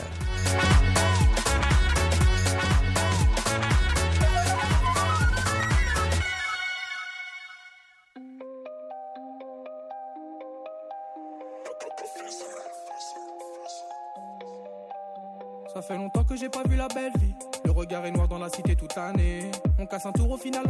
Ça 15.74 15.82
fait 15.82 15.96
longtemps 15.96 16.22
que 16.22 16.36
j'ai 16.36 16.48
pas 16.48 16.62
vu 16.68 16.76
la 16.76 16.86
belle 16.86 17.10
vie. 17.18 17.34
Le 17.64 17.72
regard 17.72 18.06
est 18.06 18.12
noir 18.12 18.28
dans 18.28 18.38
la 18.38 18.48
cité 18.48 18.76
toute 18.76 18.94
l'année. 18.94 19.50
On 19.80 19.86
casse 19.86 20.06
un 20.06 20.12
tour, 20.12 20.30
au 20.30 20.36
final 20.36 20.65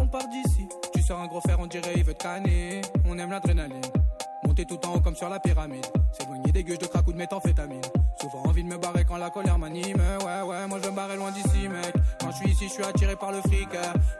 sur 5.27 5.31
la 5.33 5.41
pyramide. 5.41 5.87
S'éloigner 6.13 6.53
des 6.53 6.63
gueules 6.63 6.79
de 6.79 6.87
crack 6.87 7.07
ou 7.09 7.13
de 7.13 7.19
méthamphétamine. 7.19 7.83
Souvent 8.21 8.45
envie 8.45 8.63
de 8.63 8.69
me 8.69 8.79
barrer 8.79 9.05
quand 9.05 9.17
la 9.17 9.31
colère 9.31 9.59
m'anime. 9.59 10.01
Ouais, 10.25 10.43
ouais, 10.43 10.67
moi 10.69 10.79
je 10.83 10.89
me 10.89 10.95
barrer 10.95 11.17
loin 11.17 11.33
d'ici, 11.33 11.69
mec. 11.69 11.95
Quand 12.21 12.31
je 12.31 12.37
suis 12.37 12.51
ici, 12.51 12.69
je 12.69 12.73
suis 12.75 12.85
attiré 12.85 13.17
par 13.17 13.33
le 13.33 13.41
fric. 13.41 13.69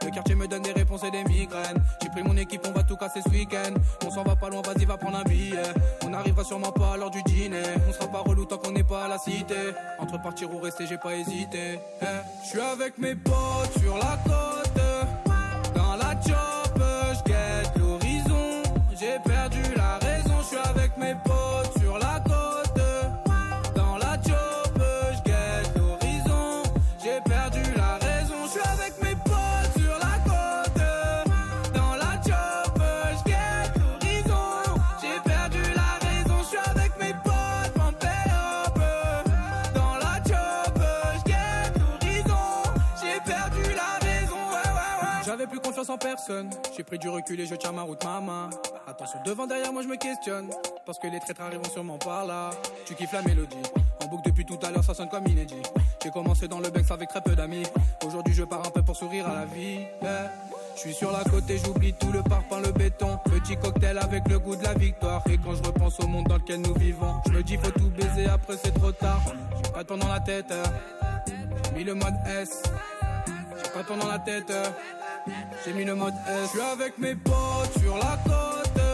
Le 0.03 0.11
quartier 0.11 0.35
me 0.35 0.47
donne 0.47 0.63
des 0.63 0.73
réponses 0.73 1.03
et 1.03 1.11
des 1.11 1.23
migraines. 1.23 1.81
J'ai 2.01 2.09
pris 2.09 2.23
mon 2.23 2.35
équipe, 2.35 2.61
on 2.67 2.71
va 2.73 2.83
tout 2.83 2.97
casser 2.97 3.21
ce 3.21 3.29
week-end. 3.29 3.73
On 4.05 4.11
s'en 4.11 4.23
va 4.23 4.35
pas 4.35 4.49
loin, 4.49 4.61
vas-y, 4.61 4.85
va 4.85 4.97
prendre 4.97 5.17
un 5.17 5.23
billet. 5.23 5.73
On 6.05 6.13
arrivera 6.13 6.43
sûrement 6.43 6.71
pas 6.71 6.93
à 6.93 6.97
l'heure 6.97 7.11
du 7.11 7.23
dîner. 7.23 7.63
On 7.87 7.93
sera 7.93 8.07
pas 8.07 8.19
relou 8.19 8.45
tant 8.45 8.57
qu'on 8.57 8.71
n'est 8.71 8.83
pas 8.83 9.05
à 9.05 9.07
la 9.07 9.17
cité. 9.17 9.73
Entre 9.99 10.21
partir 10.21 10.53
ou 10.53 10.59
rester, 10.59 10.87
j'ai 10.87 10.97
pas 10.97 11.15
hésité. 11.15 11.79
Eh, 12.01 12.05
je 12.43 12.49
suis 12.49 12.59
avec 12.59 12.97
mes 12.97 13.15
potes 13.15 13.79
sur 13.79 13.95
la 13.97 14.17
côte. 14.25 14.81
Dans 15.73 15.95
la 15.95 16.11
chop, 16.21 16.81
je 17.25 17.79
l'horizon. 17.79 18.63
J'ai 18.99 19.17
perdu 19.23 19.61
la 19.75 19.97
raison 19.99 20.26
je 20.49 20.55
suis 20.55 20.69
avec 20.69 20.97
mes 20.97 21.13
potes. 21.25 21.76
En 45.89 45.97
personne. 45.97 46.49
J'ai 46.75 46.83
pris 46.83 46.99
du 46.99 47.09
recul 47.09 47.39
et 47.39 47.45
je 47.45 47.55
tiens 47.55 47.71
ma 47.71 47.83
route, 47.83 48.03
main. 48.03 48.49
Attention, 48.87 49.19
devant, 49.25 49.47
derrière 49.47 49.71
moi, 49.71 49.81
je 49.81 49.87
me 49.87 49.95
questionne. 49.95 50.49
Parce 50.85 50.97
que 50.99 51.07
les 51.07 51.19
traîtres 51.19 51.41
arriveront 51.41 51.69
sûrement 51.69 51.97
par 51.97 52.25
là. 52.25 52.51
Tu 52.85 52.95
kiffes 52.95 53.11
la 53.11 53.21
mélodie. 53.21 53.57
En 54.01 54.07
boucle 54.07 54.29
depuis 54.29 54.45
tout 54.45 54.59
à 54.63 54.71
l'heure, 54.71 54.83
ça 54.83 54.93
sonne 54.93 55.09
comme 55.09 55.27
inédit. 55.27 55.61
J'ai 56.03 56.09
commencé 56.09 56.47
dans 56.47 56.59
le 56.59 56.69
Bex 56.69 56.89
avec 56.91 57.09
très 57.09 57.21
peu 57.21 57.35
d'amis. 57.35 57.63
Aujourd'hui, 58.05 58.33
je 58.33 58.43
pars 58.43 58.65
un 58.65 58.69
peu 58.69 58.81
pour 58.81 58.95
sourire 58.95 59.27
à 59.27 59.33
la 59.33 59.45
vie. 59.45 59.79
Je 60.75 60.79
suis 60.79 60.93
sur 60.93 61.11
la 61.11 61.23
côte 61.23 61.49
et 61.49 61.57
j'oublie 61.57 61.93
tout 61.93 62.11
le 62.11 62.21
parpaing, 62.21 62.61
le 62.61 62.71
béton. 62.71 63.17
Petit 63.25 63.57
cocktail 63.57 63.97
avec 63.97 64.27
le 64.29 64.39
goût 64.39 64.55
de 64.55 64.63
la 64.63 64.73
victoire. 64.73 65.23
Et 65.29 65.37
quand 65.37 65.55
je 65.55 65.63
repense 65.63 65.99
au 65.99 66.07
monde 66.07 66.27
dans 66.27 66.37
lequel 66.37 66.61
nous 66.61 66.73
vivons, 66.75 67.15
je 67.27 67.31
me 67.31 67.43
dis 67.43 67.57
faut 67.57 67.71
tout 67.71 67.89
baiser, 67.89 68.27
après 68.27 68.55
c'est 68.63 68.73
trop 68.73 68.91
tard. 68.91 69.21
J'ai 69.63 69.71
pas 69.71 69.83
de 69.83 69.95
dans 69.95 70.07
la 70.07 70.19
tête, 70.19 70.53
j'ai 71.27 71.71
mis 71.75 71.83
le 71.83 71.95
mode 71.95 72.13
S. 72.27 72.63
J'ai 73.63 73.71
pas 73.71 73.83
de 73.83 73.99
dans 73.99 74.07
la 74.07 74.19
tête, 74.19 74.51
j'ai 75.65 75.73
mis 75.73 75.85
le 75.85 75.95
mode 75.95 76.13
S. 76.27 76.51
Je 76.55 76.59
avec 76.59 76.97
mes 76.97 77.15
potes 77.15 77.79
sur 77.79 77.97
la 77.97 78.17
côte. 78.25 78.86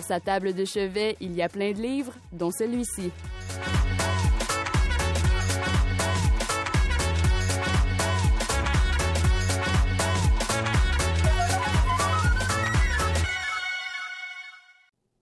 Sur 0.00 0.06
sa 0.06 0.20
table 0.20 0.54
de 0.54 0.64
chevet, 0.64 1.18
il 1.20 1.32
y 1.34 1.42
a 1.42 1.50
plein 1.50 1.72
de 1.72 1.76
livres, 1.76 2.14
dont 2.32 2.50
celui-ci. 2.50 3.12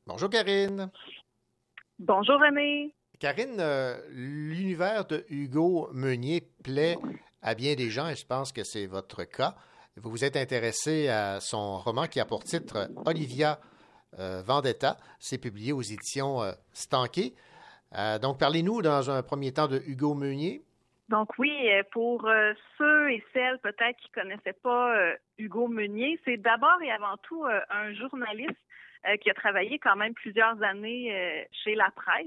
Bonjour 0.07 0.31
Karine. 0.31 0.93
Bonjour 1.99 2.37
René. 2.37 2.95
Karine, 3.19 3.57
euh, 3.59 4.01
l'univers 4.11 5.07
de 5.07 5.25
Hugo 5.29 5.89
Meunier 5.93 6.49
plaît 6.63 6.97
à 7.43 7.57
bien 7.57 7.75
des 7.75 7.91
gens 7.91 8.07
et 8.07 8.15
je 8.15 8.25
pense 8.25 8.53
que 8.53 8.63
c'est 8.63 8.87
votre 8.87 9.25
cas. 9.25 9.57
Vous 9.97 10.11
vous 10.11 10.25
êtes 10.25 10.37
intéressé 10.37 11.09
à 11.09 11.41
son 11.41 11.79
roman 11.79 12.07
qui 12.07 12.21
a 12.21 12.25
pour 12.25 12.45
titre 12.45 12.89
Olivia 13.07 13.59
euh, 13.59 13.78
Vendetta. 14.17 14.97
C'est 15.19 15.39
publié 15.39 15.73
aux 15.73 15.83
éditions 15.83 16.43
euh, 16.43 16.53
Stanké. 16.73 17.35
Euh, 17.97 18.19
donc, 18.19 18.39
parlez-nous 18.39 18.83
dans 18.83 19.11
un 19.11 19.23
premier 19.23 19.53
temps 19.53 19.69
de 19.69 19.81
Hugo 19.87 20.15
Meunier. 20.15 20.63
Donc 21.09 21.39
oui, 21.39 21.51
euh, 21.71 21.83
pour 21.91 22.27
euh, 22.27 22.53
ceux 22.77 23.11
et 23.11 23.25
celles 23.33 23.59
peut-être 23.61 23.97
qui 23.99 24.11
connaissaient 24.11 24.59
pas 24.63 24.95
euh, 24.95 25.17
Hugo 25.39 25.67
Meunier, 25.67 26.21
c'est 26.25 26.37
d'abord 26.37 26.83
et 26.83 26.91
avant 26.91 27.17
tout 27.23 27.45
euh, 27.47 27.61
un 27.71 27.95
journaliste 27.95 28.59
euh, 29.07 29.17
qui 29.17 29.31
a 29.31 29.35
travaillé 29.35 29.79
quand 29.79 29.97
même 29.97 30.13
plusieurs 30.13 30.63
années 30.63 31.15
euh, 31.15 31.45
chez 31.65 31.75
la 31.75 31.91
presse. 31.93 32.27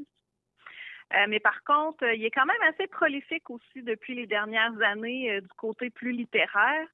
Euh, 1.14 1.26
mais 1.28 1.40
par 1.40 1.64
contre, 1.64 2.06
euh, 2.06 2.16
il 2.16 2.26
est 2.26 2.32
quand 2.32 2.46
même 2.46 2.74
assez 2.74 2.88
prolifique 2.88 3.50
aussi 3.52 3.84
depuis 3.84 4.16
les 4.16 4.26
dernières 4.26 4.82
années 4.82 5.32
euh, 5.32 5.42
du 5.42 5.50
côté 5.50 5.92
plus 5.92 6.12
littéraire. 6.12 6.88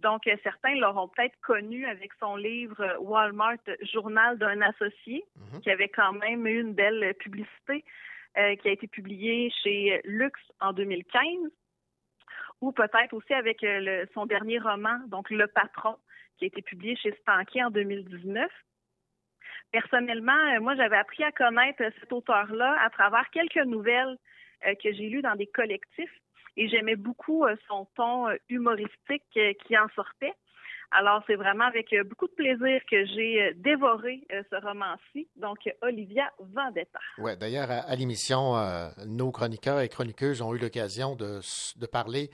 Donc, 0.00 0.26
euh, 0.26 0.36
certains 0.42 0.74
l'auront 0.74 1.08
peut-être 1.08 1.38
connu 1.40 1.86
avec 1.86 2.12
son 2.20 2.36
livre 2.36 2.80
euh, 2.80 2.98
Walmart 2.98 3.56
Journal 3.92 4.36
d'un 4.38 4.60
associé, 4.60 5.24
qui 5.62 5.70
avait 5.70 5.88
quand 5.88 6.12
même 6.12 6.46
eu 6.46 6.60
une 6.60 6.74
belle 6.74 7.14
publicité, 7.14 7.84
euh, 8.36 8.54
qui 8.56 8.68
a 8.68 8.72
été 8.72 8.86
publié 8.86 9.50
chez 9.62 10.00
Lux 10.04 10.38
en 10.60 10.72
2015, 10.74 11.50
ou 12.60 12.72
peut-être 12.72 13.14
aussi 13.14 13.32
avec 13.32 13.58
le- 13.62 14.06
son 14.12 14.26
dernier 14.26 14.58
roman, 14.58 14.98
donc 15.08 15.30
Le 15.30 15.46
Patron, 15.46 15.96
qui 16.36 16.44
a 16.44 16.48
été 16.48 16.60
publié 16.62 16.94
chez 16.96 17.12
Stanké 17.22 17.64
en 17.64 17.70
2019. 17.70 18.50
Personnellement, 19.72 20.60
moi, 20.60 20.74
j'avais 20.76 20.96
appris 20.96 21.24
à 21.24 21.32
connaître 21.32 21.82
cet 22.00 22.12
auteur-là 22.12 22.76
à 22.82 22.90
travers 22.90 23.28
quelques 23.30 23.56
nouvelles 23.66 24.16
que 24.62 24.92
j'ai 24.92 25.08
lues 25.08 25.22
dans 25.22 25.34
des 25.36 25.46
collectifs 25.46 26.12
et 26.56 26.68
j'aimais 26.68 26.96
beaucoup 26.96 27.44
euh, 27.44 27.56
son 27.68 27.86
ton 27.96 28.28
euh, 28.28 28.36
humoristique 28.48 29.22
euh, 29.36 29.52
qui 29.66 29.76
en 29.76 29.88
sortait. 29.94 30.34
Alors, 30.92 31.20
c'est 31.26 31.34
vraiment 31.34 31.64
avec 31.64 31.92
beaucoup 32.08 32.28
de 32.28 32.32
plaisir 32.32 32.80
que 32.88 33.04
j'ai 33.06 33.52
dévoré 33.56 34.22
euh, 34.32 34.42
ce 34.50 34.56
roman-ci, 34.64 35.28
donc 35.34 35.58
Olivia 35.82 36.30
Vendetta. 36.38 37.00
Ouais, 37.18 37.36
d'ailleurs, 37.36 37.70
à, 37.70 37.78
à 37.80 37.96
l'émission, 37.96 38.56
euh, 38.56 38.88
nos 39.04 39.32
chroniqueurs 39.32 39.80
et 39.80 39.88
chroniqueuses 39.88 40.42
ont 40.42 40.54
eu 40.54 40.58
l'occasion 40.58 41.16
de, 41.16 41.40
parler 41.86 42.30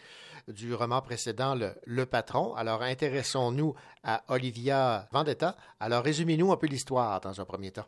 du 0.49 0.75
roman 0.75 1.01
précédent, 1.01 1.55
Le, 1.55 1.71
Le 1.87 2.05
Patron. 2.05 2.55
Alors, 2.55 2.83
intéressons-nous 2.83 3.75
à 4.05 4.23
Olivia 4.29 5.09
Vendetta. 5.13 5.57
Alors, 5.81 6.05
résumez-nous 6.05 6.53
un 6.53 6.57
peu 6.59 6.67
l'histoire 6.67 7.21
dans 7.23 7.41
un 7.41 7.45
premier 7.47 7.71
temps. 7.71 7.87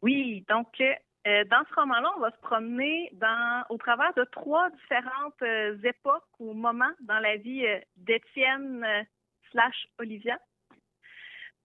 Oui, 0.00 0.44
donc 0.48 0.82
euh, 1.26 1.44
dans 1.44 1.64
ce 1.70 1.74
roman-là, 1.74 2.10
on 2.16 2.20
va 2.20 2.30
se 2.30 2.40
promener 2.40 3.10
au 3.70 3.78
travers 3.78 4.12
de 4.14 4.24
trois 4.24 4.68
différentes 4.70 5.40
euh, 5.42 5.78
époques 5.82 6.28
ou 6.38 6.52
moments 6.52 6.92
dans 7.00 7.18
la 7.18 7.36
vie 7.36 7.64
euh, 7.64 7.80
d'Étienne 7.96 8.86
slash 9.50 9.86
Olivia. 9.98 10.38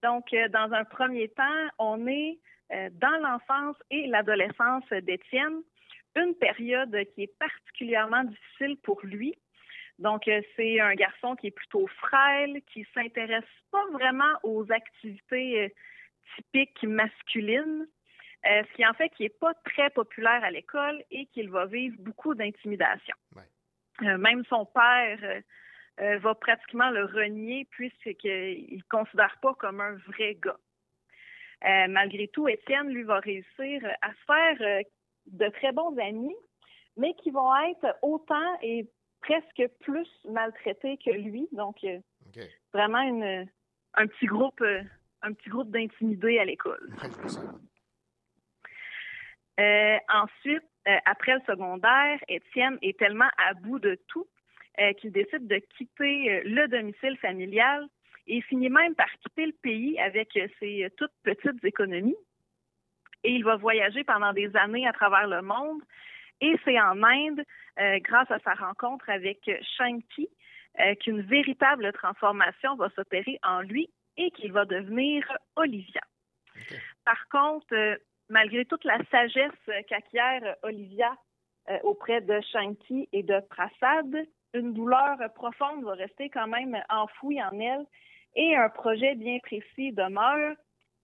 Donc, 0.01 0.33
dans 0.51 0.71
un 0.71 0.85
premier 0.85 1.27
temps, 1.27 1.67
on 1.77 2.07
est 2.07 2.39
dans 2.69 3.21
l'enfance 3.21 3.75
et 3.89 4.07
l'adolescence 4.07 4.87
d'Étienne, 4.89 5.61
une 6.15 6.35
période 6.35 6.95
qui 7.13 7.23
est 7.23 7.37
particulièrement 7.37 8.23
difficile 8.23 8.77
pour 8.77 9.01
lui. 9.03 9.35
Donc, 9.97 10.29
c'est 10.55 10.79
un 10.79 10.93
garçon 10.93 11.35
qui 11.35 11.47
est 11.47 11.51
plutôt 11.51 11.85
frêle, 11.87 12.61
qui 12.71 12.85
s'intéresse 12.93 13.43
pas 13.71 13.85
vraiment 13.91 14.33
aux 14.43 14.71
activités 14.71 15.73
typiques 16.35 16.83
masculines, 16.83 17.85
euh, 18.45 18.63
ce 18.69 18.73
qui 18.73 18.85
en 18.85 18.93
fait 18.93 19.09
qu'il 19.09 19.25
n'est 19.25 19.29
pas 19.29 19.53
très 19.65 19.89
populaire 19.89 20.43
à 20.43 20.51
l'école 20.51 21.03
et 21.11 21.25
qu'il 21.27 21.49
va 21.49 21.65
vivre 21.65 21.95
beaucoup 21.99 22.35
d'intimidation. 22.35 23.15
Euh, 24.03 24.17
même 24.17 24.45
son 24.45 24.65
père 24.65 25.41
euh, 25.99 26.17
va 26.19 26.35
pratiquement 26.35 26.89
le 26.89 27.03
renier 27.03 27.67
puisqu'il 27.71 28.69
ne 28.71 28.77
le 28.77 28.83
considère 28.89 29.35
pas 29.41 29.53
comme 29.55 29.81
un 29.81 29.95
vrai 30.07 30.37
gars. 30.41 30.57
Malgré 31.89 32.29
tout, 32.29 32.47
Étienne, 32.47 32.87
lui, 32.87 33.03
va 33.03 33.19
réussir 33.19 33.81
à 34.01 34.11
se 34.13 34.25
faire 34.25 34.81
de 35.25 35.49
très 35.49 35.73
bons 35.73 35.93
amis, 35.97 36.35
mais 36.95 37.13
qui 37.15 37.31
vont 37.31 37.53
être 37.65 37.97
autant 38.01 38.57
et 38.61 38.87
presque 39.19 39.67
plus 39.81 40.07
maltraités 40.29 40.97
que 41.03 41.11
lui. 41.11 41.49
Donc, 41.51 41.85
vraiment 42.71 43.01
une, 43.01 43.45
un 43.95 44.07
petit 44.07 44.25
groupe, 44.27 44.63
un 45.21 45.33
petit 45.33 45.49
groupe 45.49 45.69
d'intimidés 45.69 46.39
à 46.39 46.45
l'école. 46.45 46.95
Euh, 49.59 49.97
ensuite, 50.13 50.63
euh, 50.87 50.97
après 51.05 51.33
le 51.33 51.41
secondaire, 51.45 52.19
Étienne 52.27 52.77
est 52.81 52.97
tellement 52.97 53.29
à 53.37 53.53
bout 53.53 53.79
de 53.79 53.99
tout 54.07 54.27
euh, 54.79 54.93
qu'il 54.93 55.11
décide 55.11 55.47
de 55.47 55.57
quitter 55.77 56.41
le 56.45 56.67
domicile 56.67 57.17
familial 57.17 57.87
et 58.27 58.41
finit 58.41 58.69
même 58.69 58.95
par 58.95 59.11
quitter 59.23 59.47
le 59.47 59.55
pays 59.61 59.99
avec 59.99 60.39
ses 60.59 60.87
toutes 60.97 61.11
petites 61.23 61.63
économies. 61.63 62.15
Et 63.23 63.31
il 63.31 63.43
va 63.43 63.57
voyager 63.57 64.03
pendant 64.03 64.31
des 64.33 64.55
années 64.55 64.87
à 64.87 64.93
travers 64.93 65.27
le 65.27 65.41
monde. 65.41 65.81
Et 66.39 66.55
c'est 66.63 66.79
en 66.79 67.03
Inde, 67.03 67.43
grâce 68.01 68.31
à 68.31 68.39
sa 68.39 68.53
rencontre 68.53 69.09
avec 69.09 69.49
euh, 70.79 70.95
qu'une 70.95 71.21
véritable 71.21 71.91
transformation 71.91 72.75
va 72.75 72.89
s'opérer 72.91 73.39
en 73.43 73.61
lui 73.61 73.89
et 74.17 74.31
qu'il 74.31 74.51
va 74.53 74.65
devenir 74.65 75.25
Olivia. 75.55 76.01
Par 77.03 77.27
contre, 77.29 77.99
malgré 78.29 78.65
toute 78.65 78.83
la 78.85 78.99
sagesse 79.11 79.85
qu'acquiert 79.87 80.55
Olivia 80.63 81.15
euh, 81.69 81.77
auprès 81.83 82.21
de 82.21 82.39
Shanti 82.51 83.09
et 83.11 83.23
de 83.23 83.39
Prasad, 83.49 84.27
une 84.53 84.73
douleur 84.73 85.17
profonde 85.35 85.83
va 85.83 85.93
rester 85.93 86.29
quand 86.29 86.47
même 86.47 86.77
enfouie 86.89 87.41
en 87.41 87.59
elle 87.59 87.85
Et 88.35 88.55
un 88.55 88.69
projet 88.69 89.15
bien 89.15 89.39
précis 89.39 89.91
demeure, 89.91 90.55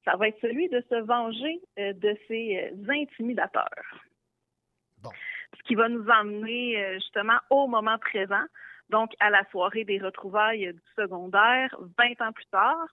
ça 0.05 0.15
va 0.15 0.27
être 0.27 0.39
celui 0.39 0.69
de 0.69 0.83
se 0.89 0.95
venger 0.95 1.61
euh, 1.79 1.93
de 1.93 2.17
ces 2.27 2.71
euh, 2.71 2.91
intimidateurs. 2.91 4.05
Ce 5.03 5.63
qui 5.63 5.75
va 5.75 5.87
nous 5.87 6.07
emmener 6.09 6.95
justement 6.95 7.37
au 7.49 7.67
moment 7.67 7.97
présent, 7.99 8.43
donc 8.89 9.13
à 9.19 9.29
la 9.29 9.45
soirée 9.51 9.85
des 9.85 9.99
retrouvailles 9.99 10.73
du 10.73 10.81
secondaire, 10.95 11.75
20 11.97 12.21
ans 12.27 12.31
plus 12.33 12.45
tard. 12.47 12.87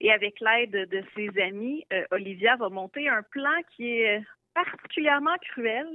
Et 0.00 0.10
avec 0.10 0.40
l'aide 0.40 0.88
de 0.88 1.04
ses 1.14 1.28
amis, 1.42 1.86
Olivia 2.10 2.56
va 2.56 2.68
monter 2.68 3.08
un 3.08 3.22
plan 3.22 3.54
qui 3.76 3.88
est 3.88 4.22
particulièrement 4.54 5.36
cruel 5.52 5.86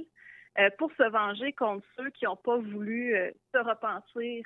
pour 0.78 0.90
se 0.92 1.10
venger 1.10 1.52
contre 1.52 1.84
ceux 1.96 2.10
qui 2.10 2.24
n'ont 2.24 2.36
pas 2.36 2.56
voulu 2.56 3.14
se 3.52 3.58
repentir 3.58 4.44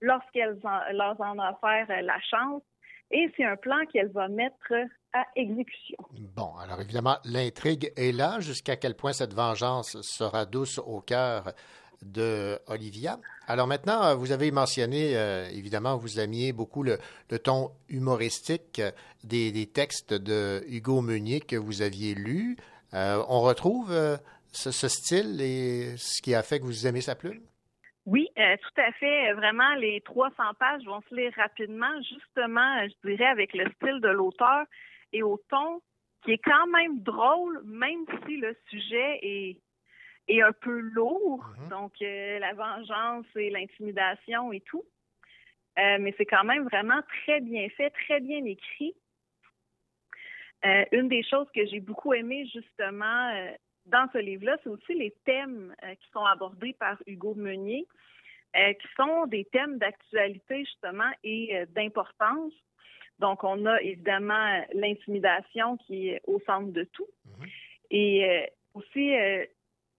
lorsqu'elles 0.00 0.58
leur 0.92 1.20
en 1.20 1.38
offert 1.38 1.86
la 2.02 2.20
chance. 2.20 2.62
Et 3.10 3.30
c'est 3.36 3.44
un 3.44 3.56
plan 3.56 3.84
qu'elle 3.92 4.10
va 4.12 4.28
mettre 4.28 4.72
à 5.12 5.24
exécution. 5.36 5.98
Bon, 6.34 6.56
alors 6.56 6.80
évidemment, 6.80 7.18
l'intrigue 7.24 7.92
est 7.96 8.12
là. 8.12 8.40
Jusqu'à 8.40 8.76
quel 8.76 8.96
point 8.96 9.12
cette 9.12 9.34
vengeance 9.34 10.00
sera 10.02 10.46
douce 10.46 10.78
au 10.78 11.00
cœur 11.00 11.52
de 12.02 12.58
Olivia. 12.66 13.18
Alors 13.46 13.66
maintenant, 13.66 14.16
vous 14.16 14.32
avez 14.32 14.50
mentionné, 14.50 15.16
euh, 15.16 15.48
évidemment, 15.50 15.96
vous 15.96 16.20
aimiez 16.20 16.52
beaucoup 16.52 16.82
le, 16.82 16.98
ton 17.42 17.70
humoristique 17.88 18.80
des, 19.22 19.66
textes 19.66 20.14
de 20.14 20.62
Hugo 20.68 21.00
Meunier 21.00 21.40
que 21.40 21.56
vous 21.56 21.82
aviez 21.82 22.14
lus. 22.14 22.56
Euh, 22.94 23.22
on 23.28 23.40
retrouve 23.40 23.90
euh, 23.90 24.16
ce, 24.52 24.70
ce, 24.70 24.88
style 24.88 25.40
et 25.40 25.96
ce 25.96 26.22
qui 26.22 26.34
a 26.34 26.42
fait 26.42 26.60
que 26.60 26.64
vous 26.64 26.86
aimez 26.86 27.00
sa 27.00 27.14
plume? 27.14 27.40
Oui, 28.06 28.28
euh, 28.38 28.56
tout 28.56 28.80
à 28.80 28.92
fait. 28.92 29.32
Vraiment, 29.32 29.74
les 29.76 30.02
300 30.02 30.34
pages 30.58 30.84
vont 30.84 31.00
se 31.08 31.14
lire 31.14 31.32
rapidement, 31.36 32.00
justement, 32.02 32.82
euh, 32.82 32.88
je 32.88 33.10
dirais, 33.10 33.26
avec 33.26 33.54
le 33.54 33.64
style 33.72 34.00
de 34.00 34.08
l'auteur 34.08 34.66
et 35.12 35.22
au 35.22 35.40
ton 35.48 35.80
qui 36.24 36.32
est 36.32 36.42
quand 36.44 36.66
même 36.68 37.00
drôle, 37.00 37.62
même 37.64 38.04
si 38.26 38.36
le 38.36 38.56
sujet 38.68 39.18
est, 39.22 39.56
est 40.28 40.42
un 40.42 40.52
peu 40.52 40.78
lourd. 40.78 41.44
Mm-hmm. 41.44 41.68
Donc, 41.68 41.92
euh, 42.02 42.38
la 42.38 42.52
vengeance 42.54 43.26
et 43.36 43.50
l'intimidation 43.50 44.52
et 44.52 44.60
tout. 44.60 44.84
mais 45.76 46.14
c'est 46.16 46.26
quand 46.26 46.44
même 46.44 46.64
vraiment 46.64 47.00
très 47.24 47.40
bien 47.40 47.68
fait, 47.70 47.90
très 47.90 48.20
bien 48.20 48.44
écrit. 48.44 48.94
une 50.92 51.08
des 51.08 51.22
choses 51.22 51.48
que 51.54 51.66
j'ai 51.66 51.80
beaucoup 51.80 52.14
aimé, 52.14 52.46
justement, 52.52 53.32
dans 53.86 54.08
ce 54.12 54.18
livre-là, 54.18 54.56
c'est 54.62 54.70
aussi 54.70 54.94
les 54.94 55.14
thèmes 55.24 55.74
euh, 55.82 55.94
qui 55.94 56.10
sont 56.12 56.24
abordés 56.24 56.74
par 56.74 56.96
Hugo 57.06 57.34
Meunier, 57.34 57.86
euh, 58.56 58.72
qui 58.72 58.88
sont 58.96 59.26
des 59.26 59.44
thèmes 59.46 59.78
d'actualité 59.78 60.60
justement 60.60 61.10
et 61.22 61.56
euh, 61.56 61.66
d'importance. 61.70 62.52
Donc, 63.18 63.44
on 63.44 63.66
a 63.66 63.80
évidemment 63.82 64.64
l'intimidation 64.72 65.76
qui 65.76 66.08
est 66.08 66.22
au 66.24 66.40
centre 66.40 66.72
de 66.72 66.84
tout, 66.84 67.06
mm-hmm. 67.26 67.48
et 67.90 68.48
aussi 68.74 69.12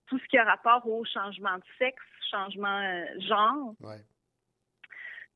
tout 0.08 0.20
ce 0.20 0.26
qui 0.28 0.38
a 0.38 0.44
rapport 0.44 0.88
au 0.88 1.04
changement 1.06 1.56
de 1.58 1.64
sexe, 1.78 2.04
changement 2.32 3.06
genre, 3.20 3.74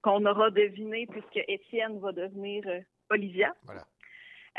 qu'on 0.02 0.26
aura 0.26 0.50
deviné 0.52 1.08
puisque 1.08 1.40
Étienne 1.48 2.00
va 2.00 2.12
devenir 2.12 2.64
Olivia. 3.10 3.54
Voilà. 3.64 3.86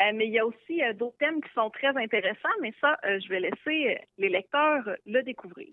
Euh, 0.01 0.13
mais 0.15 0.27
il 0.27 0.33
y 0.33 0.39
a 0.39 0.47
aussi 0.47 0.83
euh, 0.83 0.93
d'autres 0.93 1.19
thèmes 1.19 1.43
qui 1.43 1.53
sont 1.53 1.71
très 1.71 1.97
intéressants, 1.97 2.49
mais 2.61 2.73
ça, 2.81 2.99
euh, 3.05 3.19
je 3.21 3.29
vais 3.29 3.41
laisser 3.41 3.99
les 4.19 4.29
lecteurs 4.29 4.89
le 5.05 5.23
découvrir. 5.23 5.69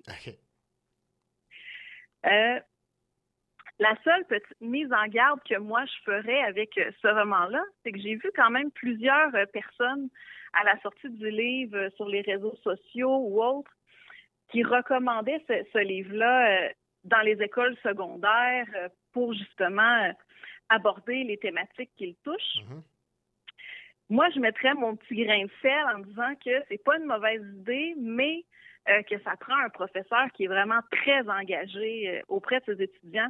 la 3.79 3.95
seule 4.03 4.25
petite 4.25 4.59
mise 4.59 4.91
en 4.91 5.07
garde 5.07 5.39
que 5.47 5.57
moi 5.59 5.85
je 5.85 5.93
ferais 6.03 6.41
avec 6.43 6.71
ce 6.73 7.07
roman-là, 7.07 7.63
c'est 7.83 7.91
que 7.91 7.99
j'ai 7.99 8.15
vu 8.15 8.31
quand 8.35 8.49
même 8.49 8.71
plusieurs 8.71 9.31
personnes 9.53 10.09
à 10.53 10.63
la 10.63 10.79
sortie 10.81 11.09
du 11.09 11.29
livre 11.29 11.89
sur 11.95 12.09
les 12.09 12.21
réseaux 12.21 12.55
sociaux 12.63 13.17
ou 13.17 13.41
autres 13.41 13.76
qui 14.49 14.63
recommandaient 14.63 15.43
ce, 15.47 15.79
livre-là 15.79 16.71
dans 17.03 17.21
les 17.21 17.41
écoles 17.41 17.75
secondaires 17.83 18.67
pour 19.13 19.33
justement 19.33 20.13
aborder 20.69 21.23
les 21.23 21.37
thématiques 21.37 21.91
qu'il 21.97 22.15
touche. 22.23 22.57
Mm-hmm. 22.57 22.81
Moi, 24.09 24.29
je 24.33 24.39
mettrais 24.39 24.73
mon 24.73 24.95
petit 24.95 25.25
grain 25.25 25.43
de 25.43 25.51
sel 25.61 25.85
en 25.93 25.99
disant 25.99 26.33
que 26.43 26.63
c'est 26.69 26.83
pas 26.83 26.97
une 26.97 27.05
mauvaise 27.05 27.41
idée, 27.59 27.93
mais 27.97 28.45
euh, 28.89 29.01
que 29.03 29.19
ça 29.23 29.35
prend 29.37 29.57
un 29.57 29.69
professeur 29.69 30.31
qui 30.33 30.45
est 30.45 30.47
vraiment 30.47 30.79
très 30.91 31.27
engagé 31.27 32.09
euh, 32.09 32.21
auprès 32.29 32.61
de 32.61 32.65
ses 32.73 32.83
étudiants 32.83 33.29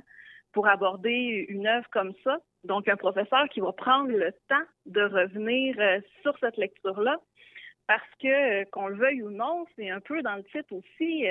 pour 0.54 0.68
aborder 0.68 1.46
une 1.50 1.66
œuvre 1.66 1.88
comme 1.92 2.14
ça. 2.24 2.38
Donc, 2.64 2.88
un 2.88 2.96
professeur 2.96 3.50
qui 3.50 3.60
va 3.60 3.72
prendre 3.72 4.12
le 4.12 4.32
temps 4.50 4.66
de 4.86 5.02
revenir 5.02 5.76
euh, 5.80 6.00
sur 6.22 6.38
cette 6.40 6.58
lecture-là, 6.58 7.18
parce 7.88 8.10
que, 8.22 8.64
qu'on 8.66 8.88
le 8.88 8.98
veuille 8.98 9.24
ou 9.24 9.32
non, 9.32 9.66
c'est 9.76 9.90
un 9.90 10.02
peu 10.02 10.22
dans 10.22 10.36
le 10.36 10.44
titre 10.44 10.74
aussi, 10.74 11.26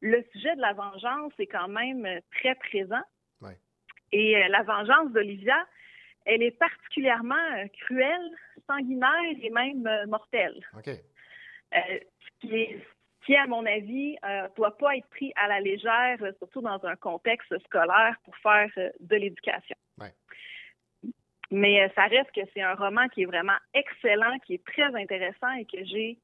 le 0.00 0.24
sujet 0.32 0.56
de 0.56 0.60
la 0.60 0.72
vengeance 0.72 1.32
est 1.38 1.46
quand 1.46 1.68
même 1.68 2.20
très 2.32 2.54
présent. 2.56 3.02
Et 4.12 4.36
la 4.48 4.62
vengeance 4.62 5.10
d'Olivia, 5.12 5.66
elle 6.24 6.42
est 6.42 6.58
particulièrement 6.58 7.34
euh, 7.34 7.66
cruelle, 7.80 8.30
sanguinaire 8.66 9.36
et 9.42 9.50
même 9.50 9.86
euh, 9.86 10.06
mortelle. 10.06 10.60
Euh, 11.74 11.80
ce 12.40 12.46
qui, 12.46 12.66
qui, 13.26 13.36
à 13.36 13.46
mon 13.46 13.64
avis, 13.66 14.16
ne 14.22 14.54
doit 14.54 14.76
pas 14.76 14.96
être 14.96 15.08
pris 15.08 15.32
à 15.36 15.48
la 15.48 15.60
légère, 15.60 16.18
surtout 16.38 16.60
dans 16.60 16.82
un 16.84 16.96
contexte 16.96 17.58
scolaire 17.64 18.16
pour 18.24 18.36
faire 18.38 18.70
de 19.00 19.16
l'éducation. 19.16 19.76
Mais 21.54 21.88
ça 21.94 22.06
reste 22.06 22.32
que 22.34 22.40
c'est 22.52 22.62
un 22.62 22.74
roman 22.74 23.06
qui 23.08 23.22
est 23.22 23.26
vraiment 23.26 23.56
excellent, 23.74 24.38
qui 24.44 24.54
est 24.54 24.64
très 24.64 24.92
intéressant 25.00 25.52
et 25.58 25.64
que 25.64 25.84
j'ai 25.84 26.18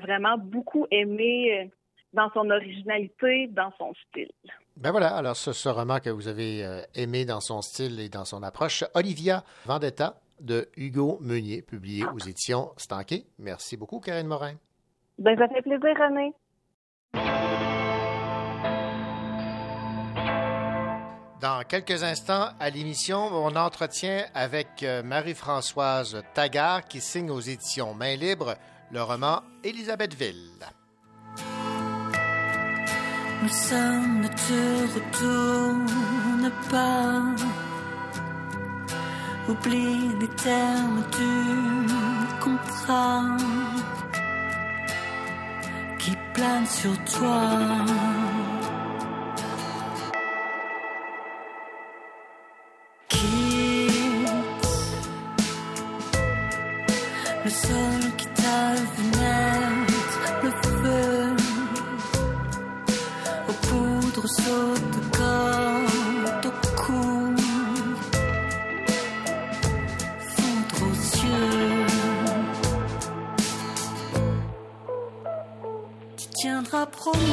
vraiment 0.00 0.36
beaucoup 0.36 0.86
aimé 0.90 1.70
dans 2.14 2.30
son 2.32 2.50
originalité, 2.50 3.48
dans 3.48 3.72
son 3.78 3.92
style. 4.08 4.32
Ben 4.76 4.90
voilà, 4.90 5.14
alors 5.14 5.36
ce, 5.36 5.68
roman 5.68 6.00
que 6.00 6.10
vous 6.10 6.26
avez 6.26 6.64
euh, 6.64 6.80
aimé 6.94 7.24
dans 7.24 7.40
son 7.40 7.60
style 7.60 8.00
et 8.00 8.08
dans 8.08 8.24
son 8.24 8.42
approche, 8.42 8.82
Olivia 8.94 9.44
Vendetta 9.66 10.14
de 10.40 10.68
Hugo 10.76 11.18
Meunier, 11.20 11.62
publié 11.62 12.04
aux 12.06 12.18
éditions 12.18 12.70
Stanquet. 12.76 13.24
Merci 13.38 13.76
beaucoup, 13.76 14.00
Karine 14.00 14.26
Morin. 14.26 14.54
Ben, 15.18 15.36
ça 15.38 15.46
fait 15.48 15.62
plaisir, 15.62 15.94
René. 15.96 16.32
Dans 21.44 21.62
quelques 21.62 22.02
instants, 22.02 22.48
à 22.58 22.70
l'émission, 22.70 23.18
on 23.18 23.54
entretient 23.54 24.24
avec 24.32 24.82
euh, 24.82 25.02
Marie-Françoise 25.02 26.22
Taggart 26.32 26.86
qui 26.88 27.02
signe 27.02 27.30
aux 27.30 27.38
éditions 27.38 27.92
Main 27.92 28.16
Libre 28.16 28.56
le 28.90 29.02
roman 29.02 29.42
Élisabethville. 29.62 30.64
Nous 33.42 33.48
sommes 33.50 34.26
pas. 36.70 37.22
Oublie 39.46 40.16
les 40.18 40.28
termes 40.28 41.04
du 41.12 42.40
contrat 42.42 43.36
qui 45.98 46.16
plane 46.32 46.66
sur 46.66 46.96
toi. 47.04 48.33
promis. 76.96 77.23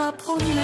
Tu 0.00 0.06
tiendras 0.06 0.12
promesse, 0.12 0.59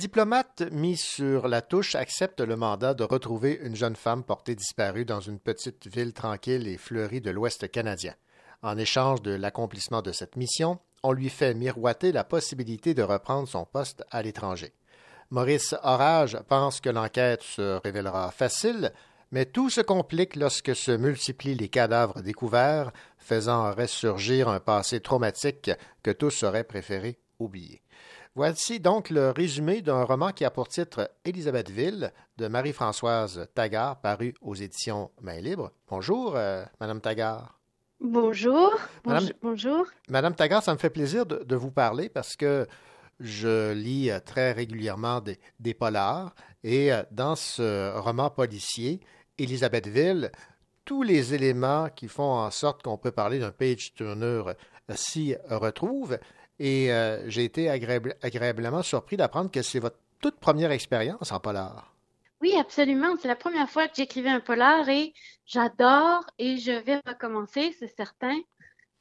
diplomate 0.00 0.62
mis 0.72 0.96
sur 0.96 1.46
la 1.46 1.60
touche 1.60 1.94
accepte 1.94 2.40
le 2.40 2.56
mandat 2.56 2.94
de 2.94 3.04
retrouver 3.04 3.60
une 3.62 3.76
jeune 3.76 3.96
femme 3.96 4.24
portée 4.24 4.54
disparue 4.54 5.04
dans 5.04 5.20
une 5.20 5.38
petite 5.38 5.86
ville 5.88 6.14
tranquille 6.14 6.66
et 6.68 6.78
fleurie 6.78 7.20
de 7.20 7.30
l'Ouest 7.30 7.70
canadien. 7.70 8.14
En 8.62 8.78
échange 8.78 9.20
de 9.20 9.32
l'accomplissement 9.32 10.00
de 10.00 10.12
cette 10.12 10.36
mission, 10.36 10.78
on 11.02 11.12
lui 11.12 11.28
fait 11.28 11.52
miroiter 11.52 12.12
la 12.12 12.24
possibilité 12.24 12.94
de 12.94 13.02
reprendre 13.02 13.46
son 13.46 13.66
poste 13.66 14.02
à 14.10 14.22
l'étranger. 14.22 14.72
Maurice 15.28 15.74
Orage 15.82 16.38
pense 16.48 16.80
que 16.80 16.88
l'enquête 16.88 17.42
se 17.42 17.78
révélera 17.82 18.30
facile, 18.30 18.94
mais 19.32 19.44
tout 19.44 19.68
se 19.68 19.82
complique 19.82 20.34
lorsque 20.34 20.74
se 20.74 20.92
multiplient 20.92 21.56
les 21.56 21.68
cadavres 21.68 22.22
découverts, 22.22 22.90
faisant 23.18 23.74
ressurgir 23.74 24.48
un 24.48 24.60
passé 24.60 25.00
traumatique 25.00 25.70
que 26.02 26.10
tous 26.10 26.42
auraient 26.42 26.64
préféré 26.64 27.18
oublier. 27.38 27.82
Voici 28.36 28.78
donc 28.78 29.10
le 29.10 29.30
résumé 29.30 29.82
d'un 29.82 30.04
roman 30.04 30.30
qui 30.30 30.44
a 30.44 30.50
pour 30.50 30.68
titre 30.68 31.10
Élisabethville 31.24 32.12
de 32.36 32.46
Marie-Françoise 32.46 33.48
Taggart, 33.54 34.00
paru 34.00 34.34
aux 34.40 34.54
éditions 34.54 35.10
Main 35.20 35.40
Libre. 35.40 35.72
Bonjour, 35.88 36.34
euh, 36.36 36.64
Madame 36.80 37.00
Taggart. 37.00 37.58
Bonjour. 38.00 38.72
Madame- 39.04 39.24
Bonjour. 39.24 39.34
Bonjour. 39.42 39.86
Madame 40.08 40.34
Taggart, 40.34 40.62
ça 40.62 40.72
me 40.72 40.78
fait 40.78 40.90
plaisir 40.90 41.26
de, 41.26 41.42
de 41.42 41.56
vous 41.56 41.72
parler 41.72 42.08
parce 42.08 42.36
que 42.36 42.66
je 43.18 43.72
lis 43.72 44.10
euh, 44.10 44.20
très 44.20 44.52
régulièrement 44.52 45.20
des, 45.20 45.38
des 45.58 45.74
polars 45.74 46.32
et 46.62 46.92
euh, 46.92 47.02
dans 47.10 47.34
ce 47.34 47.98
roman 47.98 48.30
policier, 48.30 49.00
Élisabethville, 49.38 50.30
tous 50.84 51.02
les 51.02 51.34
éléments 51.34 51.88
qui 51.88 52.06
font 52.08 52.22
en 52.38 52.50
sorte 52.50 52.82
qu'on 52.82 52.96
peut 52.96 53.10
parler 53.12 53.40
d'un 53.40 53.50
page 53.52 53.92
turner 53.94 54.42
s'y 54.94 55.34
retrouvent. 55.48 56.18
Et 56.60 56.92
euh, 56.92 57.28
j'ai 57.28 57.44
été 57.44 57.68
agréable- 57.68 58.14
agréablement 58.22 58.82
surpris 58.82 59.16
d'apprendre 59.16 59.50
que 59.50 59.62
c'est 59.62 59.80
votre 59.80 59.96
toute 60.20 60.38
première 60.38 60.70
expérience 60.70 61.32
en 61.32 61.40
polar. 61.40 61.92
Oui, 62.42 62.54
absolument. 62.58 63.16
C'est 63.20 63.28
la 63.28 63.36
première 63.36 63.68
fois 63.68 63.88
que 63.88 63.94
j'écrivais 63.96 64.28
un 64.30 64.40
polar 64.40 64.88
et 64.88 65.12
j'adore 65.46 66.24
et 66.38 66.58
je 66.58 66.72
vais 66.72 67.00
recommencer, 67.06 67.74
c'est 67.78 67.94
certain. 67.96 68.38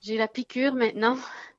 J'ai 0.01 0.17
la 0.17 0.27
piqûre 0.29 0.73
maintenant. 0.73 1.17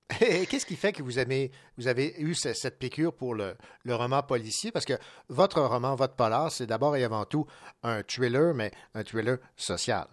Qu'est-ce 0.18 0.66
qui 0.66 0.76
fait 0.76 0.92
que 0.92 1.02
vous 1.02 1.18
avez, 1.18 1.52
vous 1.78 1.86
avez 1.86 2.14
eu 2.18 2.34
ce- 2.34 2.54
cette 2.54 2.78
piqûre 2.78 3.12
pour 3.12 3.34
le, 3.34 3.54
le 3.84 3.94
roman 3.94 4.22
policier? 4.22 4.72
Parce 4.72 4.84
que 4.86 4.94
votre 5.28 5.60
roman, 5.60 5.94
votre 5.94 6.14
polar, 6.14 6.50
c'est 6.50 6.66
d'abord 6.66 6.96
et 6.96 7.04
avant 7.04 7.24
tout 7.26 7.46
un 7.82 8.02
thriller, 8.02 8.54
mais 8.54 8.72
un 8.94 9.04
thriller 9.04 9.38
social. 9.56 10.06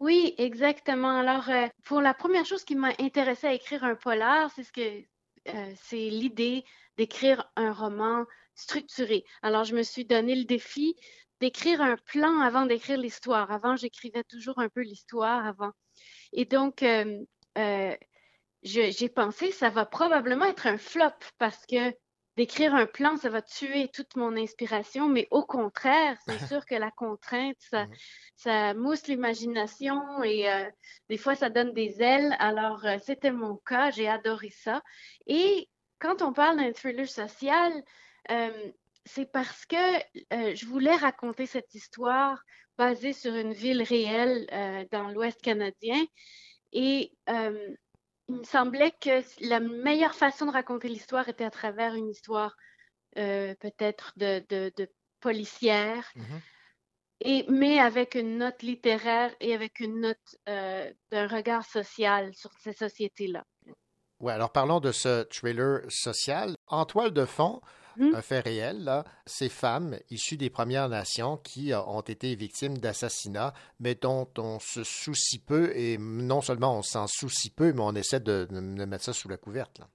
Oui, 0.00 0.34
exactement. 0.38 1.18
Alors, 1.18 1.48
euh, 1.50 1.66
pour 1.84 2.00
la 2.00 2.14
première 2.14 2.46
chose 2.46 2.64
qui 2.64 2.76
m'a 2.76 2.92
intéressé 3.00 3.48
à 3.48 3.52
écrire 3.52 3.84
un 3.84 3.96
polar, 3.96 4.50
c'est 4.54 4.62
ce 4.62 4.72
que 4.72 5.02
euh, 5.48 5.72
c'est 5.82 6.08
l'idée 6.10 6.64
d'écrire 6.96 7.50
un 7.56 7.72
roman 7.72 8.24
structuré. 8.54 9.24
Alors, 9.42 9.64
je 9.64 9.74
me 9.74 9.82
suis 9.82 10.04
donné 10.04 10.36
le 10.36 10.44
défi 10.44 10.94
d'écrire 11.40 11.80
un 11.80 11.96
plan 11.96 12.40
avant 12.40 12.66
d'écrire 12.66 12.98
l'histoire. 12.98 13.50
Avant, 13.50 13.76
j'écrivais 13.76 14.24
toujours 14.24 14.58
un 14.60 14.68
peu 14.68 14.82
l'histoire 14.82 15.44
avant. 15.46 15.72
Et 16.32 16.44
donc, 16.44 16.82
euh, 16.82 17.24
j'ai 18.62 19.08
pensé 19.08 19.50
ça 19.52 19.70
va 19.70 19.86
probablement 19.86 20.44
être 20.46 20.66
un 20.66 20.78
flop 20.78 21.10
parce 21.38 21.64
que 21.66 21.92
d'écrire 22.38 22.72
un 22.72 22.86
plan, 22.86 23.16
ça 23.16 23.30
va 23.30 23.42
tuer 23.42 23.88
toute 23.88 24.14
mon 24.14 24.36
inspiration, 24.36 25.08
mais 25.08 25.26
au 25.32 25.44
contraire, 25.44 26.16
c'est 26.26 26.46
sûr 26.46 26.64
que 26.64 26.76
la 26.76 26.92
contrainte, 26.92 27.56
ça, 27.58 27.88
ça 28.36 28.74
mousse 28.74 29.08
l'imagination 29.08 30.22
et 30.22 30.48
euh, 30.48 30.70
des 31.08 31.18
fois, 31.18 31.34
ça 31.34 31.50
donne 31.50 31.74
des 31.74 32.00
ailes. 32.00 32.36
Alors, 32.38 32.86
euh, 32.86 32.96
c'était 33.04 33.32
mon 33.32 33.56
cas, 33.56 33.90
j'ai 33.90 34.08
adoré 34.08 34.50
ça. 34.50 34.82
Et 35.26 35.68
quand 35.98 36.22
on 36.22 36.32
parle 36.32 36.58
d'un 36.58 36.72
thriller 36.72 37.08
social, 37.08 37.72
euh, 38.30 38.70
c'est 39.04 39.30
parce 39.32 39.66
que 39.66 39.76
je 40.30 40.66
voulais 40.66 40.94
raconter 40.94 41.46
cette 41.46 41.74
histoire 41.74 42.40
basée 42.76 43.14
sur 43.14 43.34
une 43.34 43.52
ville 43.52 43.82
réelle 43.82 44.46
dans 44.92 45.08
l'Ouest 45.08 45.40
canadien. 45.40 46.04
Et 46.72 47.10
il 48.28 48.36
me 48.36 48.44
semblait 48.44 48.92
que 49.00 49.22
la 49.48 49.60
meilleure 49.60 50.14
façon 50.14 50.46
de 50.46 50.50
raconter 50.50 50.88
l'histoire 50.88 51.28
était 51.28 51.44
à 51.44 51.50
travers 51.50 51.94
une 51.94 52.08
histoire 52.08 52.54
euh, 53.16 53.54
peut-être 53.60 54.12
de, 54.16 54.44
de, 54.48 54.72
de 54.76 54.88
policière, 55.20 56.12
et, 57.20 57.44
mais 57.48 57.80
avec 57.80 58.14
une 58.14 58.38
note 58.38 58.62
littéraire 58.62 59.34
et 59.40 59.54
avec 59.54 59.80
une 59.80 60.00
note 60.00 60.36
euh, 60.48 60.92
d'un 61.10 61.26
regard 61.26 61.64
social 61.64 62.34
sur 62.34 62.52
ces 62.60 62.72
sociétés-là. 62.72 63.44
Ouais, 64.20 64.32
alors 64.32 64.52
parlons 64.52 64.80
de 64.80 64.92
ce 64.92 65.24
thriller 65.24 65.80
social. 65.88 66.54
En 66.66 66.84
toile 66.84 67.12
de 67.12 67.24
fond, 67.24 67.60
un 68.00 68.22
fait 68.22 68.40
réel, 68.40 68.84
là, 68.84 69.04
ces 69.26 69.48
femmes 69.48 69.98
issues 70.10 70.36
des 70.36 70.50
Premières 70.50 70.88
Nations 70.88 71.36
qui 71.36 71.72
euh, 71.72 71.80
ont 71.82 72.00
été 72.00 72.34
victimes 72.34 72.78
d'assassinats, 72.78 73.54
mais 73.80 73.94
dont 73.94 74.28
on 74.38 74.58
se 74.58 74.84
soucie 74.84 75.38
peu, 75.38 75.72
et 75.76 75.98
non 75.98 76.40
seulement 76.40 76.78
on 76.78 76.82
s'en 76.82 77.06
soucie 77.06 77.50
peu, 77.50 77.72
mais 77.72 77.82
on 77.82 77.94
essaie 77.94 78.20
de, 78.20 78.46
mettre 78.50 79.04
ça 79.04 79.12
sous 79.12 79.28
la 79.28 79.36
couverte. 79.36 79.78
là. 79.78 79.88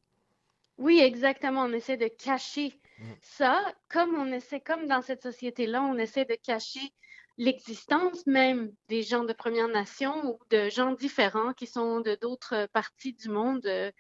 Oui, 0.78 0.99
exactement. 0.99 1.62
On 1.64 1.74
essaie 1.74 1.97
de 1.97 2.08
cacher 2.08 2.80
ça, 3.22 3.62
comme 3.89 4.16
on 4.16 4.32
essaie, 4.32 4.60
comme 4.60 4.88
dans 4.88 5.01
cette 5.01 5.22
société-là, 5.22 5.84
on 5.84 5.97
essaie 5.97 6.26
de 6.26 6.36
cacher 6.36 6.93
l'existence 7.38 8.26
même 8.28 8.72
des 8.89 9.01
gens 9.01 9.24
de 9.24 9.34
Première 9.34 9.68
Nation 9.68 10.14
ou 10.26 10.39
de 10.49 10.70
gens 10.70 10.91
différents 10.91 11.54
qui 11.54 11.68
sont 11.68 11.99
de 11.99 12.16
d'autres 12.16 12.68
parties 12.74 13.14
du 13.14 13.30
monde. 13.30 13.66
euh, 13.66 13.91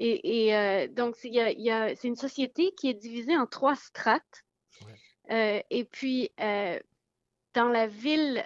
Et, 0.00 0.46
et, 0.46 0.56
euh, 0.56 0.88
donc, 0.88 1.14
c'est 1.16 1.28
il 1.28 1.34
y 1.34 1.40
a- 1.40 1.50
il 1.52 1.60
y 1.60 1.70
a- 1.70 1.94
c'est 1.94 2.08
une 2.08 2.16
société 2.16 2.72
qui 2.76 2.88
est 2.88 2.94
divisée 2.94 3.36
en 3.36 3.46
trois 3.46 3.76
strates. 3.76 4.44
Euh, 5.30 5.60
et 5.70 5.84
puis, 5.84 6.30
euh, 6.40 6.78
dans 7.54 7.68
la 7.68 7.86
ville 7.86 8.42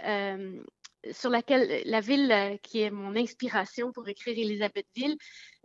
sur 1.13 1.31
laquelle, 1.31 1.83
la 1.85 2.01
ville 2.01 2.59
qui 2.63 2.81
est 2.81 2.91
mon 2.91 3.15
inspiration 3.15 3.93
pour 3.93 4.09
écrire 4.09 4.37
Élisabethville, 4.39 5.17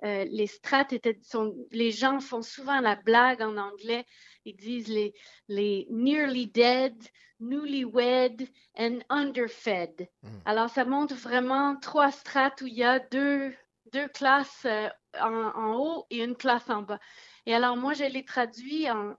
euh, 0.03 0.25
les 0.29 0.47
strates 0.47 0.93
étaient, 0.93 1.17
sont, 1.23 1.55
les 1.71 1.91
gens 1.91 2.19
font 2.19 2.41
souvent 2.41 2.79
la 2.81 2.95
blague 2.95 3.41
en 3.41 3.57
anglais. 3.57 4.05
Ils 4.45 4.55
disent 4.55 4.89
les, 4.89 5.13
les 5.47 5.87
nearly 5.89 6.47
dead, 6.47 6.95
newlywed 7.39 8.47
and 8.77 8.99
underfed. 9.09 10.07
Alors, 10.45 10.69
ça 10.69 10.83
montre 10.85 11.15
vraiment 11.15 11.77
trois 11.79 12.11
strates 12.11 12.61
où 12.61 12.67
il 12.67 12.75
y 12.75 12.83
a 12.83 12.99
deux 12.99 13.53
deux 13.93 14.07
classes 14.09 14.65
euh, 14.65 14.89
en, 15.19 15.33
en, 15.33 15.75
haut 15.75 16.05
et 16.09 16.23
une 16.23 16.35
classe 16.35 16.69
en 16.69 16.81
bas. 16.81 16.99
Et 17.45 17.53
alors, 17.53 17.75
moi, 17.75 17.93
je 17.93 18.03
les 18.03 18.25
traduis 18.25 18.89
en, 18.89 19.15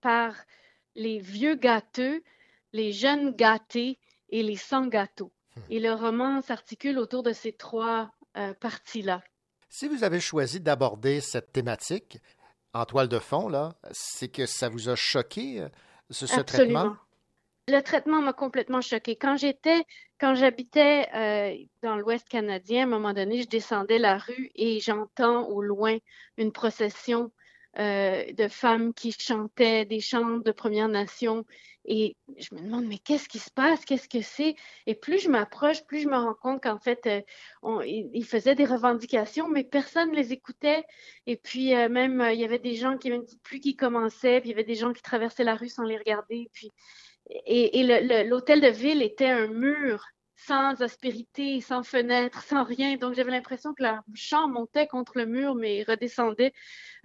par 0.00 0.34
les 0.94 1.18
vieux 1.18 1.54
gâteux, 1.54 2.22
les 2.72 2.92
jeunes 2.92 3.34
gâtés 3.34 3.98
et 4.30 4.42
les 4.42 4.56
sans 4.56 4.86
gâteaux. 4.86 5.32
Hmm. 5.56 5.60
Et 5.70 5.80
le 5.80 5.92
roman 5.92 6.40
s'articule 6.42 6.98
autour 6.98 7.22
de 7.22 7.32
ces 7.32 7.52
trois 7.52 8.10
euh, 8.36 8.54
parties-là. 8.54 9.22
Si 9.68 9.88
vous 9.88 10.04
avez 10.04 10.20
choisi 10.20 10.60
d'aborder 10.60 11.20
cette 11.20 11.52
thématique 11.52 12.18
en 12.74 12.84
toile 12.84 13.08
de 13.08 13.18
fond, 13.18 13.48
là, 13.48 13.74
c'est 13.92 14.28
que 14.28 14.46
ça 14.46 14.68
vous 14.68 14.88
a 14.88 14.96
choqué, 14.96 15.60
euh, 15.60 15.68
ce, 16.10 16.26
ce 16.26 16.40
traitement? 16.40 16.96
Le 17.68 17.80
traitement 17.80 18.22
m'a 18.22 18.32
complètement 18.32 18.80
choqué. 18.80 19.16
Quand 19.16 19.36
j'étais, 19.36 19.84
quand 20.20 20.34
j'habitais 20.34 21.08
euh, 21.14 21.56
dans 21.82 21.96
l'Ouest 21.96 22.28
canadien, 22.28 22.80
à 22.80 22.84
un 22.84 22.86
moment 22.86 23.12
donné, 23.12 23.42
je 23.42 23.48
descendais 23.48 23.98
la 23.98 24.18
rue 24.18 24.50
et 24.54 24.80
j'entends 24.80 25.46
au 25.48 25.62
loin 25.62 25.98
une 26.36 26.52
procession 26.52 27.30
euh, 27.78 28.32
de 28.32 28.48
femmes 28.48 28.92
qui 28.92 29.12
chantaient 29.12 29.84
des 29.84 30.00
chants 30.00 30.38
de 30.38 30.50
Première 30.50 30.88
Nation. 30.88 31.44
Et 31.84 32.16
je 32.36 32.54
me 32.54 32.60
demande, 32.60 32.86
mais 32.86 32.98
qu'est-ce 32.98 33.28
qui 33.28 33.38
se 33.38 33.50
passe? 33.50 33.84
Qu'est-ce 33.84 34.08
que 34.08 34.20
c'est? 34.20 34.56
Et 34.86 34.94
plus 34.94 35.20
je 35.20 35.30
m'approche, 35.30 35.84
plus 35.86 36.00
je 36.00 36.08
me 36.08 36.16
rends 36.16 36.34
compte 36.34 36.62
qu'en 36.62 36.78
fait, 36.78 37.06
euh, 37.06 37.84
ils 37.86 38.24
faisaient 38.24 38.54
des 38.54 38.64
revendications, 38.64 39.48
mais 39.48 39.64
personne 39.64 40.10
ne 40.10 40.16
les 40.16 40.32
écoutait. 40.32 40.84
Et 41.26 41.36
puis, 41.36 41.74
euh, 41.74 41.88
même, 41.88 42.26
il 42.32 42.40
y 42.40 42.44
avait 42.44 42.58
des 42.58 42.74
gens 42.74 42.98
qui 42.98 43.10
petite 43.10 43.42
pluie 43.42 43.60
qui 43.60 43.76
commençait, 43.76 44.40
puis 44.40 44.50
il 44.50 44.52
y 44.52 44.54
avait 44.54 44.64
des 44.64 44.74
gens 44.74 44.92
qui 44.92 45.02
traversaient 45.02 45.44
la 45.44 45.54
rue 45.54 45.68
sans 45.68 45.84
les 45.84 45.96
regarder. 45.96 46.50
Puis, 46.52 46.72
et, 47.30 47.80
et 47.80 48.24
l'hôtel 48.24 48.60
de 48.60 48.68
ville 48.68 49.02
était 49.02 49.30
un 49.30 49.48
mur 49.48 50.04
sans 50.38 50.80
aspérité, 50.82 51.60
sans 51.60 51.82
fenêtre, 51.82 52.42
sans 52.42 52.64
rien. 52.64 52.96
Donc 52.96 53.14
j'avais 53.14 53.32
l'impression 53.32 53.74
que 53.74 53.82
la 53.82 54.02
chant 54.14 54.48
montait 54.48 54.86
contre 54.86 55.18
le 55.18 55.26
mur, 55.26 55.54
mais 55.54 55.82
redescendait 55.82 56.52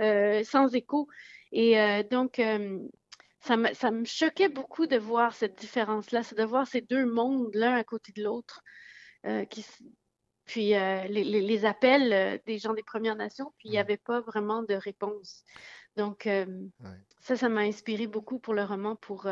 euh, 0.02 0.44
sans 0.44 0.74
écho. 0.76 1.08
Et 1.52 1.80
euh, 1.80 2.04
donc 2.04 2.40
euh, 2.40 2.80
ça, 3.42 3.58
me, 3.58 3.74
ça 3.74 3.92
me 3.92 4.06
choquait 4.06 4.50
beaucoup 4.50 4.88
de 4.88 4.98
voir 4.98 5.34
cette 5.34 5.58
différence-là, 5.60 6.24
c'est 6.24 6.38
de 6.38 6.44
voir 6.44 6.68
ces 6.68 6.82
deux 6.82 7.06
mondes 7.06 7.54
l'un 7.54 7.76
à 7.76 7.84
côté 7.84 8.12
de 8.14 8.24
l'autre. 8.24 8.62
qui, 9.50 9.66
puis 10.46 10.70
les, 10.70 11.24
les, 11.24 11.66
appels 11.66 12.42
des 12.46 12.60
gens 12.60 12.74
des 12.74 12.84
Premières 12.84 13.16
Nations, 13.16 13.54
puis 13.58 13.70
il 13.70 13.72
n'y 13.72 13.78
avait 13.80 13.98
pas 13.98 14.20
vraiment 14.22 14.62
de 14.64 14.76
réponse. 14.76 15.44
Donc, 15.96 16.28
ça, 17.20 17.36
ça 17.36 17.50
m'a 17.50 17.62
inspiré 17.62 18.08
beaucoup 18.08 18.40
pour 18.40 18.54
le 18.54 18.64
roman, 18.64 18.96
pour, 18.96 19.28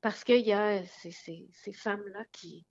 parce 0.00 0.24
qu'il 0.24 0.46
y 0.46 0.52
a 0.52 0.82
ces, 0.84 1.10
ces, 1.10 1.48
ces 1.52 1.72
femmes-là 1.72 2.24
qui, 2.32 2.64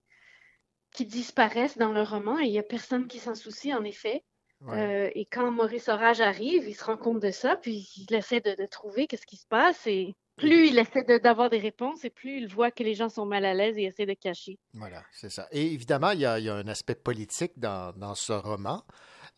qui 0.92 1.06
disparaissent 1.06 1.78
dans 1.78 1.92
le 1.92 2.02
roman 2.02 2.40
et 2.40 2.46
il 2.46 2.52
n'y 2.52 2.60
a 2.60 2.64
personne 2.64 3.08
qui 3.08 3.20
s'en 3.20 3.36
soucie, 3.36 3.74
en 3.74 3.84
effet. 3.84 4.24
Euh, 4.70 5.10
et 5.14 5.26
quand 5.26 5.52
Maurice 5.52 5.88
Orage 5.88 6.22
arrive, 6.22 6.68
il 6.68 6.74
se 6.74 6.84
rend 6.84 6.98
compte 6.98 7.22
de 7.22 7.30
ça, 7.30 7.56
puis 7.58 7.88
il 7.98 8.14
essaie 8.16 8.42
de, 8.42 8.66
trouver 8.66 9.08
qu'est-ce 9.08 9.28
qui 9.28 9.38
se 9.38 9.46
passe. 9.48 9.86
Et 9.86 10.16
plus 10.36 10.70
il 10.70 10.80
essaie 10.80 11.04
d'avoir 11.20 11.50
des 11.50 11.60
réponses, 11.60 12.04
et 12.06 12.10
plus 12.10 12.38
il 12.38 12.48
voit 12.48 12.72
que 12.72 12.84
les 12.84 12.96
gens 12.96 13.10
sont 13.10 13.26
mal 13.26 13.46
à 13.46 13.54
l'aise 13.54 13.78
et 13.78 13.84
essaie 13.84 14.06
de 14.06 14.14
cacher. 14.14 14.58
Voilà, 14.74 15.04
c'est 15.12 15.30
ça. 15.30 15.48
Et 15.52 15.74
évidemment, 15.74 16.12
il 16.12 16.22
y, 16.22 16.26
a, 16.26 16.34
un 16.34 16.68
aspect 16.68 16.96
politique 16.96 17.54
dans, 17.58 18.16
ce 18.16 18.34
roman 18.34 18.84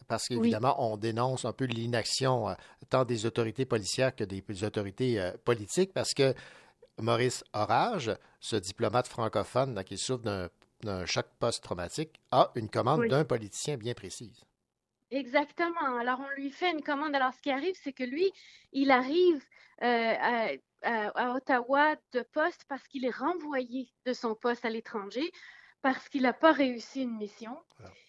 parce 0.07 0.27
qu'évidemment, 0.27 0.91
on 0.91 0.97
dénonce 0.97 1.45
un 1.45 1.53
peu 1.53 1.65
l'inaction 1.65 2.49
euh, 2.49 2.53
tant 2.89 3.05
des 3.05 3.25
autorités 3.25 3.65
policières 3.65 4.15
que 4.15 4.23
des, 4.23 4.43
autorités 4.63 5.19
euh, 5.19 5.31
politiques, 5.43 5.93
parce 5.93 6.13
que 6.13 6.33
Maurice 6.99 7.43
Orage, 7.53 8.11
ce 8.39 8.55
diplomate 8.55 9.07
francophone 9.07 9.83
qui 9.83 9.97
souffre 9.97 10.23
d'un 10.23 10.49
d'un 10.81 11.05
choc 11.05 11.25
post-traumatique 11.39 12.19
a 12.31 12.51
une 12.55 12.69
commande 12.69 13.07
d'un 13.07 13.25
politicien 13.25 13.77
bien 13.77 13.93
précise. 13.93 14.43
Exactement. 15.11 15.97
Alors, 15.99 16.19
on 16.19 16.39
lui 16.39 16.51
fait 16.51 16.71
une 16.71 16.83
commande. 16.83 17.15
Alors, 17.15 17.33
ce 17.33 17.41
qui 17.41 17.51
arrive, 17.51 17.75
c'est 17.81 17.93
que 17.93 18.03
lui, 18.03 18.31
il 18.71 18.91
arrive 18.91 19.43
euh, 19.81 20.13
à, 20.83 21.33
Ottawa 21.33 21.95
de 22.13 22.21
poste 22.21 22.65
parce 22.69 22.87
qu'il 22.87 23.05
est 23.05 23.15
renvoyé 23.15 23.89
de 24.05 24.13
son 24.13 24.35
poste 24.35 24.65
à 24.65 24.69
l'étranger 24.69 25.31
parce 25.81 26.09
qu'il 26.09 26.23
n'a 26.23 26.33
pas 26.33 26.51
réussi 26.51 27.03
une 27.03 27.17
mission. 27.17 27.57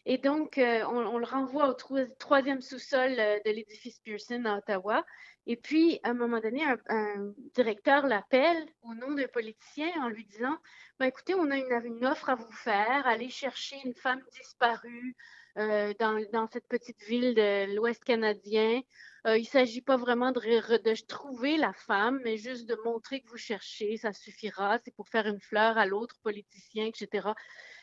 Et 0.06 0.18
donc, 0.18 0.58
euh, 0.58 0.84
on, 0.86 1.18
le 1.18 1.26
renvoie 1.26 1.68
au 1.68 1.74
troisième 2.18 2.60
sous-sol 2.60 3.14
euh, 3.18 3.38
de 3.44 3.50
l'édifice 3.50 4.00
Pearson 4.00 4.44
à 4.44 4.58
Ottawa. 4.58 5.04
Et 5.46 5.56
puis, 5.56 6.00
à 6.02 6.10
un 6.10 6.14
moment 6.14 6.40
donné, 6.40 6.64
un, 6.64 7.32
directeur 7.54 8.06
l'appelle 8.06 8.66
au 8.82 8.94
nom 8.94 9.12
d'un 9.12 9.28
politicien 9.28 9.90
en 10.02 10.08
lui 10.08 10.24
disant 10.24 10.56
ben, 10.98 11.06
Écoutez, 11.06 11.34
on 11.34 11.50
a 11.50 11.58
une, 11.58 12.04
offre 12.06 12.30
à 12.30 12.34
vous 12.34 12.52
faire. 12.52 13.06
Allez 13.06 13.28
chercher 13.28 13.76
une 13.84 13.94
femme 13.94 14.22
disparue 14.32 15.16
euh, 15.58 15.92
dans, 15.98 16.48
cette 16.52 16.66
petite 16.68 17.02
ville 17.02 17.34
de 17.34 17.74
l'Ouest 17.74 18.02
canadien. 18.02 18.80
Il 19.26 19.42
ne 19.42 19.44
s'agit 19.44 19.82
pas 19.82 19.96
vraiment 19.96 20.32
de, 20.32 20.40
de, 20.40 21.06
trouver 21.06 21.56
la 21.56 21.72
femme, 21.72 22.20
mais 22.24 22.36
juste 22.36 22.66
de 22.68 22.76
montrer 22.84 23.20
que 23.20 23.28
vous 23.28 23.36
cherchez. 23.36 23.96
Ça 23.96 24.12
suffira. 24.12 24.78
C'est 24.84 24.94
pour 24.94 25.08
faire 25.08 25.26
une 25.26 25.40
fleur 25.40 25.78
à 25.78 25.86
l'autre 25.86 26.16
politicien, 26.22 26.86
etc. 26.86 27.28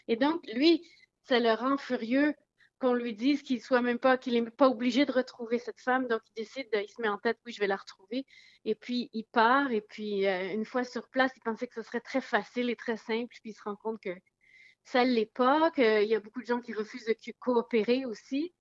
Et 0.08 0.16
donc, 0.16 0.42
lui, 0.54 0.88
ça 1.24 1.40
le 1.40 1.54
rend 1.54 1.78
furieux 1.78 2.34
qu'on 2.80 2.94
lui 2.94 3.14
dise 3.14 3.42
qu'il 3.42 3.62
soit 3.62 3.82
même 3.82 4.00
pas, 4.00 4.18
qu'il 4.18 4.34
n'est 4.34 4.52
pas 4.52 4.70
obligé 4.70 5.06
de 5.06 5.12
retrouver 5.12 5.60
cette 5.60 5.82
femme. 5.82 6.08
Donc, 6.08 6.22
il 6.30 6.44
décide, 6.44 6.68
il 6.74 6.90
se 6.90 7.02
met 7.02 7.08
en 7.08 7.18
tête, 7.18 7.40
oui, 7.46 7.52
je 7.52 7.60
vais 7.60 7.68
la 7.68 7.76
retrouver. 7.76 8.26
Et 8.66 8.76
puis, 8.76 9.10
il 9.14 9.26
part. 9.26 9.72
Et 9.72 9.82
puis, 9.82 10.28
euh, 10.28 10.54
une 10.54 10.66
fois 10.66 10.84
sur 10.84 11.10
place, 11.10 11.32
il 11.36 11.42
pensait 11.42 11.68
que 11.68 11.76
ce 11.76 11.82
serait 11.82 12.02
très 12.02 12.22
facile 12.22 12.70
et 12.70 12.76
très 12.76 12.98
simple. 12.98 13.28
Puis, 13.30 13.42
il 13.46 13.54
se 13.54 13.64
rend 13.64 13.76
compte 13.76 14.02
que 14.02 14.16
ça 14.86 15.04
ne 15.06 15.12
l'est 15.12 15.34
pas, 15.34 15.72
qu'il 15.72 16.08
y 16.08 16.16
a 16.16 16.20
beaucoup 16.20 16.42
de 16.42 16.48
gens 16.48 16.62
qui 16.62 16.74
refusent 16.74 17.06
de 17.06 17.16
coopérer 17.40 18.06
aussi. 18.06 18.54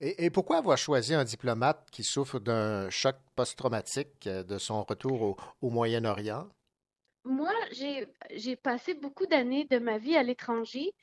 Et, 0.00 0.30
pourquoi 0.30 0.58
avoir 0.58 0.78
choisi 0.78 1.12
un 1.14 1.24
diplomate 1.24 1.88
qui 1.90 2.04
souffre 2.04 2.38
d'un 2.38 2.88
choc 2.88 3.16
post-traumatique 3.34 4.26
euh, 4.28 4.44
de 4.44 4.56
son 4.58 4.84
retour 4.84 5.36
au 5.60 5.70
Moyen-Orient? 5.70 6.48
Moi, 7.24 7.52
j'ai 7.72 8.56
passé 8.56 8.94
beaucoup 8.94 9.26
d'années 9.26 9.64
de 9.64 9.78
ma 9.78 9.98
vie 9.98 10.16
à 10.16 10.22
l'étranger 10.22 10.94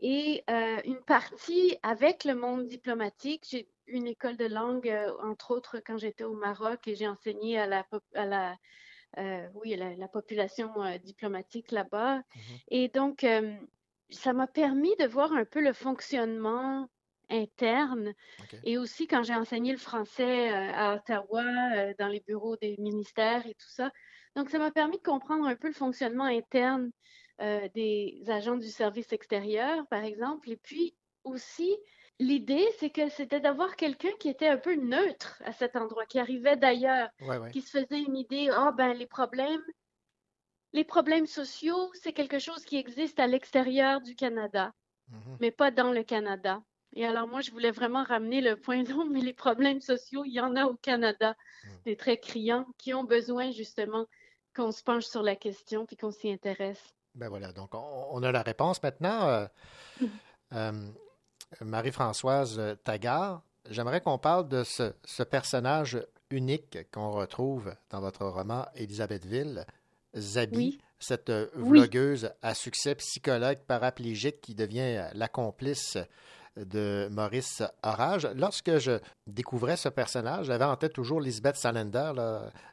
et 0.00 0.44
euh, 0.50 0.80
une 0.84 1.00
partie 1.00 1.76
avec 1.82 2.24
le 2.24 2.34
monde 2.34 2.66
diplomatique. 2.66 3.44
J'ai 3.50 3.68
une 3.86 4.06
école 4.06 4.36
de 4.36 4.46
langue, 4.46 4.88
euh, 4.88 5.12
entre 5.22 5.50
autres, 5.50 5.80
quand 5.84 5.98
j'étais 5.98 6.24
au 6.24 6.34
Maroc 6.34 6.86
et 6.86 6.94
j'ai 6.94 7.08
enseigné 7.08 7.58
à 7.58 7.66
la, 7.66 7.86
à 8.14 8.26
la, 8.26 8.56
euh, 9.18 9.48
oui, 9.54 9.76
la, 9.76 10.08
population 10.08 10.72
diplomatique 11.04 11.70
là-bas. 11.72 12.18
Mm-hmm. 12.18 12.62
Et 12.68 12.88
donc, 12.88 13.26
ça 14.10 14.32
m'a 14.32 14.46
permis 14.46 14.94
de 14.96 15.06
voir 15.06 15.32
un 15.32 15.44
peu 15.44 15.60
le 15.60 15.72
fonctionnement 15.72 16.88
interne. 17.30 18.12
Et 18.64 18.78
aussi, 18.78 19.06
quand 19.06 19.22
j'ai 19.22 19.34
enseigné 19.34 19.72
le 19.72 19.78
français 19.78 20.50
à 20.50 20.94
Ottawa, 20.94 21.94
dans 21.98 22.08
les 22.08 22.20
bureaux 22.20 22.56
des 22.56 22.76
ministères 22.78 23.46
et 23.46 23.54
tout 23.54 23.70
ça. 23.70 23.90
Donc, 24.36 24.50
ça 24.50 24.58
m'a 24.58 24.70
permis 24.70 24.98
de 24.98 25.02
comprendre 25.02 25.46
un 25.46 25.56
peu 25.56 25.68
le 25.68 25.74
fonctionnement 25.74 26.24
interne 26.24 26.90
euh, 27.40 27.68
des 27.74 28.20
agents 28.26 28.56
du 28.56 28.68
service 28.68 29.12
extérieur, 29.12 29.86
par 29.88 30.02
exemple. 30.02 30.50
Et 30.50 30.56
puis 30.56 30.96
aussi, 31.22 31.76
l'idée, 32.18 32.66
c'est 32.78 32.90
que 32.90 33.08
c'était 33.10 33.38
d'avoir 33.38 33.76
quelqu'un 33.76 34.10
qui 34.18 34.28
était 34.28 34.48
un 34.48 34.56
peu 34.56 34.74
neutre 34.74 35.40
à 35.44 35.52
cet 35.52 35.76
endroit, 35.76 36.04
qui 36.06 36.18
arrivait 36.18 36.56
d'ailleurs, 36.56 37.08
qui 37.52 37.62
se 37.62 37.78
faisait 37.78 38.00
une 38.00 38.16
idée, 38.16 38.50
ah 38.52 38.72
ben 38.72 38.92
les 38.92 39.06
problèmes, 39.06 39.62
les 40.72 40.84
problèmes 40.84 41.26
sociaux, 41.26 41.90
c'est 41.94 42.12
quelque 42.12 42.40
chose 42.40 42.64
qui 42.64 42.76
existe 42.76 43.20
à 43.20 43.28
l'extérieur 43.28 44.00
du 44.00 44.16
Canada, 44.16 44.72
mm-hmm. 45.10 45.36
mais 45.40 45.52
pas 45.52 45.70
dans 45.70 45.92
le 45.92 46.02
Canada. 46.02 46.60
Et 46.94 47.06
alors 47.06 47.28
moi, 47.28 47.40
je 47.40 47.50
voulais 47.50 47.70
vraiment 47.70 48.02
ramener 48.02 48.40
le 48.40 48.56
point 48.56 48.82
non, 48.82 49.04
mais 49.04 49.20
les 49.20 49.32
problèmes 49.32 49.80
sociaux, 49.80 50.24
il 50.24 50.32
y 50.32 50.40
en 50.40 50.56
a 50.56 50.64
au 50.64 50.74
Canada, 50.74 51.36
des 51.84 51.96
très 51.96 52.18
criants, 52.18 52.66
qui 52.78 52.94
ont 52.94 53.04
besoin 53.04 53.50
justement 53.50 54.06
qu'on 54.56 54.72
se 54.72 54.82
penche 54.82 55.04
sur 55.04 55.22
la 55.22 55.36
question 55.36 55.86
puis 55.86 55.96
qu'on 55.96 56.10
s'y 56.10 56.30
intéresse. 56.30 56.94
Ben 57.14 57.28
voilà, 57.28 57.52
donc 57.52 57.70
on, 57.74 58.22
a 58.22 58.32
la 58.32 58.42
réponse 58.42 58.82
maintenant. 58.82 59.28
Euh, 59.28 59.46
euh, 60.52 60.72
Marie-Françoise 61.60 62.76
Taggart, 62.84 63.42
j'aimerais 63.70 64.00
qu'on 64.00 64.18
parle 64.18 64.48
de 64.48 64.64
ce, 64.64 65.22
personnage 65.22 65.98
unique 66.30 66.78
qu'on 66.92 67.10
retrouve 67.10 67.74
dans 67.90 68.00
votre 68.00 68.26
roman 68.26 68.66
Élisabethville, 68.74 69.64
Zabi, 70.16 70.78
cette 70.98 71.30
vlogueuse 71.54 72.32
à 72.42 72.54
succès 72.54 72.94
psychologue 72.96 73.58
paraplégique 73.66 74.40
qui 74.40 74.54
devient 74.54 75.06
la 75.14 75.28
complice 75.28 75.96
de 76.64 77.08
Maurice 77.10 77.62
Orage. 77.82 78.28
Lorsque 78.34 78.78
je 78.78 78.98
découvrais 79.26 79.76
ce 79.76 79.88
personnage, 79.88 80.46
j'avais 80.46 80.64
en 80.64 80.76
tête 80.76 80.92
toujours 80.92 81.20
Lisbeth 81.20 81.56
Salander 81.56 82.12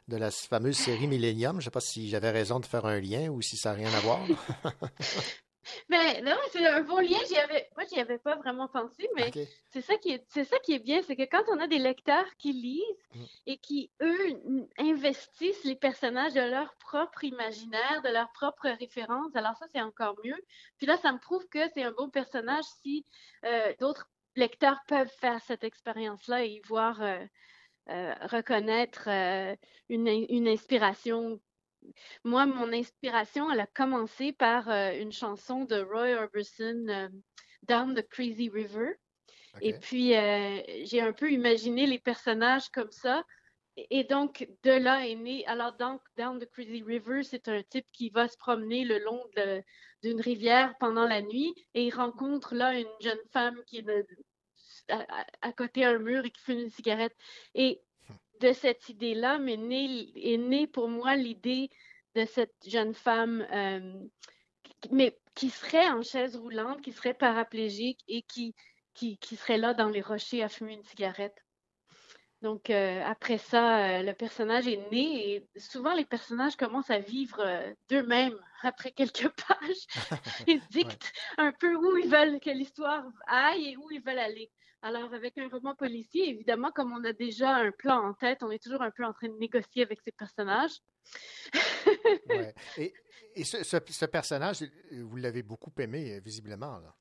de 0.08 0.16
la 0.16 0.30
fameuse 0.30 0.76
série 0.76 1.06
Millennium. 1.06 1.52
Je 1.52 1.56
ne 1.56 1.62
sais 1.64 1.70
pas 1.70 1.80
si 1.80 2.08
j'avais 2.08 2.30
raison 2.30 2.60
de 2.60 2.66
faire 2.66 2.86
un 2.86 3.00
lien 3.00 3.28
ou 3.28 3.42
si 3.42 3.56
ça 3.56 3.70
n'a 3.70 3.76
rien 3.76 3.94
à 3.94 4.00
voir. 4.00 4.20
Ben 5.88 6.24
non, 6.24 6.36
c'est 6.50 6.66
un 6.66 6.82
bon 6.82 6.98
lien. 6.98 7.18
Avais, 7.42 7.68
moi, 7.76 7.84
j'y 7.90 8.00
avais 8.00 8.18
pas 8.18 8.36
vraiment 8.36 8.68
pensé, 8.68 9.08
mais 9.14 9.30
c'est 9.70 9.80
ça 9.80 9.96
qui 9.96 10.12
est, 10.12 10.24
c'est 10.28 10.44
ça 10.44 10.58
qui 10.60 10.72
est 10.74 10.78
bien, 10.78 11.02
c'est 11.02 11.16
que 11.16 11.24
quand 11.24 11.44
on 11.48 11.60
a 11.60 11.66
des 11.66 11.78
lecteurs 11.78 12.26
qui 12.38 12.52
lisent 12.52 12.82
mm. 13.14 13.24
et 13.46 13.58
qui 13.58 13.90
eux 14.02 14.40
investissent 14.78 15.64
les 15.64 15.76
personnages 15.76 16.34
de 16.34 16.40
leur 16.40 16.74
propre 16.76 17.24
imaginaire, 17.24 18.02
de 18.02 18.10
leur 18.10 18.30
propre 18.32 18.68
référence, 18.68 19.34
alors 19.34 19.56
ça 19.56 19.66
c'est 19.72 19.82
encore 19.82 20.16
mieux. 20.24 20.40
Puis 20.78 20.86
là, 20.86 20.96
ça 20.96 21.12
me 21.12 21.18
prouve 21.18 21.46
que 21.48 21.68
c'est 21.74 21.82
un 21.82 21.92
bon 21.92 22.10
personnage 22.10 22.64
si 22.82 23.04
euh, 23.44 23.72
d'autres 23.80 24.08
lecteurs 24.34 24.80
peuvent 24.86 25.12
faire 25.18 25.40
cette 25.42 25.64
expérience-là 25.64 26.44
et 26.44 26.48
y 26.48 26.60
voir, 26.60 27.02
euh, 27.02 27.24
euh, 27.88 28.14
reconnaître 28.22 29.08
une, 29.88 30.08
une 30.08 30.48
inspiration. 30.48 31.40
Moi, 32.24 32.46
mon 32.46 32.72
inspiration, 32.72 33.50
elle 33.50 33.60
a 33.60 33.66
commencé 33.66 34.32
par 34.32 34.68
une 34.68 35.12
chanson 35.12 35.64
de 35.64 35.80
Roy 35.80 36.14
Orbison, 36.20 37.10
Down 37.62 37.94
the 37.94 38.06
Crazy 38.08 38.48
River. 38.48 38.94
Et 39.60 39.72
puis, 39.72 40.10
j'ai 40.84 41.00
un 41.00 41.12
peu 41.12 41.30
imaginé 41.30 41.86
les 41.86 41.98
personnages 41.98 42.68
comme 42.70 42.92
ça. 42.92 43.24
Et 43.90 44.04
donc, 44.04 44.48
de 44.62 44.70
là 44.70 45.06
est 45.06 45.14
né. 45.14 45.46
Alors, 45.46 45.74
donc, 45.74 46.00
Down 46.16 46.38
the 46.38 46.50
Crazy 46.50 46.82
River, 46.82 47.22
c'est 47.22 47.48
un 47.48 47.62
type 47.62 47.86
qui 47.92 48.08
va 48.10 48.26
se 48.26 48.36
promener 48.38 48.84
le 48.84 48.98
long 48.98 49.22
d'une 50.02 50.20
rivière 50.20 50.74
pendant 50.80 51.06
la 51.06 51.20
nuit 51.20 51.52
et 51.74 51.84
il 51.84 51.94
rencontre 51.94 52.54
là 52.54 52.78
une 52.78 52.88
jeune 53.00 53.20
femme 53.32 53.60
qui 53.66 53.78
est 53.78 53.86
à, 54.88 55.52
côté 55.52 55.82
d'un 55.82 55.98
mur 55.98 56.24
et 56.24 56.30
qui 56.30 56.40
fume 56.40 56.60
une 56.60 56.70
cigarette. 56.70 57.14
Et 57.54 57.82
de 58.40 58.52
cette 58.52 58.88
idée-là 58.88 59.38
mais 59.38 59.54
est 59.54 60.38
née 60.38 60.66
pour 60.66 60.88
moi 60.88 61.16
l'idée 61.16 61.70
de 62.14 62.24
cette 62.24 62.54
jeune 62.66 62.94
femme, 62.94 63.46
euh, 63.52 63.94
mais 64.90 65.18
qui 65.34 65.50
serait 65.50 65.88
en 65.88 66.02
chaise 66.02 66.36
roulante, 66.36 66.80
qui 66.82 66.92
serait 66.92 67.14
paraplégique 67.14 68.00
et 68.08 68.22
qui, 68.22 68.54
qui, 68.94 69.18
qui 69.18 69.36
serait 69.36 69.58
là 69.58 69.74
dans 69.74 69.88
les 69.88 70.00
rochers 70.00 70.42
à 70.42 70.48
fumer 70.48 70.74
une 70.74 70.84
cigarette. 70.84 71.36
Donc, 72.42 72.68
euh, 72.70 73.02
après 73.04 73.38
ça, 73.38 73.78
euh, 73.78 74.02
le 74.02 74.12
personnage 74.12 74.68
est 74.68 74.90
né 74.92 75.34
et 75.34 75.48
souvent 75.58 75.94
les 75.94 76.04
personnages 76.04 76.54
commencent 76.56 76.90
à 76.90 76.98
vivre 76.98 77.40
euh, 77.40 77.72
d'eux-mêmes 77.88 78.38
après 78.62 78.92
quelques 78.92 79.28
pages. 79.48 79.86
ils 80.46 80.60
dictent 80.70 81.12
un 81.38 81.52
peu 81.52 81.74
où 81.74 81.96
ils 81.96 82.08
veulent 82.10 82.38
que 82.40 82.50
l'histoire 82.50 83.04
aille 83.26 83.70
et 83.70 83.76
où 83.76 83.90
ils 83.90 84.02
veulent 84.02 84.18
aller. 84.18 84.50
Alors, 84.82 85.12
avec 85.14 85.36
un 85.38 85.48
roman 85.48 85.74
policier, 85.74 86.28
évidemment, 86.28 86.70
comme 86.70 86.92
on 86.92 87.02
a 87.04 87.12
déjà 87.12 87.56
un 87.56 87.72
plan 87.72 88.08
en 88.08 88.14
tête, 88.14 88.42
on 88.42 88.50
est 88.50 88.62
toujours 88.62 88.82
un 88.82 88.90
peu 88.90 89.04
en 89.04 89.12
train 89.12 89.28
de 89.28 89.38
négocier 89.38 89.82
avec 89.82 90.00
ces 90.04 90.12
personnages. 90.12 90.78
ouais. 92.28 92.54
Et, 92.78 92.92
et 93.34 93.44
ce, 93.44 93.62
ce, 93.62 94.04
personnage, 94.06 94.64
vous 94.92 95.16
l'avez 95.16 95.42
beaucoup 95.42 95.72
aimé, 95.78 96.20
visiblement. 96.20 96.78
Là. 96.78 96.94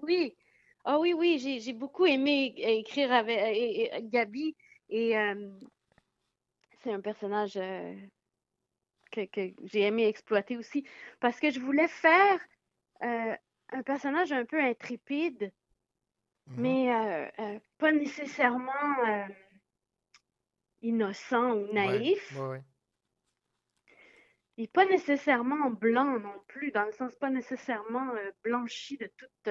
Oui, 0.00 0.36
ah 0.84 0.98
oui, 0.98 1.12
oui, 1.12 1.60
j'ai 1.60 1.72
beaucoup 1.72 2.06
aimé 2.06 2.54
écrire 2.56 3.12
avec 3.12 4.10
Gabi 4.10 4.56
et 4.88 5.14
c'est 6.82 6.92
un 6.92 7.00
personnage 7.00 7.54
que, 9.12 9.20
j'ai 9.62 9.80
aimé 9.82 10.08
exploiter 10.08 10.56
aussi 10.56 10.84
parce 11.20 11.38
que 11.38 11.50
je 11.50 11.60
voulais 11.60 11.86
faire 11.86 12.40
un 13.00 13.82
personnage 13.84 14.32
un 14.32 14.44
peu 14.44 14.60
intrépide, 14.60 15.52
mmh 16.46 16.60
mais 16.60 17.32
pas 17.78 17.92
nécessairement 17.92 19.28
innocent 20.80 21.52
ou 21.52 21.72
naïf. 21.72 22.36
Et 24.58 24.68
pas 24.68 24.84
nécessairement 24.84 25.70
blanc 25.70 26.18
non 26.18 26.42
plus, 26.46 26.72
dans 26.72 26.84
le 26.84 26.92
sens 26.92 27.14
pas 27.16 27.30
nécessairement 27.30 28.12
blanchi 28.44 28.98
de 28.98 29.10
toute 29.16 29.48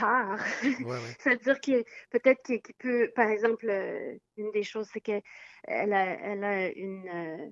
C'est-à-dire 1.18 1.60
que 1.60 1.84
peut-être 2.10 2.42
qu'il 2.42 2.74
peut, 2.78 3.10
par 3.14 3.28
exemple, 3.28 3.68
euh, 3.68 4.16
une 4.36 4.50
des 4.52 4.62
choses, 4.62 4.88
c'est 4.92 5.00
qu'elle 5.00 5.22
a, 5.66 6.04
elle 6.20 6.44
a 6.44 6.68
une 6.70 7.08
euh, 7.08 7.50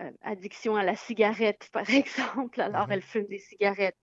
euh, 0.00 0.10
addiction 0.22 0.76
à 0.76 0.82
la 0.82 0.96
cigarette, 0.96 1.68
par 1.72 1.88
exemple. 1.88 2.60
Alors, 2.60 2.88
mm-hmm. 2.88 2.92
elle 2.92 3.02
fume 3.02 3.26
des 3.26 3.38
cigarettes, 3.38 3.96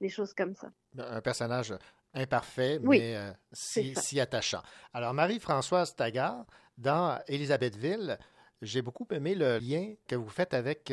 des 0.00 0.08
choses 0.08 0.34
comme 0.34 0.54
ça. 0.54 0.68
Un 0.98 1.20
personnage 1.20 1.74
imparfait, 2.16 2.80
mais 2.82 3.16
si, 3.52 3.94
si, 3.94 4.18
attachant. 4.18 4.62
Alors, 4.92 5.14
Marie-Françoise 5.14 5.94
Taggart, 5.94 6.44
dans 6.76 7.20
Élisabethville, 7.28 8.18
j'ai 8.62 8.82
beaucoup 8.82 9.06
aimé 9.12 9.34
le 9.34 9.58
lien 9.58 9.94
que 10.08 10.16
vous 10.16 10.28
faites 10.28 10.54
avec 10.54 10.92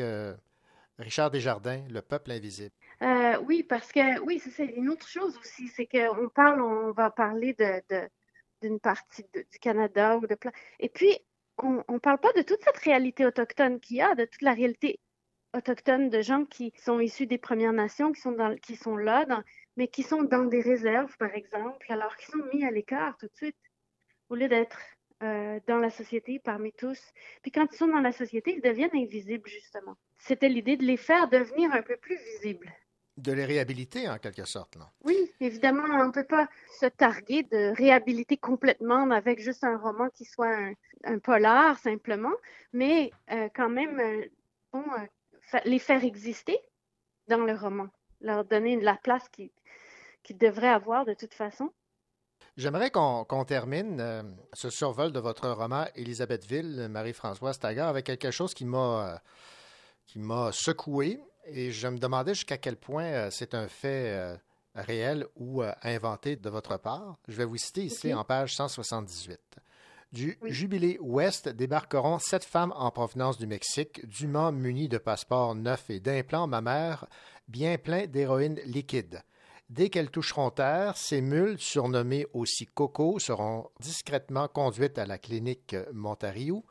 Richard 0.98 1.30
Desjardins, 1.30 1.82
Le 1.90 2.02
peuple 2.02 2.30
invisible. 2.32 2.74
Euh, 3.02 3.36
oui, 3.46 3.62
parce 3.62 3.90
que 3.90 4.20
oui, 4.20 4.38
c'est 4.38 4.66
une 4.66 4.88
autre 4.88 5.08
chose 5.08 5.36
aussi, 5.38 5.68
c'est 5.68 5.86
qu'on 5.86 6.28
parle, 6.28 6.62
on 6.62 6.92
va 6.92 7.10
parler 7.10 7.54
de, 7.54 7.82
d'une 8.62 8.78
partie 8.78 9.24
du 9.32 9.58
Canada 9.60 10.16
ou 10.16 10.26
de 10.26 10.36
et 10.78 10.88
puis 10.88 11.18
on 11.58 11.82
ne 11.88 11.98
parle 11.98 12.18
pas 12.18 12.32
de 12.32 12.42
toute 12.42 12.62
cette 12.62 12.78
réalité 12.78 13.26
autochtone 13.26 13.80
qu'il 13.80 13.96
y 13.96 14.02
a, 14.02 14.14
de 14.14 14.24
toute 14.24 14.42
la 14.42 14.52
réalité 14.52 15.00
autochtone 15.54 16.10
de 16.10 16.20
gens 16.20 16.44
qui 16.44 16.72
sont 16.76 16.98
issus 17.00 17.26
des 17.26 17.38
Premières 17.38 17.72
Nations, 17.72 18.12
qui 18.12 18.20
sont 18.20 18.32
dans, 18.32 18.56
qui 18.56 18.76
sont 18.76 18.96
là, 18.96 19.24
mais 19.76 19.88
qui 19.88 20.02
sont 20.02 20.22
dans 20.22 20.44
des 20.44 20.60
réserves, 20.60 21.16
par 21.18 21.34
exemple, 21.34 21.86
alors 21.90 22.16
qu'ils 22.16 22.32
sont 22.32 22.46
mis 22.52 22.64
à 22.64 22.70
l'écart 22.70 23.16
tout 23.18 23.26
de 23.26 23.36
suite, 23.36 23.56
au 24.28 24.34
lieu 24.34 24.48
d'être 24.48 24.78
euh, 25.22 25.60
dans 25.66 25.78
la 25.78 25.90
société 25.90 26.38
parmi 26.38 26.72
tous. 26.72 27.00
Puis 27.42 27.50
quand 27.50 27.66
ils 27.72 27.76
sont 27.76 27.88
dans 27.88 28.00
la 28.00 28.12
société, 28.12 28.54
ils 28.56 28.62
deviennent 28.62 28.94
invisibles, 28.94 29.48
justement. 29.48 29.96
C'était 30.18 30.48
l'idée 30.48 30.76
de 30.76 30.84
les 30.84 30.96
faire 30.96 31.28
devenir 31.28 31.72
un 31.72 31.82
peu 31.82 31.96
plus 31.96 32.16
visibles 32.16 32.72
de 33.16 33.32
les 33.32 33.44
réhabiliter 33.44 34.08
en 34.08 34.18
quelque 34.18 34.44
sorte. 34.44 34.76
Là. 34.76 34.90
Oui, 35.04 35.16
évidemment, 35.40 35.84
on 35.84 36.06
ne 36.06 36.12
peut 36.12 36.24
pas 36.24 36.48
se 36.80 36.86
targuer 36.86 37.44
de 37.44 37.74
réhabiliter 37.76 38.36
complètement 38.36 39.10
avec 39.10 39.40
juste 39.40 39.64
un 39.64 39.76
roman 39.76 40.08
qui 40.10 40.24
soit 40.24 40.56
un, 41.04 41.18
polar 41.18 41.78
simplement, 41.78 42.32
mais 42.72 43.12
euh, 43.30 43.48
quand 43.54 43.68
même, 43.68 44.00
euh, 44.00 44.24
bon, 44.72 44.84
les 45.64 45.78
faire 45.78 46.04
exister 46.04 46.58
dans 47.28 47.44
le 47.44 47.54
roman, 47.54 47.88
leur 48.20 48.44
donner 48.44 48.80
la 48.80 48.96
place 48.96 49.28
qu'ils 50.24 50.36
qui 50.36 50.46
devraient 50.46 50.68
avoir 50.68 51.04
de 51.04 51.14
toute 51.14 51.34
façon? 51.34 51.70
J'aimerais 52.56 52.90
qu'on 52.90 53.44
termine 53.44 54.36
ce 54.52 54.70
survol 54.70 55.12
de 55.12 55.18
votre 55.18 55.48
roman 55.50 55.86
Élisabethville, 55.94 56.88
Marie-Françoise 56.88 57.58
Taggart, 57.58 57.88
avec 57.88 58.06
quelque 58.06 58.30
chose 58.30 58.54
qui 58.54 58.64
m'a 58.64 59.20
qui 60.06 60.18
m'a 60.18 60.52
secoué 60.52 61.20
et 61.46 61.70
je 61.70 61.88
me 61.88 61.98
demandais 61.98 62.34
jusqu'à 62.34 62.58
quel 62.58 62.76
point 62.76 63.04
euh, 63.04 63.28
c'est 63.30 63.54
un 63.54 63.68
fait 63.68 64.10
euh, 64.10 64.36
réel 64.74 65.26
ou 65.36 65.62
euh, 65.62 65.72
inventé 65.82 66.36
de 66.36 66.50
votre 66.50 66.76
part. 66.78 67.18
Je 67.28 67.36
vais 67.36 67.44
vous 67.44 67.56
citer 67.56 67.84
ici 67.84 68.14
en 68.14 68.24
page 68.24 68.54
178. 68.56 69.40
Du 70.12 70.38
Jubilé 70.44 70.96
Ouest 71.00 71.48
débarqueront 71.48 72.20
sept 72.20 72.44
femmes 72.44 72.72
en 72.76 72.90
provenance 72.92 73.36
du 73.36 73.48
Mexique, 73.48 74.06
dûment 74.06 74.52
munies 74.52 74.88
de 74.88 74.98
passeports 74.98 75.56
neufs 75.56 75.90
et 75.90 75.98
d'implants 75.98 76.46
mammaires 76.46 77.06
bien 77.48 77.76
pleins 77.78 78.06
d'héroïne 78.06 78.60
liquide. 78.64 79.22
Dès 79.70 79.88
qu'elles 79.88 80.10
toucheront 80.10 80.50
terre, 80.50 80.96
ces 80.96 81.22
mules, 81.22 81.58
surnommées 81.58 82.26
aussi 82.34 82.66
Coco, 82.66 83.18
seront 83.18 83.70
discrètement 83.80 84.46
conduites 84.46 84.98
à 84.98 85.06
la 85.06 85.18
clinique 85.18 85.74
Montario, 85.92 86.64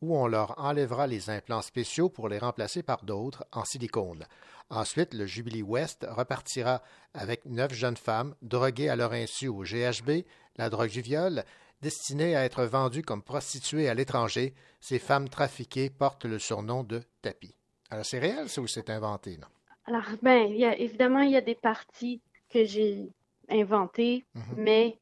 où 0.00 0.16
on 0.16 0.26
leur 0.26 0.58
enlèvera 0.58 1.06
les 1.06 1.28
implants 1.28 1.62
spéciaux 1.62 2.08
pour 2.08 2.28
les 2.28 2.38
remplacer 2.38 2.82
par 2.82 3.04
d'autres 3.04 3.44
en 3.52 3.64
silicone. 3.64 4.24
Ensuite, 4.70 5.14
le 5.14 5.26
Jubilee 5.26 5.62
West 5.62 6.06
repartira 6.08 6.82
avec 7.14 7.44
neuf 7.46 7.72
jeunes 7.72 7.96
femmes 7.96 8.34
droguées 8.42 8.88
à 8.88 8.96
leur 8.96 9.12
insu 9.12 9.48
au 9.48 9.62
GHB, 9.62 10.24
la 10.56 10.70
drogue 10.70 10.90
du 10.90 11.00
viol, 11.00 11.44
destinées 11.82 12.36
à 12.36 12.44
être 12.44 12.64
vendues 12.64 13.02
comme 13.02 13.22
prostituées 13.22 13.88
à 13.88 13.94
l'étranger. 13.94 14.54
Ces 14.80 14.98
femmes 14.98 15.28
trafiquées 15.28 15.90
portent 15.90 16.24
le 16.24 16.38
surnom 16.38 16.84
de 16.84 17.02
tapis. 17.22 17.56
Alors, 17.90 18.04
c'est 18.04 18.18
réel, 18.18 18.48
ça, 18.48 18.60
ou 18.60 18.66
c'est 18.66 18.90
inventé, 18.90 19.36
non? 19.38 19.48
Alors, 19.86 20.04
ben, 20.20 20.50
évidemment, 20.78 21.20
il 21.20 21.30
y 21.30 21.36
a 21.36 21.40
des 21.40 21.54
parties 21.54 22.20
que 22.56 22.64
j'ai 22.64 23.12
inventées, 23.50 24.24
mhm. 24.34 24.54
mais 24.56 24.98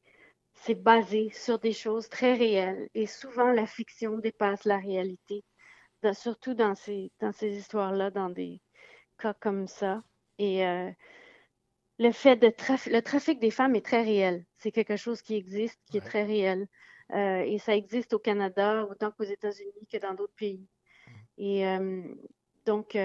c'est 0.53 0.75
basé 0.75 1.29
sur 1.31 1.57
des 1.57 1.71
choses 1.71 2.09
très 2.09 2.33
réelles 2.33 2.89
et 2.93 3.07
souvent 3.07 3.51
la 3.51 3.65
fiction 3.65 4.17
dépasse 4.17 4.65
la 4.65 4.77
réalité, 4.77 5.43
surtout 6.13 6.53
dans 6.53 6.75
ces, 6.75 7.11
dans 7.21 7.31
ces 7.31 7.55
histoires-là, 7.55 8.11
dans 8.11 8.29
des 8.29 8.61
cas 9.17 9.33
comme 9.33 9.67
ça. 9.67 10.03
Et 10.37 10.65
euh, 10.65 10.91
le 11.97 12.11
fait 12.11 12.35
de 12.35 12.47
le 12.47 13.01
trafic 13.01 13.39
des 13.39 13.51
femmes 13.51 13.75
est 13.75 13.85
très 13.85 14.03
réel. 14.03 14.45
C'est 14.57 14.71
quelque 14.71 14.97
chose 14.97 15.21
qui 15.21 15.35
existe, 15.35 15.79
qui 15.89 15.97
est 15.97 16.01
très 16.01 16.23
réel. 16.23 16.67
Euh, 17.11 17.41
et 17.41 17.57
ça 17.57 17.75
existe 17.75 18.13
au 18.13 18.19
Canada 18.19 18.85
autant 18.89 19.11
qu'aux 19.11 19.23
États-Unis 19.23 19.87
que 19.89 19.97
dans 19.97 20.13
d'autres 20.13 20.35
pays. 20.35 20.67
Mm. 21.07 21.11
Et 21.37 21.67
euh, 21.67 22.03
donc, 22.65 22.97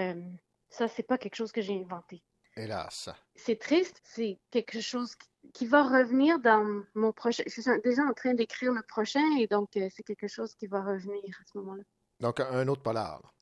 ça, 0.71 0.89
c'est 0.89 1.07
pas 1.07 1.19
quelque 1.19 1.37
chose 1.37 1.53
que 1.53 1.61
j'ai 1.61 1.79
inventé. 1.79 2.23
Hélas. 2.61 3.09
C'est 3.37 3.59
triste, 3.59 4.01
c'est 4.05 4.39
quelque 4.51 4.81
chose 4.81 5.15
qui 5.55 5.67
va 5.67 5.83
revenir 5.83 6.39
dans 6.39 6.83
mon 6.95 7.13
prochain. 7.13 7.43
Je 7.47 7.61
suis 7.61 7.71
déjà 7.83 8.03
en 8.03 8.13
train 8.13 8.35
d'écrire 8.35 8.73
le 8.73 8.83
prochain 8.83 9.25
et 9.39 9.47
donc 9.47 9.77
euh, 9.77 9.89
c'est 9.95 10.03
quelque 10.03 10.29
chose 10.29 10.55
qui 10.55 10.67
va 10.67 10.83
revenir 10.83 11.23
à 11.41 11.45
ce 11.51 11.59
moment-là. 11.59 11.83
Donc 12.21 12.41
un 12.41 12.69
autre 12.69 12.83
polar. 12.83 13.35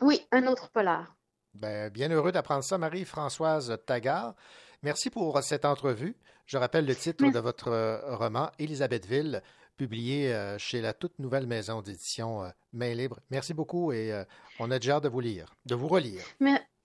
Oui, 0.00 0.26
un 0.32 0.46
autre 0.46 0.70
polar. 0.70 1.14
Ben, 1.52 1.90
bien 1.90 2.10
heureux 2.10 2.32
d'apprendre 2.32 2.64
ça, 2.64 2.78
Marie-Françoise 2.78 3.78
Taggart. 3.86 4.34
Merci 4.82 5.10
pour 5.10 5.40
cette 5.42 5.64
entrevue. 5.64 6.16
Je 6.46 6.58
rappelle 6.58 6.86
le 6.86 6.96
titre 6.96 7.30
de 7.30 7.38
votre 7.38 7.68
euh, 7.68 8.16
roman, 8.16 8.50
Élisabethville, 8.58 9.42
publié 9.76 10.32
euh, 10.32 10.58
chez 10.58 10.80
la 10.80 10.94
toute 10.94 11.18
nouvelle 11.18 11.46
maison 11.46 11.82
d'édition 11.82 12.50
Main 12.72 12.94
Libre. 12.94 13.20
Merci 13.30 13.54
beaucoup 13.54 13.92
et 13.92 14.24
on 14.58 14.70
a 14.70 14.78
déjà 14.78 14.96
hâte 14.96 15.04
de 15.04 15.08
vous 15.08 15.20
lire, 15.20 15.54
de 15.66 15.74
vous 15.74 15.88
relire. 15.88 16.24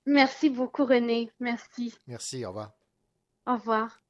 Merci 0.06 0.50
beaucoup, 0.50 0.86
René. 0.86 1.32
Merci. 1.39 1.93
Merci, 2.08 2.45
au 2.45 2.50
revoir. 2.50 2.72
Au 3.45 3.54
revoir. 3.56 4.02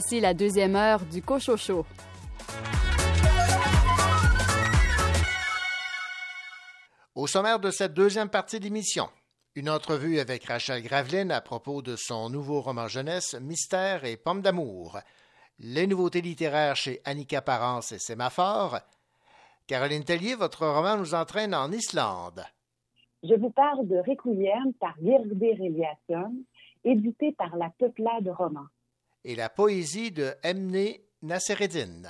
Voici 0.00 0.20
la 0.20 0.32
deuxième 0.32 0.76
heure 0.76 1.04
du 1.06 1.20
Cochocho. 1.20 1.84
Au 7.16 7.26
sommaire 7.26 7.58
de 7.58 7.72
cette 7.72 7.94
deuxième 7.94 8.28
partie 8.28 8.60
d'émission, 8.60 9.08
une 9.56 9.68
entrevue 9.68 10.20
avec 10.20 10.44
Rachel 10.44 10.84
Graveline 10.84 11.32
à 11.32 11.40
propos 11.40 11.82
de 11.82 11.96
son 11.96 12.30
nouveau 12.30 12.60
roman 12.60 12.86
jeunesse 12.86 13.34
Mystère 13.40 14.04
et 14.04 14.16
Pommes 14.16 14.40
d'amour, 14.40 15.00
les 15.58 15.88
nouveautés 15.88 16.20
littéraires 16.20 16.76
chez 16.76 17.00
Annika 17.04 17.42
Parence 17.42 17.90
et 17.90 17.98
Sémaphore. 17.98 18.78
Caroline 19.66 20.04
Tellier, 20.04 20.36
votre 20.36 20.64
roman 20.64 20.96
nous 20.96 21.16
entraîne 21.16 21.56
en 21.56 21.72
Islande. 21.72 22.44
Je 23.24 23.34
vous 23.34 23.50
parle 23.50 23.88
de 23.88 23.96
Requiem 23.96 24.72
par 24.78 24.94
Virgdir 25.00 25.60
Eliasson, 25.60 26.36
édité 26.84 27.32
par 27.32 27.56
la 27.56 27.70
Peuplade 27.80 28.28
Roman. 28.28 28.68
Et 29.24 29.34
la 29.34 29.48
poésie 29.48 30.10
de 30.10 30.34
Emne 30.42 30.94
Nassereddin. 31.22 32.02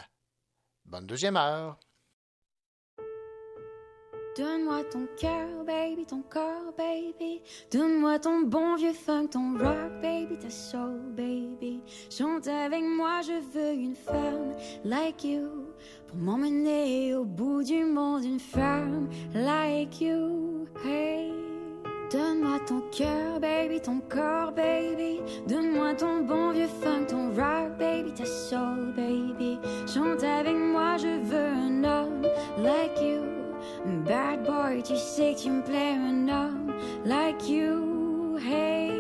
Bonne 0.85 1.07
deuxième 1.07 1.37
heure. 1.37 1.79
Donne-moi 4.39 4.85
ton 4.85 5.09
cœur, 5.19 5.65
baby, 5.65 6.07
ton 6.07 6.23
corps, 6.23 6.73
baby. 6.77 7.43
Donne-moi 7.73 8.21
ton 8.21 8.43
bon 8.43 8.77
vieux 8.77 8.93
funk, 8.93 9.27
ton 9.33 9.59
rock, 9.59 10.01
baby, 10.01 10.39
ta 10.39 10.49
soul, 10.49 11.13
baby. 11.17 11.81
Chante 12.09 12.47
avec 12.47 12.85
moi, 12.85 13.21
je 13.23 13.41
veux 13.53 13.73
une 13.73 13.97
femme 13.97 14.55
like 14.85 15.25
you. 15.25 15.75
Pour 16.07 16.19
m'emmener 16.19 17.17
au 17.17 17.25
bout 17.25 17.65
du 17.65 17.85
monde, 17.85 18.23
une 18.25 18.39
femme 18.39 19.09
like 19.35 20.01
you. 20.01 20.69
Hey. 20.85 21.33
Donne-moi 22.11 22.59
ton 22.67 22.81
cœur, 22.91 23.39
baby, 23.39 23.81
ton 23.81 24.01
corps, 24.09 24.53
baby. 24.53 25.21
Donne-moi 25.47 25.95
ton 25.95 26.23
bon 26.23 26.53
vieux 26.53 26.69
funk, 26.83 27.05
ton 27.09 27.29
rock, 27.37 27.77
baby, 27.79 28.13
ta 28.13 28.25
soul, 28.25 28.95
baby. 28.97 29.59
Chante 29.87 30.23
avec 30.23 30.57
moi, 30.57 30.97
je 30.97 31.21
veux 31.23 31.37
un 31.37 31.85
homme 31.85 32.23
like 32.63 32.99
you. 33.03 33.21
Bad 34.07 34.45
boy, 34.45 34.83
tu 34.83 34.97
sais 34.97 35.35
que 35.35 35.43
tu 35.43 35.51
me 35.51 35.63
plais 35.63 35.93
un 35.93 36.29
homme 36.29 36.73
like 37.05 37.47
you, 37.47 38.39
hey. 38.39 38.91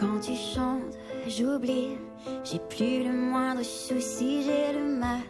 Quand 0.00 0.20
tu 0.20 0.34
chantes, 0.34 0.96
j'oublie, 1.26 1.98
j'ai 2.42 2.58
plus 2.70 3.04
le 3.04 3.12
moindre 3.12 3.62
souci, 3.62 4.44
j'ai 4.44 4.78
le 4.78 4.96
mal 4.96 5.20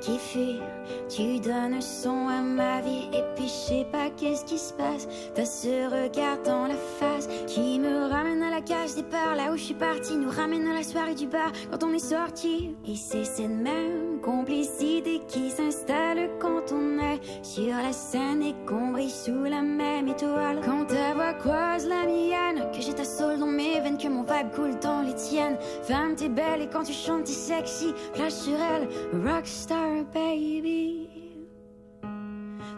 qui 0.00 0.16
fuit. 0.18 0.60
Tu 1.08 1.40
donnes 1.40 1.80
son 1.80 2.28
à 2.28 2.40
ma 2.40 2.80
vie 2.80 3.08
et 3.12 3.22
puis 3.36 3.46
je 3.46 3.68
sais 3.68 3.86
pas 3.90 4.10
qu'est-ce 4.16 4.44
qui 4.44 4.58
se 4.58 4.72
passe. 4.72 5.06
T'as 5.34 5.44
ce 5.44 5.86
regard 5.86 6.42
dans 6.44 6.66
la 6.66 6.76
face 6.98 7.28
qui 7.46 7.78
me 7.78 8.08
ramène 8.08 8.42
à 8.42 8.50
la 8.50 8.60
cage 8.60 8.94
départ, 8.94 9.36
là 9.36 9.52
où 9.52 9.56
je 9.56 9.64
suis 9.64 9.74
parti, 9.74 10.16
nous 10.16 10.30
ramène 10.30 10.66
à 10.68 10.74
la 10.74 10.82
soirée 10.82 11.14
du 11.14 11.26
bar 11.26 11.52
quand 11.70 11.84
on 11.84 11.92
est 11.92 11.98
sorti. 11.98 12.76
Et 12.86 12.96
c'est 12.96 13.24
cette 13.24 13.48
même 13.48 14.20
complicité 14.22 15.20
qui 15.28 15.50
s'installe 15.50 16.30
quand 16.40 16.72
on 16.72 16.98
est 16.98 17.20
sur 17.42 17.74
la 17.74 17.92
scène 17.92 18.42
et 18.42 18.54
qu'on 18.66 18.92
brille 18.92 19.10
sous 19.10 19.44
la 19.44 19.62
même 19.62 20.08
étoile. 20.08 20.60
Quand 20.64 20.86
ta 20.86 21.14
voix 21.14 21.34
croise 21.34 21.86
la 21.86 22.06
mienne, 22.06 22.70
que 22.72 22.80
j'ai 22.80 22.94
ta 22.94 23.04
soul 23.04 23.38
dans 23.38 23.46
mes 23.46 23.80
veines, 23.80 23.98
que 23.98 24.08
mon 24.08 24.22
vibe 24.22 24.50
coule 24.54 24.78
dans 24.80 25.02
les 25.02 25.14
tiennes. 25.14 25.58
Femme, 25.82 26.14
t'es 26.16 26.28
belle 26.28 26.62
et 26.62 26.68
quand 26.68 26.84
tu 26.84 26.92
chantes, 26.92 27.24
t'es 27.24 27.32
sexy. 27.32 27.92
Flash 28.14 28.32
sur 28.32 28.54
elle, 28.54 28.88
rockstar 29.26 30.04
baby. 30.12 30.73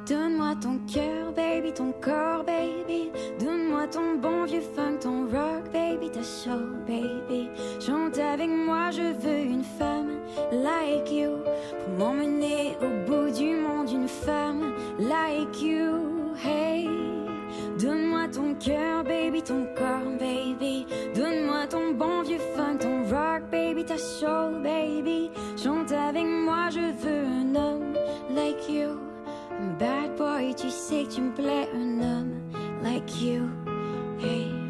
Donne-moi 0.09 0.55
ton 0.63 0.79
cœur, 0.87 1.33
baby, 1.33 1.73
ton 1.73 1.93
corps, 2.01 2.45
baby. 2.45 3.11
Donne-moi 3.41 3.89
ton 3.89 4.15
bon 4.15 4.45
vieux 4.45 4.61
funk, 4.61 4.99
ton 5.01 5.25
rock, 5.25 5.65
baby, 5.73 6.11
ta 6.11 6.23
soul, 6.23 6.77
baby. 6.87 7.49
Chante 7.81 8.17
avec 8.19 8.49
moi, 8.49 8.93
je 8.93 9.03
veux 9.03 9.41
une 9.41 9.65
femme 9.65 10.21
like 10.53 11.11
you. 11.11 11.33
Pour 11.81 11.99
m'emmener 11.99 12.77
au 12.81 13.05
bout 13.05 13.37
du 13.37 13.57
monde, 13.57 13.91
une 13.91 14.07
femme 14.07 14.75
like 14.99 15.61
you. 15.61 16.35
Hey. 16.45 17.16
Donne-moi 17.79 18.29
ton 18.29 18.55
cœur, 18.55 19.05
baby, 19.05 19.43
ton 19.43 19.67
corps, 19.77 20.19
baby. 20.19 20.87
Donne-moi 21.15 21.67
ton 21.69 21.93
bon 21.93 22.23
vieux 22.23 22.39
funk, 22.57 22.79
ton 22.79 23.05
rock, 23.05 23.43
baby, 23.51 23.85
ta 23.85 23.99
soul, 23.99 24.63
baby. 24.63 25.31
Chante 25.63 25.93
avec 25.93 26.25
moi, 26.25 26.71
je 26.71 26.81
veux 26.81 27.27
un 27.27 27.55
homme 27.55 27.95
like 28.35 28.69
you. 28.69 28.99
Bad 29.79 30.17
boy, 30.17 30.55
tu 30.55 30.71
sais 30.71 31.05
que 31.05 31.15
tu 31.15 31.21
me 31.21 31.35
plais, 31.35 31.69
un 31.75 32.01
homme 32.01 32.35
like 32.83 33.21
you. 33.21 33.43
Hey. 34.19 34.66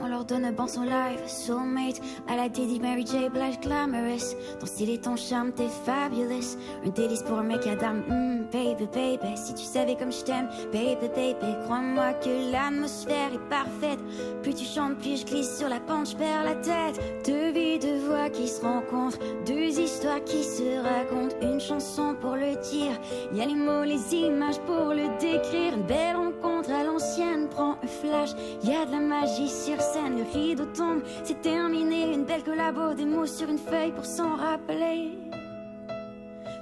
On 0.00 0.06
leur 0.06 0.24
donne 0.24 0.44
un 0.44 0.52
bon 0.52 0.68
son 0.68 0.82
live. 0.82 1.26
Soulmate, 1.26 2.00
à 2.28 2.36
la 2.36 2.48
Diddy, 2.48 2.78
Mary 2.78 3.04
J. 3.04 3.28
Blige, 3.28 3.58
glamorous. 3.60 4.36
Ton 4.60 4.66
style 4.66 4.90
et 4.90 4.98
ton 4.98 5.16
charme, 5.16 5.50
t'es 5.50 5.66
fabulous. 5.84 6.56
Un 6.86 6.90
délice 6.90 7.22
pour 7.22 7.38
un 7.38 7.42
mec 7.42 7.66
à 7.66 7.74
dame. 7.74 8.04
Mm, 8.08 8.44
baby, 8.52 8.86
baby, 8.94 9.36
si 9.36 9.52
tu 9.54 9.64
savais 9.64 9.96
comme 9.96 10.12
je 10.12 10.22
t'aime, 10.22 10.48
baby, 10.72 11.08
baby. 11.16 11.56
Crois-moi 11.64 12.12
que 12.14 12.52
l'atmosphère 12.52 13.34
est 13.34 13.48
parfaite. 13.48 13.98
Plus 14.42 14.54
tu 14.54 14.64
chantes, 14.64 14.98
plus 14.98 15.20
je 15.20 15.26
glisse 15.26 15.58
sur 15.58 15.68
la 15.68 15.80
pente, 15.80 16.10
je 16.10 16.16
perds 16.16 16.44
la 16.44 16.54
tête. 16.54 17.00
Deux 17.26 17.50
vies, 17.50 17.80
deux 17.80 17.98
voix 18.06 18.30
qui 18.30 18.46
se 18.46 18.62
rencontrent. 18.62 19.18
Deux 19.46 19.80
histoires 19.80 20.22
qui 20.24 20.44
se 20.44 20.78
racontent. 20.78 21.34
Une 21.42 21.60
chanson 21.60 22.14
pour 22.20 22.36
le 22.36 22.54
dire. 22.70 22.96
Y 23.34 23.40
a 23.40 23.46
les 23.46 23.56
mots, 23.56 23.82
les 23.82 24.14
images 24.14 24.60
pour 24.60 24.94
le 24.94 25.08
décrire. 25.18 25.74
Une 25.74 25.82
belle 25.82 26.14
rencontre 26.14 26.70
à 26.70 26.84
l'ancienne, 26.84 27.48
prends 27.48 27.76
un 27.82 27.86
flash. 27.88 28.30
Y 28.62 28.70
a 28.70 28.86
de 28.86 28.92
la 28.92 29.00
magie 29.00 29.39
sur 29.48 29.80
scène, 29.80 30.18
le 30.18 30.24
rideau 30.32 30.66
tombe, 30.66 31.02
c'est 31.24 31.40
terminé. 31.40 32.12
Une 32.12 32.24
belle 32.24 32.42
collabo, 32.42 32.94
des 32.94 33.04
mots 33.04 33.26
sur 33.26 33.48
une 33.48 33.58
feuille 33.58 33.92
pour 33.92 34.04
s'en 34.04 34.36
rappeler. 34.36 35.18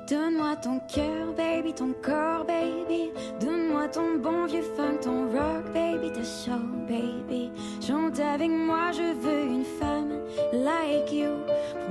Donne-moi 0.08 0.56
ton 0.56 0.80
cœur, 0.88 1.34
baby, 1.36 1.74
ton 1.74 1.92
corps, 2.02 2.46
baby. 2.46 3.10
Donne-moi 3.40 3.88
ton 3.88 4.14
bon 4.16 4.46
vieux 4.46 4.62
funk, 4.74 5.00
ton 5.02 5.26
rock, 5.26 5.70
baby, 5.74 6.10
ta 6.10 6.24
soul, 6.24 6.86
baby. 6.88 7.50
Chante 7.86 8.18
avec 8.18 8.50
moi, 8.50 8.90
je 8.92 9.12
veux 9.20 9.42
une 9.42 9.64
femme 9.64 10.20
like 10.52 11.12
you. 11.12 11.32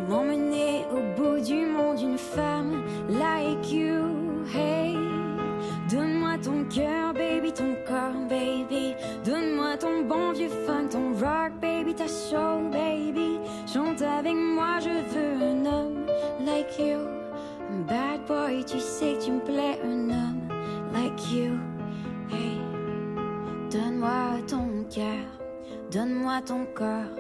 Pour 0.08 0.18
m'emmener 0.18 0.86
au 0.92 1.22
bout 1.22 1.40
du 1.40 1.68
monde, 1.68 2.00
une 2.02 2.18
femme 2.18 2.84
like 3.08 3.72
you. 3.72 4.02
Hey. 4.52 4.98
Donne-moi 5.92 6.38
ton 6.44 6.66
cœur, 6.66 7.14
baby, 7.14 7.54
ton 7.54 7.76
corps, 7.88 8.28
baby. 8.28 8.96
Donne-moi 9.24 9.57
ton 9.80 10.02
bon 10.02 10.32
vieux 10.34 10.50
funk, 10.66 10.90
ton 10.92 11.14
rock, 11.14 11.54
baby, 11.62 11.94
ta 11.94 12.08
soul, 12.08 12.70
baby. 12.72 13.40
Chante 13.72 14.02
avec 14.02 14.36
moi, 14.36 14.80
je 14.80 14.90
veux 14.90 15.44
un 15.44 15.66
homme 15.66 16.06
like 16.46 16.78
you. 16.80 17.00
Bad 17.88 18.26
boy, 18.28 18.64
tu 18.66 18.80
sais 18.80 19.14
que 19.14 19.26
tu 19.26 19.32
me 19.32 19.40
plais, 19.40 19.80
un 19.84 20.10
homme 20.10 20.48
like 20.94 21.32
you. 21.32 21.54
Hey. 22.30 22.60
Donne-moi 23.72 24.42
ton 24.48 24.86
cœur, 24.90 25.26
donne-moi 25.92 26.42
ton 26.46 26.66
corps. 26.74 27.16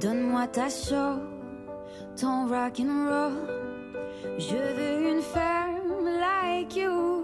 Donne-moi 0.00 0.46
ta 0.48 0.68
soul, 0.68 1.20
ton 2.20 2.46
rock 2.46 2.80
and 2.80 3.08
roll. 3.08 3.32
Je 4.38 4.56
veux 4.56 5.10
une 5.12 5.22
femme 5.22 6.04
like 6.20 6.76
you. 6.76 7.23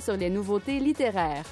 sur 0.00 0.16
les 0.16 0.28
nouveautés 0.28 0.80
littéraires. 0.80 1.44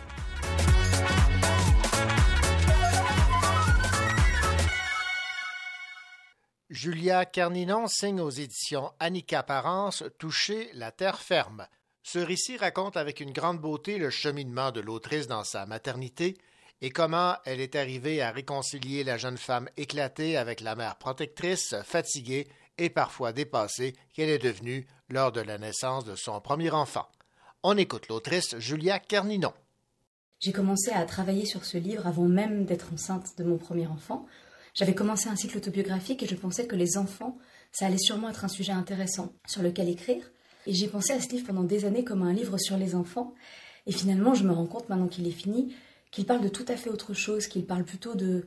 Julia 6.68 7.24
Carninon 7.24 7.87
signe 7.87 8.20
aux 8.20 8.31
éditions 8.31 8.91
Annick 8.99 9.33
Apparence 9.33 10.03
Toucher 10.18 10.70
la 10.74 10.91
terre 10.91 11.20
ferme. 11.20 11.68
Ce 12.03 12.18
récit 12.18 12.57
raconte 12.57 12.97
avec 12.97 13.20
une 13.20 13.33
grande 13.33 13.61
beauté 13.61 13.97
le 13.97 14.11
cheminement 14.11 14.72
de 14.72 14.81
l'autrice 14.81 15.29
dans 15.29 15.45
sa 15.45 15.64
maternité 15.64 16.37
et 16.81 16.91
comment 16.91 17.37
elle 17.45 17.61
est 17.61 17.77
arrivée 17.77 18.22
à 18.22 18.33
réconcilier 18.33 19.05
la 19.05 19.18
jeune 19.18 19.39
femme 19.39 19.68
éclatée 19.77 20.37
avec 20.37 20.61
la 20.61 20.74
mère 20.74 20.97
protectrice, 20.97 21.77
fatiguée 21.85 22.49
et 22.77 22.91
parfois 22.91 23.33
dépassée 23.33 23.95
qu'elle 24.12 24.31
est 24.31 24.39
devenue 24.43 24.87
lors 25.09 25.31
de 25.31 25.41
la 25.41 25.59
naissance 25.59 26.05
de 26.05 26.16
son 26.16 26.41
premier 26.41 26.70
enfant. 26.70 27.07
On 27.69 27.77
écoute 27.77 28.07
l'autrice 28.07 28.57
Julia 28.59 29.01
Carninon. 29.01 29.53
J'ai 30.39 30.53
commencé 30.53 30.93
à 30.93 31.05
travailler 31.05 31.47
sur 31.47 31.64
ce 31.64 31.79
livre 31.79 32.07
avant 32.07 32.29
même 32.29 32.64
d'être 32.64 32.93
enceinte 32.95 33.37
de 33.39 33.43
mon 33.43 33.59
premier 33.59 33.89
enfant. 33.89 34.25
J'avais 34.73 34.95
commencé 34.95 35.29
un 35.29 35.35
cycle 35.35 35.57
autobiographique 35.57 36.23
et 36.23 36.29
je 36.29 36.37
pensais 36.37 36.69
que 36.69 36.77
les 36.77 36.97
enfants, 36.97 37.37
ça 37.73 37.87
allait 37.87 37.99
sûrement 37.99 38.31
être 38.31 38.45
un 38.45 38.49
sujet 38.49 38.71
intéressant 38.71 39.33
sur 39.49 39.64
lequel 39.64 39.89
écrire. 39.89 40.31
Et 40.69 40.75
j'ai 40.75 40.87
pensé 40.87 41.12
à 41.12 41.21
ce 41.21 41.29
livre 41.31 41.49
pendant 41.49 41.64
des 41.64 41.85
années 41.87 42.05
comme 42.05 42.23
un 42.23 42.33
livre 42.33 42.57
sur 42.57 42.77
les 42.77 42.95
enfants. 42.95 43.35
Et 43.87 43.93
finalement, 43.93 44.35
je 44.35 44.45
me 44.45 44.53
rends 44.53 44.67
compte 44.67 44.89
maintenant 44.89 45.09
qu'il 45.09 45.27
est 45.27 45.33
fini, 45.33 45.75
qu'il 46.12 46.25
parle 46.25 46.43
de 46.43 46.49
tout 46.49 46.67
à 46.69 46.77
fait 46.77 46.91
autre 46.91 47.14
chose, 47.14 47.49
qu'il 47.49 47.67
parle 47.67 47.83
plutôt 47.83 48.14
de 48.14 48.47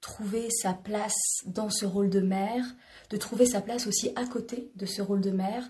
trouver 0.00 0.48
sa 0.50 0.72
place 0.72 1.16
dans 1.46 1.70
ce 1.70 1.84
rôle 1.84 2.10
de 2.10 2.20
mère, 2.20 2.64
de 3.10 3.16
trouver 3.16 3.46
sa 3.46 3.60
place 3.60 3.88
aussi 3.88 4.12
à 4.14 4.24
côté 4.24 4.70
de 4.76 4.86
ce 4.86 5.02
rôle 5.02 5.20
de 5.20 5.30
mère, 5.32 5.68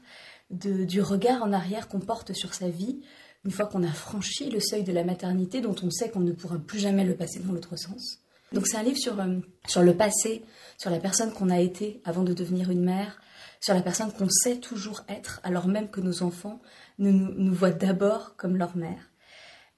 du 0.53 1.01
regard 1.01 1.43
en 1.43 1.53
arrière 1.53 1.89
qu'on 1.89 2.01
porte 2.01 2.33
sur 2.35 2.55
sa 2.55 2.69
vie, 2.69 3.01
une 3.45 3.51
fois 3.51 3.67
qu'on 3.67 3.83
a 3.83 3.93
franchi 3.93 4.51
le 4.51 4.61
seuil 4.61 4.85
de 4.85 4.93
la 4.93 5.05
maternité 5.05 5.61
dont 5.61 5.75
on 5.83 5.91
sait 5.91 6.11
qu'on 6.11 6.21
ne 6.21 6.33
pourra 6.33 6.59
plus 6.59 6.79
jamais 6.79 7.05
le 7.05 7.17
passer 7.17 7.41
dans 7.41 7.53
l'autre 7.53 7.77
sens. 7.77 8.19
Donc 8.53 8.67
c'est 8.67 8.77
un 8.77 8.83
livre 8.83 8.99
sur, 8.99 9.19
euh, 9.19 9.39
sur 9.67 9.83
le 9.83 9.97
passé, 9.97 10.45
sur 10.79 10.91
la 10.91 10.99
personne 10.99 11.33
qu'on 11.33 11.51
a 11.51 11.61
été 11.61 12.01
avant 12.05 12.23
de 12.23 12.35
devenir 12.35 12.71
une 12.71 12.85
mère, 12.85 13.21
sur 13.61 13.75
la 13.75 13.81
personne 13.81 14.13
qu'on 14.13 14.29
sait 14.29 14.59
toujours 14.59 15.03
être, 15.09 15.41
alors 15.43 15.69
même 15.69 15.89
que 15.89 16.01
nos 16.01 16.23
enfants 16.23 16.61
nous, 16.99 17.13
nous 17.13 17.55
voient 17.55 17.71
d'abord 17.71 18.37
comme 18.37 18.57
leur 18.57 18.77
mère. 18.77 19.11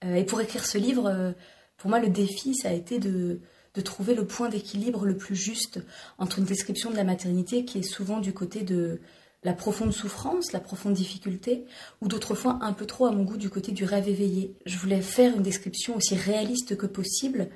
Euh, 0.04 0.16
et 0.16 0.24
pour 0.24 0.40
écrire 0.40 0.66
ce 0.66 0.78
livre, 0.78 1.06
euh, 1.06 1.32
pour 1.76 1.88
moi, 1.90 2.00
le 2.00 2.08
défi, 2.08 2.54
ça 2.54 2.70
a 2.70 2.72
été 2.72 2.98
de, 2.98 3.40
de 3.74 3.80
trouver 3.80 4.14
le 4.14 4.26
point 4.26 4.48
d'équilibre 4.48 5.04
le 5.04 5.16
plus 5.16 5.36
juste 5.36 5.80
entre 6.18 6.38
une 6.38 6.44
description 6.44 6.90
de 6.90 6.96
la 6.96 7.04
maternité 7.04 7.64
qui 7.64 7.78
est 7.78 7.82
souvent 7.82 8.20
du 8.20 8.32
côté 8.32 8.62
de 8.62 9.00
la 9.44 9.52
profonde 9.52 9.92
souffrance, 9.92 10.52
la 10.52 10.60
profonde 10.60 10.94
difficulté, 10.94 11.64
ou 12.00 12.08
d'autres 12.08 12.34
fois 12.34 12.58
un 12.62 12.72
peu 12.72 12.86
trop 12.86 13.06
à 13.06 13.12
mon 13.12 13.24
goût 13.24 13.36
du 13.36 13.50
côté 13.50 13.72
du 13.72 13.84
rêve 13.84 14.08
éveillé. 14.08 14.56
Je 14.64 14.78
voulais 14.78 15.02
faire 15.02 15.36
une 15.36 15.42
description 15.42 15.96
aussi 15.96 16.16
réaliste 16.16 16.76
que 16.76 16.86
possible, 16.86 17.50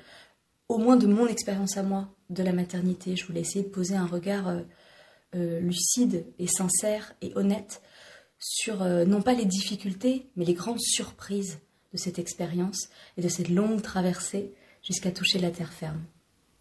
au 0.69 0.77
moins 0.77 0.97
de 0.97 1.07
mon 1.07 1.27
expérience 1.27 1.77
à 1.77 1.83
moi 1.83 2.13
de 2.29 2.43
la 2.43 2.53
maternité. 2.53 3.15
Je 3.15 3.25
voulais 3.25 3.41
essayer 3.41 3.65
de 3.65 3.69
poser 3.69 3.95
un 3.95 4.05
regard 4.05 4.47
euh, 4.47 4.61
euh, 5.35 5.59
lucide 5.59 6.25
et 6.37 6.47
sincère 6.47 7.13
et 7.21 7.31
honnête 7.35 7.81
sur 8.37 8.83
euh, 8.83 9.03
non 9.03 9.21
pas 9.21 9.33
les 9.33 9.45
difficultés, 9.45 10.29
mais 10.35 10.45
les 10.45 10.53
grandes 10.53 10.79
surprises 10.79 11.59
de 11.91 11.97
cette 11.97 12.19
expérience 12.19 12.89
et 13.17 13.21
de 13.21 13.27
cette 13.27 13.49
longue 13.49 13.81
traversée 13.81 14.53
jusqu'à 14.83 15.11
toucher 15.11 15.39
la 15.39 15.49
terre 15.49 15.73
ferme. 15.73 16.03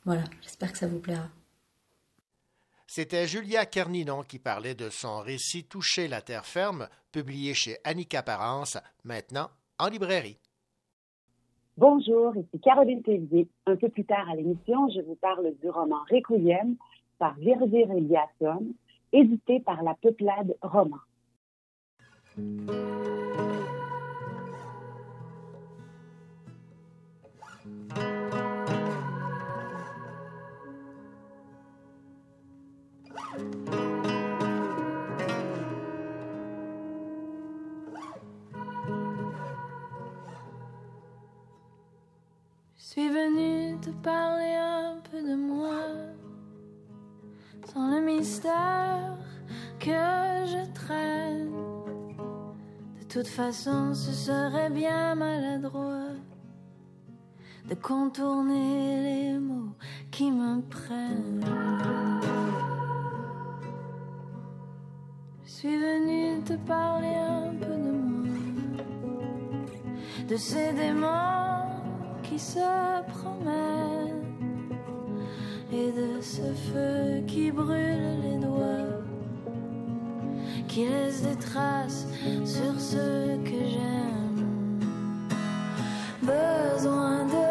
Voilà, 0.07 0.25
j'espère 0.43 0.73
que 0.73 0.79
ça 0.79 0.89
vous 0.89 0.99
plaira. 0.99 1.29
C'était 2.91 3.27
Julia 3.27 3.67
Kerninon 3.67 4.23
qui 4.23 4.39
parlait 4.39 4.75
de 4.75 4.89
son 4.89 5.19
récit 5.19 5.65
Toucher 5.65 6.09
la 6.09 6.23
terre 6.23 6.47
ferme, 6.47 6.89
publié 7.13 7.53
chez 7.53 7.77
Annick 7.85 8.15
Apparence, 8.15 8.79
maintenant 9.05 9.51
en 9.79 9.89
librairie. 9.89 10.39
Bonjour, 11.77 12.35
ici 12.35 12.59
Caroline 12.63 13.03
Tévier. 13.03 13.47
Un 13.67 13.77
peu 13.77 13.91
plus 13.91 14.07
tard 14.07 14.27
à 14.31 14.37
l'émission, 14.37 14.89
je 14.89 15.03
vous 15.03 15.17
parle 15.17 15.53
du 15.61 15.69
roman 15.69 16.01
Requiem 16.11 16.77
par 17.19 17.35
Virgile 17.35 17.93
Eliasson, 17.95 18.73
édité 19.13 19.61
par 19.61 19.83
la 19.83 19.93
Peuplade 19.95 20.57
Roman. 20.63 20.97
Parler 44.09 44.55
un 44.55 44.97
peu 45.11 45.21
de 45.31 45.35
moi, 45.35 45.81
sans 47.71 47.87
le 47.95 48.01
mystère 48.01 49.17
que 49.79 50.03
je 50.53 50.63
traîne. 50.81 51.53
De 53.01 53.05
toute 53.15 53.27
façon, 53.41 53.95
ce 53.95 54.13
serait 54.27 54.71
bien 54.71 55.15
maladroit 55.15 56.15
de 57.69 57.75
contourner 57.75 58.81
les 59.09 59.39
mots 59.39 59.77
qui 60.11 60.31
me 60.31 60.63
prennent. 60.77 61.45
Je 65.45 65.51
suis 65.59 65.79
venue 65.89 66.43
te 66.45 66.57
parler 66.75 67.17
un 67.41 67.51
peu 67.63 67.77
de 67.87 67.93
moi, 68.15 68.39
de 70.31 70.37
ces 70.37 70.73
démons 70.73 71.49
qui 72.23 72.39
se 72.39 72.98
et 75.73 75.93
de 75.93 76.21
ce 76.21 76.43
feu 76.43 77.23
qui 77.27 77.51
brûle 77.51 78.21
les 78.23 78.39
doigts, 78.39 79.03
qui 80.67 80.87
laisse 80.87 81.23
des 81.23 81.37
traces 81.37 82.07
sur 82.45 82.81
ce 82.81 83.37
que 83.45 83.61
j'aime. 83.73 84.79
Besoin 86.23 87.25
de 87.27 87.48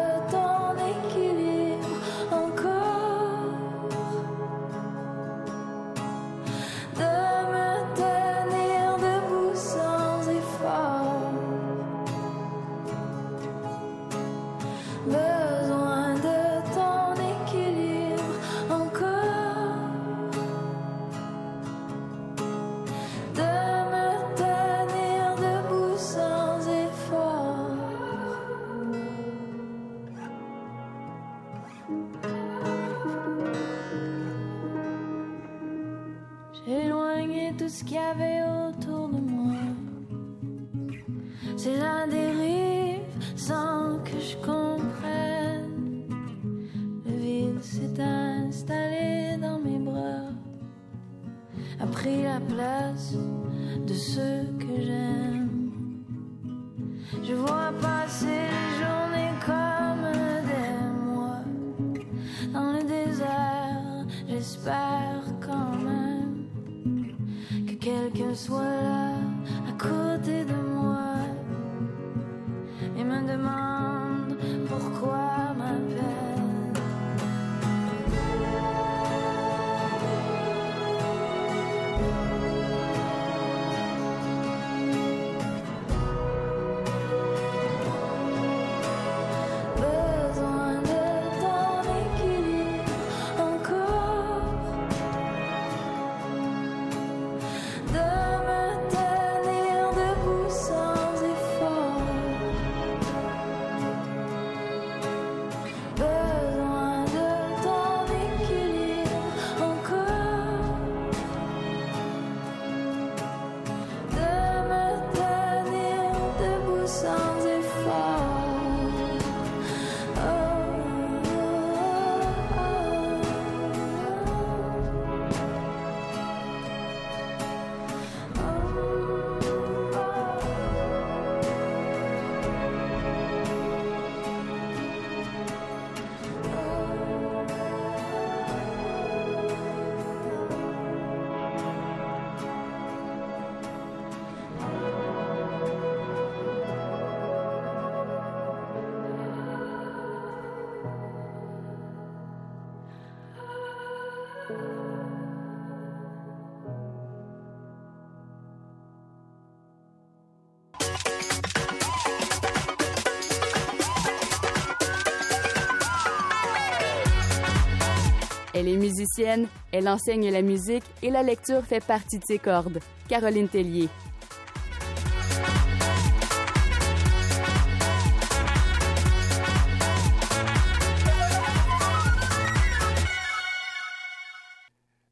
Elle 168.60 168.66
est 168.66 168.76
musicienne, 168.76 169.46
elle 169.70 169.88
enseigne 169.88 170.32
la 170.32 170.42
musique 170.42 170.82
et 171.00 171.10
la 171.10 171.22
lecture 171.22 171.62
fait 171.62 171.78
partie 171.78 172.18
de 172.18 172.24
ses 172.24 172.40
cordes. 172.40 172.80
Caroline 173.08 173.48
Tellier. 173.48 173.88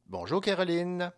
Bonjour 0.07 0.41
Caroline. 0.41 1.13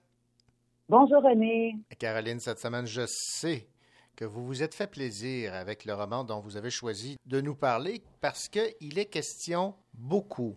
Bonjour 0.87 1.23
René. 1.23 1.77
Caroline, 1.97 2.39
cette 2.39 2.59
semaine, 2.59 2.85
je 2.85 3.07
sais 3.07 3.67
que 4.15 4.25
vous 4.25 4.45
vous 4.45 4.61
êtes 4.61 4.75
fait 4.75 4.85
plaisir 4.85 5.55
avec 5.55 5.83
le 5.83 5.95
roman 5.95 6.23
dont 6.23 6.41
vous 6.41 6.57
avez 6.57 6.69
choisi 6.69 7.17
de 7.25 7.41
nous 7.41 7.55
parler 7.55 8.03
parce 8.21 8.49
qu'il 8.49 8.99
est 8.99 9.09
question 9.09 9.73
beaucoup 9.95 10.55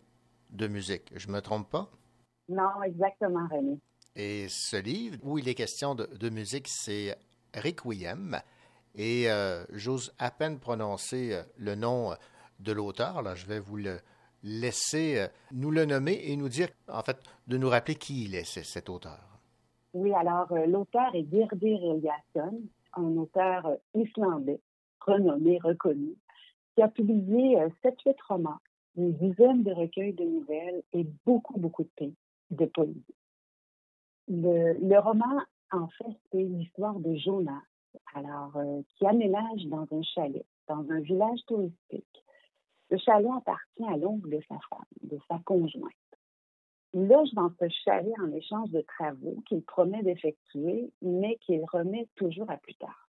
de 0.52 0.68
musique. 0.68 1.12
Je 1.16 1.28
me 1.28 1.40
trompe 1.40 1.68
pas? 1.68 1.90
Non, 2.48 2.82
exactement, 2.84 3.46
René. 3.50 3.78
Et 4.14 4.46
ce 4.48 4.76
livre 4.76 5.18
où 5.22 5.38
il 5.38 5.48
est 5.48 5.54
question 5.54 5.94
de, 5.94 6.06
de 6.06 6.28
musique, 6.30 6.68
c'est 6.68 7.16
Requiem. 7.54 8.38
Et 8.94 9.30
euh, 9.30 9.64
j'ose 9.72 10.12
à 10.18 10.30
peine 10.30 10.58
prononcer 10.58 11.32
euh, 11.32 11.42
le 11.56 11.74
nom 11.74 12.14
de 12.60 12.72
l'auteur. 12.72 13.22
Là, 13.22 13.34
je 13.34 13.46
vais 13.46 13.58
vous 13.58 13.76
le 13.76 13.98
laisser 14.42 15.18
euh, 15.18 15.28
nous 15.52 15.70
le 15.70 15.84
nommer 15.84 16.20
et 16.24 16.36
nous 16.36 16.48
dire, 16.48 16.68
en 16.88 17.02
fait, 17.02 17.18
de 17.46 17.56
nous 17.56 17.68
rappeler 17.68 17.94
qui 17.94 18.24
il 18.24 18.34
est, 18.34 18.44
cet 18.44 18.88
auteur. 18.88 19.40
Oui, 19.94 20.12
alors 20.14 20.50
euh, 20.52 20.66
l'auteur 20.66 21.14
est 21.14 21.22
Birdir 21.22 21.78
Eliasson, 21.82 22.60
un 22.94 23.16
auteur 23.16 23.66
euh, 23.66 23.76
islandais, 23.94 24.60
renommé, 25.00 25.58
reconnu, 25.62 26.14
qui 26.74 26.82
a 26.82 26.88
publié 26.88 27.58
sept, 27.82 28.00
huit 28.06 28.20
romans, 28.28 28.58
une 28.97 29.12
dizaine 29.14 29.62
de 29.62 29.73
recueils 29.73 30.12
de 30.12 30.24
nouvelles 30.24 30.82
et 30.93 31.06
beaucoup, 31.24 31.59
beaucoup 31.59 31.85
de 31.85 31.90
pays, 31.97 32.16
de. 32.51 32.70
Le, 34.28 34.98
roman, 34.98 35.43
en 35.73 35.89
fait, 35.89 36.16
c'est 36.31 36.43
l'histoire 36.43 36.98
de 36.98 37.14
Jonas, 37.16 37.62
alors, 38.14 38.52
qui 38.97 39.06
aménage 39.06 39.66
dans 39.66 39.86
un 39.90 40.02
chalet, 40.02 40.47
dans 40.69 40.89
un 40.90 41.01
village 41.01 41.40
touristique. 41.47 42.24
Le 42.90 42.98
chalet 42.98 43.31
appartient 43.36 43.85
à 43.89 43.97
l'oncle 43.97 44.28
de 44.28 44.40
sa 44.48 44.59
femme, 44.69 44.85
de 45.02 45.19
sa 45.28 45.39
conjointe. 45.40 45.93
Il 46.94 47.09
loge 47.09 47.32
dans 47.32 47.51
ce 47.59 47.69
chalet 47.85 48.12
en 48.20 48.31
échange 48.32 48.70
de 48.70 48.82
travaux 48.82 49.43
qu'il 49.48 49.62
promet 49.62 50.02
d'effectuer, 50.02 50.90
mais 51.01 51.36
qu'il 51.36 51.64
remet 51.64 52.06
toujours 52.16 52.51
à 52.51 52.59
plus 52.59 52.74
tard. 52.74 53.09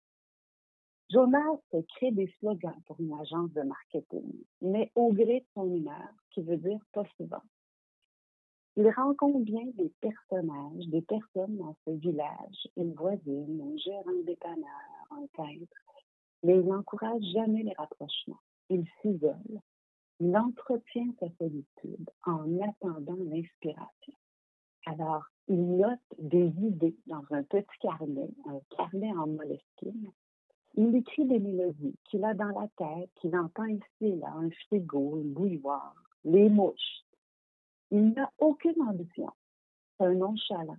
Jonas 1.09 1.59
crée 1.95 2.11
des 2.11 2.33
slogans 2.39 2.81
pour 2.85 2.99
une 2.99 3.13
agence 3.13 3.51
de 3.51 3.61
marketing, 3.61 4.43
mais 4.61 4.91
au 4.95 5.13
gré 5.13 5.41
de 5.41 5.45
son 5.53 5.71
humeur, 5.73 6.09
qui 6.31 6.41
veut 6.41 6.57
dire 6.57 6.79
pas 6.93 7.05
souvent. 7.17 7.43
Il 8.75 8.89
rencontre 8.89 9.39
bien 9.39 9.65
des 9.75 9.93
personnages, 10.01 10.87
des 10.87 11.01
personnes 11.03 11.57
dans 11.57 11.75
ce 11.85 11.91
village, 11.91 12.67
une 12.75 12.93
voisine, 12.93 13.61
un 13.61 13.77
gérant 13.77 14.23
dépanneur, 14.25 15.07
un 15.11 15.25
peintre, 15.33 15.77
mais 16.43 16.57
il 16.57 16.67
n'encourage 16.67 17.23
jamais 17.33 17.63
les 17.63 17.73
rapprochements. 17.73 18.41
Il 18.69 18.85
s'isole, 19.01 19.61
il 20.19 20.35
entretient 20.35 21.13
sa 21.19 21.27
solitude 21.37 22.09
en 22.25 22.59
attendant 22.61 23.15
l'inspiration. 23.15 24.13
Alors, 24.87 25.23
il 25.47 25.77
note 25.77 25.99
des 26.17 26.47
idées 26.47 26.97
dans 27.05 27.23
un 27.31 27.43
petit 27.43 27.77
carnet, 27.79 28.29
un 28.45 28.59
carnet 28.75 29.11
en 29.13 29.27
moleskine. 29.27 30.11
Il 30.77 30.93
écrit 30.95 31.25
des 31.25 31.39
mélodies 31.39 31.95
qu'il 32.03 32.25
a 32.25 32.33
dans 32.33 32.49
la 32.49 32.67
tête, 32.77 33.09
qu'il 33.15 33.35
entend 33.37 33.65
ici 33.65 34.17
là, 34.17 34.33
un 34.35 34.49
frigo, 34.67 35.17
une 35.17 35.33
bouilloire, 35.33 35.95
les 36.25 36.49
mouches. 36.49 37.03
Il 37.91 38.09
n'a 38.09 38.29
aucune 38.39 38.81
ambition. 38.81 39.31
C'est 39.97 40.05
un 40.05 40.15
nonchalant. 40.15 40.77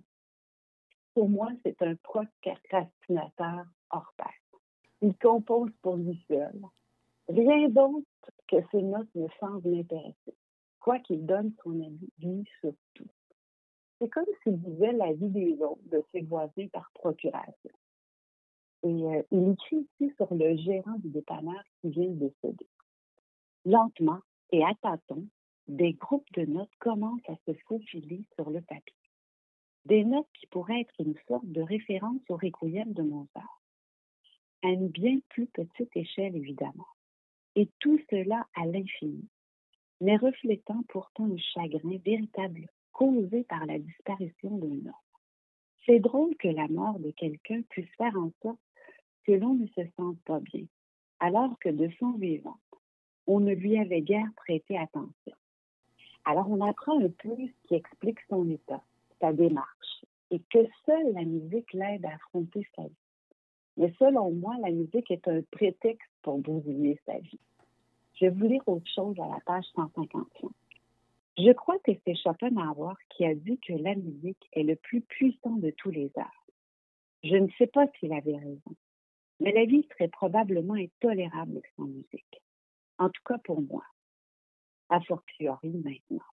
Pour 1.15 1.29
moi, 1.29 1.49
c'est 1.63 1.81
un 1.81 1.95
procrastinateur 1.95 3.65
hors 3.89 4.13
pair. 4.17 4.29
Il 5.01 5.15
compose 5.17 5.71
pour 5.81 5.95
lui 5.95 6.23
seul. 6.27 6.61
Rien 7.27 7.67
d'autre 7.69 8.05
que 8.47 8.57
ces 8.71 8.83
notes 8.83 9.13
ne 9.15 9.27
semblent 9.39 9.69
l'intéresser, 9.69 10.35
quoiqu'il 10.79 11.25
donne 11.25 11.53
son 11.63 11.71
avis 11.81 12.45
sur 12.59 12.73
tout. 12.93 13.09
C'est 13.99 14.09
comme 14.09 14.25
s'il 14.43 14.61
disait 14.61 14.93
la 14.93 15.11
vie 15.13 15.29
des 15.29 15.53
autres, 15.61 15.81
de 15.85 16.03
ses 16.11 16.21
voisins 16.21 16.67
par 16.71 16.91
procuration. 16.93 17.71
Et 18.83 18.87
euh, 18.87 19.23
il 19.31 19.51
écrit 19.51 19.87
ici 19.99 20.13
sur 20.17 20.33
le 20.33 20.55
gérant 20.57 20.97
du 20.99 21.09
dépanneur 21.09 21.61
qui 21.81 21.89
vient 21.89 22.09
de 22.09 22.29
décéder. 22.29 22.67
Lentement 23.65 24.19
et 24.51 24.63
à 24.63 24.73
tâtons, 24.81 25.27
des 25.67 25.93
groupes 25.93 26.31
de 26.33 26.45
notes 26.45 26.75
commencent 26.79 27.29
à 27.29 27.35
se 27.45 27.53
faufiler 27.67 28.23
sur 28.35 28.49
le 28.49 28.61
papier. 28.61 28.93
Des 29.85 30.03
notes 30.03 30.27
qui 30.33 30.47
pourraient 30.47 30.81
être 30.81 30.95
une 30.99 31.15
sorte 31.27 31.47
de 31.47 31.61
référence 31.61 32.21
au 32.29 32.35
requiem 32.35 32.93
de 32.93 33.01
Mozart. 33.01 33.61
À 34.63 34.69
une 34.69 34.87
bien 34.87 35.19
plus 35.29 35.47
petite 35.47 35.95
échelle, 35.95 36.35
évidemment 36.35 36.87
et 37.57 37.67
tout 37.79 37.99
cela 38.11 38.45
à 38.55 38.67
l'infini, 38.67 39.27
mais 39.99 40.15
reflétant 40.15 40.83
pourtant 40.89 41.25
un 41.25 41.37
chagrin 41.37 41.97
véritable 42.05 42.67
causé 42.91 43.43
par 43.45 43.65
la 43.65 43.79
disparition 43.79 44.57
d'un 44.59 44.89
homme. 44.89 44.93
C'est 45.85 45.99
drôle 45.99 46.35
que 46.37 46.49
la 46.49 46.67
mort 46.67 46.99
de 46.99 47.09
quelqu'un 47.09 47.63
puisse 47.63 47.89
faire 47.97 48.15
en 48.15 48.31
sorte 48.43 48.59
que 49.27 49.33
l'on 49.33 49.55
ne 49.55 49.67
se 49.67 49.81
sente 49.97 50.17
pas 50.21 50.39
bien, 50.39 50.63
alors 51.19 51.59
que 51.59 51.67
de 51.67 51.89
son 51.99 52.13
vivant, 52.13 52.57
on 53.27 53.41
ne 53.41 53.53
lui 53.53 53.77
avait 53.77 54.01
guère 54.01 54.29
prêté 54.37 54.77
attention. 54.77 55.35
Alors 56.23 56.49
on 56.49 56.61
apprend 56.61 56.97
un 56.99 57.09
peu 57.09 57.35
ce 57.35 57.67
qui 57.67 57.75
explique 57.75 58.19
son 58.29 58.49
état, 58.49 58.81
sa 59.19 59.33
démarche, 59.33 60.05
et 60.31 60.39
que 60.49 60.59
seule 60.85 61.13
la 61.13 61.23
musique 61.23 61.73
l'aide 61.73 62.05
à 62.05 62.15
affronter 62.15 62.65
sa 62.75 62.83
vie. 62.83 62.95
Mais 63.75 63.93
selon 63.99 64.31
moi, 64.31 64.55
la 64.61 64.71
musique 64.71 65.11
est 65.11 65.27
un 65.27 65.41
prétexte 65.51 66.09
pour 66.21 66.39
bousiller 66.39 66.99
sa 67.05 67.17
vie. 67.19 67.39
Je 68.15 68.25
vais 68.25 68.31
vous 68.31 68.47
lire 68.47 68.63
autre 68.65 68.89
chose 68.95 69.19
à 69.19 69.27
la 69.27 69.39
page 69.45 69.65
155. 69.75 70.25
Je 71.37 71.51
crois 71.51 71.77
que 71.79 71.91
c'est 72.03 72.15
Schopenhauer 72.15 72.95
qui 73.09 73.25
a 73.25 73.35
dit 73.35 73.59
que 73.59 73.73
la 73.73 73.93
musique 73.93 74.49
est 74.53 74.63
le 74.63 74.75
plus 74.75 75.01
puissant 75.01 75.55
de 75.57 75.69
tous 75.71 75.91
les 75.91 76.11
arts. 76.15 76.45
Je 77.23 77.35
ne 77.35 77.47
sais 77.57 77.67
pas 77.67 77.87
s'il 77.99 78.13
avait 78.13 78.37
raison, 78.37 78.75
mais 79.39 79.51
la 79.51 79.65
vie 79.65 79.87
serait 79.91 80.07
probablement 80.07 80.73
intolérable 80.73 81.61
sans 81.75 81.85
musique. 81.85 82.41
En 82.97 83.09
tout 83.09 83.21
cas 83.25 83.37
pour 83.39 83.61
moi. 83.61 83.83
A 84.89 85.01
fortiori 85.01 85.69
maintenant. 85.83 86.25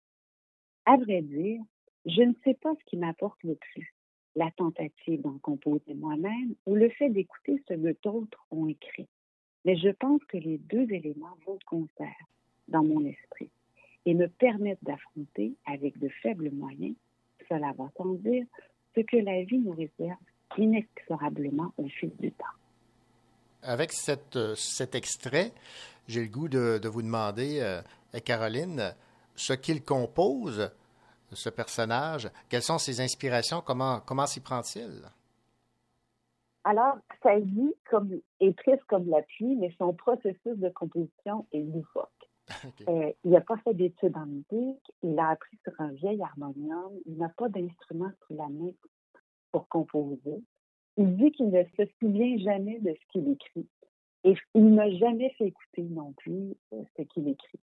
À 0.86 0.96
vrai 0.96 1.22
dire, 1.22 1.60
je 2.06 2.22
ne 2.22 2.34
sais 2.44 2.54
pas 2.54 2.72
ce 2.78 2.84
qui 2.84 2.96
m'apporte 2.96 3.42
le 3.42 3.56
plus, 3.56 3.94
la 4.36 4.50
tentative 4.52 5.22
d'en 5.22 5.38
composer 5.38 5.94
moi-même 5.94 6.54
ou 6.66 6.74
le 6.74 6.88
fait 6.90 7.08
d'écouter 7.08 7.62
ce 7.68 7.74
que 7.74 7.96
d'autres 8.02 8.46
ont 8.50 8.68
écrit. 8.68 9.08
Mais 9.64 9.76
je 9.76 9.88
pense 9.88 10.22
que 10.24 10.36
les 10.36 10.58
deux 10.58 10.90
éléments 10.92 11.36
vont 11.46 11.56
de 11.56 11.64
concert 11.64 12.26
dans 12.68 12.84
mon 12.84 13.04
esprit 13.04 13.50
et 14.06 14.14
me 14.14 14.28
permettent 14.28 14.84
d'affronter 14.84 15.54
avec 15.66 15.98
de 15.98 16.08
faibles 16.08 16.50
moyens, 16.50 16.94
cela 17.48 17.72
va 17.72 17.90
sans 17.96 18.14
dire, 18.14 18.44
ce 18.94 19.00
que 19.00 19.16
la 19.16 19.42
vie 19.44 19.58
nous 19.58 19.72
réserve 19.72 20.18
inexorablement 20.58 21.72
au 21.78 21.88
fil 21.88 22.14
du 22.20 22.30
temps. 22.32 22.44
Avec 23.64 23.92
cette, 23.92 24.36
euh, 24.36 24.54
cet 24.54 24.94
extrait, 24.94 25.52
j'ai 26.06 26.22
le 26.22 26.28
goût 26.28 26.48
de, 26.48 26.78
de 26.82 26.88
vous 26.88 27.02
demander, 27.02 27.60
euh, 27.60 27.80
Caroline, 28.24 28.94
ce 29.34 29.54
qu'il 29.54 29.82
compose, 29.82 30.70
ce 31.32 31.50
personnage, 31.50 32.30
quelles 32.48 32.62
sont 32.62 32.78
ses 32.78 33.00
inspirations, 33.00 33.60
comment, 33.60 34.00
comment 34.00 34.26
s'y 34.26 34.40
prend-il? 34.40 35.02
Alors, 36.64 36.96
sa 37.22 37.38
vie 37.38 37.74
comme, 37.90 38.20
est 38.40 38.58
triste 38.58 38.84
comme 38.88 39.08
la 39.08 39.22
pluie, 39.22 39.56
mais 39.56 39.74
son 39.78 39.92
processus 39.92 40.56
de 40.56 40.70
composition 40.70 41.46
est 41.52 41.60
loufoque. 41.60 42.10
Euh, 42.88 43.10
il 43.24 43.30
n'a 43.30 43.40
pas 43.40 43.56
fait 43.58 43.72
d'études 43.72 44.16
en 44.16 44.26
musique, 44.26 44.92
il 45.02 45.18
a 45.18 45.30
appris 45.30 45.56
sur 45.62 45.72
un 45.78 45.92
vieil 45.92 46.22
harmonium, 46.22 46.92
il 47.06 47.16
n'a 47.16 47.30
pas 47.30 47.48
d'instrument 47.48 48.10
sous 48.26 48.36
la 48.36 48.48
main 48.48 48.70
pour 49.50 49.66
composer. 49.68 50.42
Il 50.96 51.16
dit 51.16 51.32
qu'il 51.32 51.50
ne 51.50 51.62
se 51.76 51.82
souvient 52.00 52.36
jamais 52.38 52.78
de 52.80 52.92
ce 52.94 53.12
qu'il 53.12 53.28
écrit 53.30 53.66
et 54.24 54.34
il 54.54 54.74
n'a 54.74 54.90
jamais 54.90 55.30
fait 55.36 55.46
écouter 55.46 55.82
non 55.82 56.12
plus 56.12 56.54
euh, 56.72 56.82
ce 56.96 57.02
qu'il 57.02 57.28
écrit. 57.28 57.60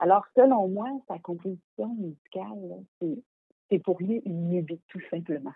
Alors, 0.00 0.24
selon 0.36 0.68
moi, 0.68 0.88
sa 1.06 1.18
composition 1.20 1.94
musicale, 1.96 2.84
c'est 3.70 3.78
pour 3.78 4.00
lui 4.00 4.20
une 4.26 4.50
lubie, 4.50 4.80
tout 4.88 5.00
simplement. 5.10 5.52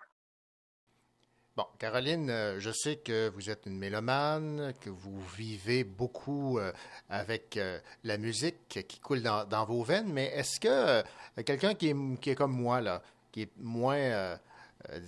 Bon, 1.57 1.65
Caroline, 1.79 2.29
euh, 2.29 2.59
je 2.59 2.71
sais 2.71 2.97
que 2.97 3.29
vous 3.29 3.49
êtes 3.49 3.65
une 3.65 3.77
mélomane, 3.77 4.73
que 4.79 4.89
vous 4.89 5.19
vivez 5.35 5.83
beaucoup 5.83 6.59
euh, 6.59 6.71
avec 7.09 7.59
la 8.03 8.17
musique 8.17 8.85
qui 8.87 8.99
coule 8.99 9.21
dans, 9.21 9.65
vos 9.65 9.83
veines, 9.83 10.13
mais 10.13 10.27
est-ce 10.27 10.59
que 10.61 11.03
quelqu'un 11.41 11.73
qui 11.73 11.89
est, 11.89 12.35
comme 12.35 12.53
moi, 12.53 12.79
là, 12.79 13.01
qui 13.31 13.41
est 13.41 13.57
moins 13.57 14.37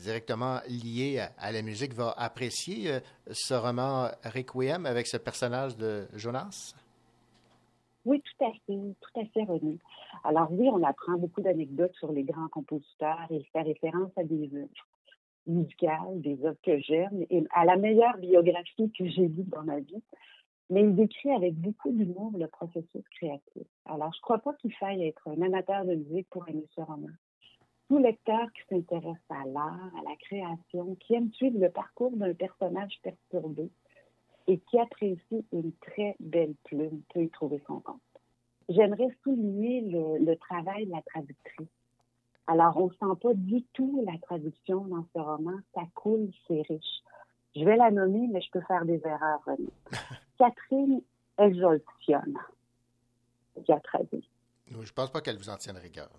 directement 0.04 0.60
lié 0.68 1.26
à, 1.38 1.52
la 1.52 1.62
musique, 1.62 1.94
va 1.94 2.14
apprécier 2.18 3.00
ce 3.32 3.54
roman 3.54 4.10
Requiem 4.24 4.86
avec 4.86 5.08
ce 5.08 5.18
personnage 5.18 5.78
de 5.78 6.08
Jonas? 6.16 6.74
Oui, 8.06 8.22
tout 8.22 8.46
à 8.46 8.52
fait, 8.66 8.80
tout 9.02 9.20
à 9.20 9.26
fait, 9.26 9.44
René. 9.44 9.78
Alors 10.24 10.52
oui, 10.52 10.68
on 10.72 10.84
apprend 10.84 11.18
beaucoup 11.18 11.42
d'anecdotes 11.42 11.94
sur 11.96 12.12
les 12.12 12.24
grands 12.24 12.48
compositeurs. 12.48 13.28
Il 13.30 13.46
fait 13.52 13.62
référence 13.62 14.12
à 14.18 14.24
des 14.24 14.50
œuvres 14.56 14.68
musicales, 15.46 16.22
des 16.22 16.44
œuvres 16.46 16.58
que 16.64 16.80
j'aime, 16.80 17.26
et 17.30 17.44
à 17.52 17.66
la 17.66 17.76
meilleure 17.76 18.18
biographie 18.18 18.92
que 18.98 19.08
j'ai 19.08 19.28
lue 19.28 19.44
dans 19.48 19.64
ma 19.64 19.80
vie. 19.80 20.02
Mais 20.70 20.82
il 20.82 20.96
décrit 20.96 21.32
avec 21.32 21.56
beaucoup 21.56 21.92
d'humour 21.92 22.32
le 22.38 22.48
processus 22.48 23.04
créatif. 23.16 23.68
Alors, 23.86 24.14
je 24.14 24.22
crois 24.22 24.38
pas 24.38 24.54
qu'il 24.56 24.74
faille 24.74 25.04
être 25.04 25.28
un 25.28 25.42
amateur 25.42 25.84
de 25.84 25.96
musique 25.96 26.30
pour 26.30 26.48
aimer 26.48 26.68
ce 26.76 26.82
roman. 26.82 27.10
Tout 27.90 27.98
lecteur 27.98 28.48
qui 28.54 28.62
s'intéresse 28.70 29.18
à 29.30 29.46
l'art, 29.46 29.92
à 29.98 30.10
la 30.10 30.16
création, 30.16 30.96
qui 31.00 31.16
aime 31.16 31.34
suivre 31.34 31.60
le 31.60 31.70
parcours 31.70 32.16
d'un 32.16 32.34
personnage 32.36 33.00
perturbé, 33.02 33.70
et 34.50 34.60
qui 34.60 34.80
apprécie 34.80 35.46
une 35.52 35.72
très 35.74 36.16
belle 36.20 36.56
plume 36.66 37.02
peut 37.14 37.24
y 37.24 37.30
trouver 37.30 37.62
son 37.68 37.80
compte. 37.82 38.02
J'aimerais 38.68 39.10
souligner 39.24 39.82
le, 39.82 40.36
travail 40.36 40.86
de 40.86 40.92
la 40.92 41.02
traductrice. 41.04 41.68
Alors, 42.48 42.78
on 42.78 42.88
ne 42.88 42.94
sent 42.94 43.20
pas 43.22 43.34
du 43.34 43.64
tout 43.74 44.04
la 44.06 44.18
traduction 44.20 44.86
dans 44.86 45.06
ce 45.16 45.20
roman. 45.20 45.58
Ça 45.74 45.82
coule, 45.94 46.30
c'est 46.48 46.62
riche. 46.68 47.04
Je 47.56 47.64
vais 47.64 47.76
la 47.76 47.92
nommer, 47.92 48.28
mais 48.28 48.42
je 48.42 48.50
peux 48.52 48.62
faire 48.62 48.86
des 48.86 49.02
erreurs, 49.06 49.44
Catherine 50.38 51.02
Exoltion, 51.38 52.24
qui 53.66 53.72
a 53.72 53.80
traduit. 53.80 54.28
je 54.68 54.78
ne 54.78 54.86
pense 54.96 55.12
pas 55.12 55.22
qu'elle 55.22 55.38
vous 55.38 55.50
en 55.50 55.58
tienne 55.58 55.78
rigueur. 55.78 56.10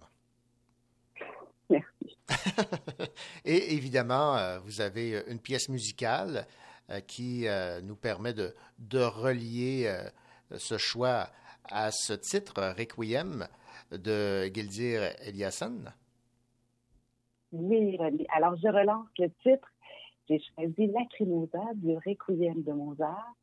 Et 3.44 3.74
évidemment, 3.74 4.36
euh, 4.36 4.58
vous 4.60 4.80
avez 4.80 5.22
une 5.28 5.38
pièce 5.38 5.68
musicale 5.68 6.46
euh, 6.90 7.00
qui 7.00 7.46
euh, 7.46 7.80
nous 7.82 7.94
permet 7.94 8.32
de, 8.32 8.52
de 8.78 8.98
relier 8.98 9.84
euh, 9.86 10.58
ce 10.58 10.76
choix 10.76 11.28
à 11.70 11.90
ce 11.92 12.14
titre, 12.14 12.74
Requiem, 12.76 13.46
de 13.92 14.46
Gildir 14.46 15.02
Eliasson. 15.24 15.84
Oui, 17.52 17.96
Alors, 18.34 18.56
je 18.56 18.66
relance 18.66 19.06
le 19.18 19.28
titre. 19.42 19.68
J'ai 20.28 20.40
choisi 20.40 20.88
Lacrimosa 20.88 21.74
du 21.74 21.94
Requiem 21.94 22.62
de 22.62 22.72
Mozart. 22.72 23.34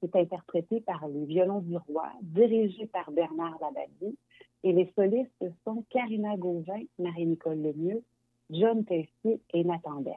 C'est 0.00 0.16
interprété 0.16 0.80
par 0.80 1.06
les 1.08 1.26
violons 1.26 1.60
du 1.60 1.76
roi, 1.76 2.10
dirigé 2.22 2.86
par 2.86 3.10
Bernard 3.10 3.58
Labadie. 3.60 4.16
Et 4.62 4.72
les 4.72 4.90
solistes 4.94 5.44
sont 5.64 5.84
Karina 5.90 6.36
Gauvin, 6.36 6.80
Marie-Nicole 6.98 7.60
Lemieux, 7.60 8.02
John 8.50 8.84
Tessier 8.84 9.40
et 9.52 9.64
Nathan 9.64 10.00
Berg. 10.00 10.16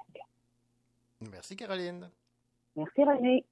Merci, 1.32 1.56
Caroline. 1.56 2.10
Merci 2.76 3.04
René. 3.04 3.46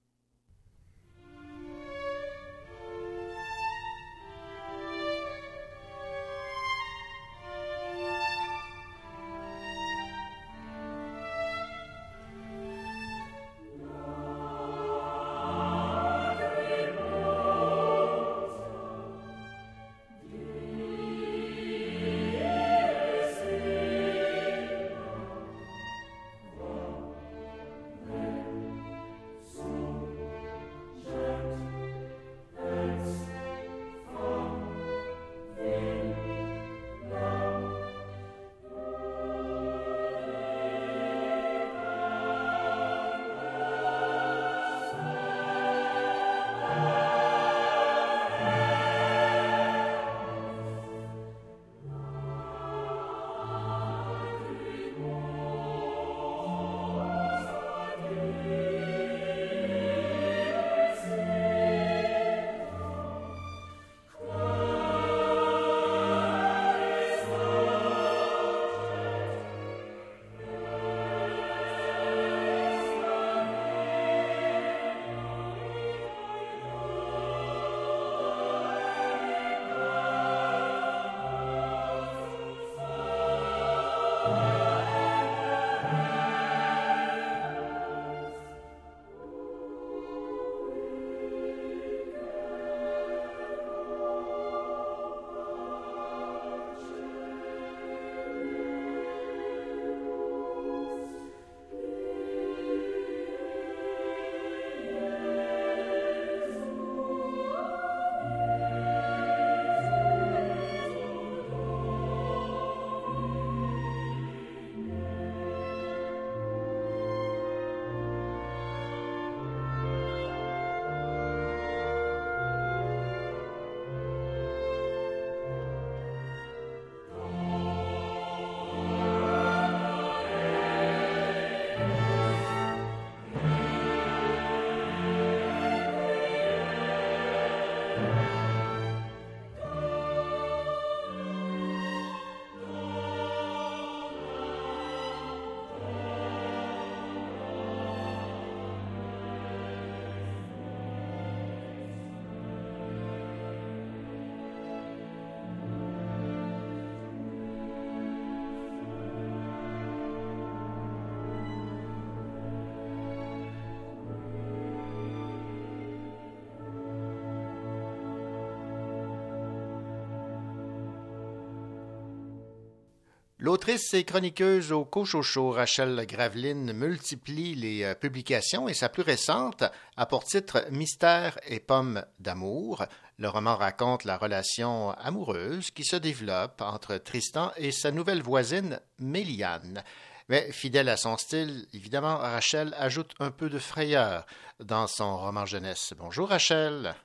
L'autrice 173.48 173.94
et 173.94 174.04
chroniqueuse 174.04 174.74
au 174.74 174.84
Cochocho, 174.84 175.52
Rachel 175.52 176.06
Graveline, 176.06 176.74
multiplie 176.74 177.56
les 177.56 177.84
euh, 177.86 177.96
publications 177.96 178.68
et 178.68 178.74
sa 178.74 178.90
plus 178.90 179.04
récente 179.04 179.64
a 179.96 180.06
pour 180.06 180.26
titre 180.26 180.66
Mystère 180.70 181.40
et 181.48 181.62
pommes 181.62 182.04
d'amour. 182.20 182.84
Le 183.18 183.30
roman 183.30 183.56
raconte 183.56 184.04
la 184.04 184.18
relation 184.18 184.92
amoureuse 184.98 185.72
qui 185.72 185.86
se 185.86 185.96
développe 185.96 186.60
entre 186.62 186.98
Tristan 186.98 187.54
et 187.56 187.72
sa 187.72 187.92
nouvelle 187.92 188.22
voisine 188.22 188.82
Méliane. 189.00 189.82
Mais 190.28 190.52
fidèle 190.52 190.90
à 190.90 190.98
son 190.98 191.16
style, 191.16 191.68
évidemment, 191.74 192.18
Rachel 192.18 192.76
ajoute 192.78 193.16
un 193.22 193.32
peu 193.32 193.50
de 193.50 193.60
frayeur 193.60 194.26
dans 194.60 194.88
son 194.88 195.16
roman 195.16 195.46
jeunesse. 195.46 195.94
Bonjour 195.98 196.28
Rachel. 196.28 196.96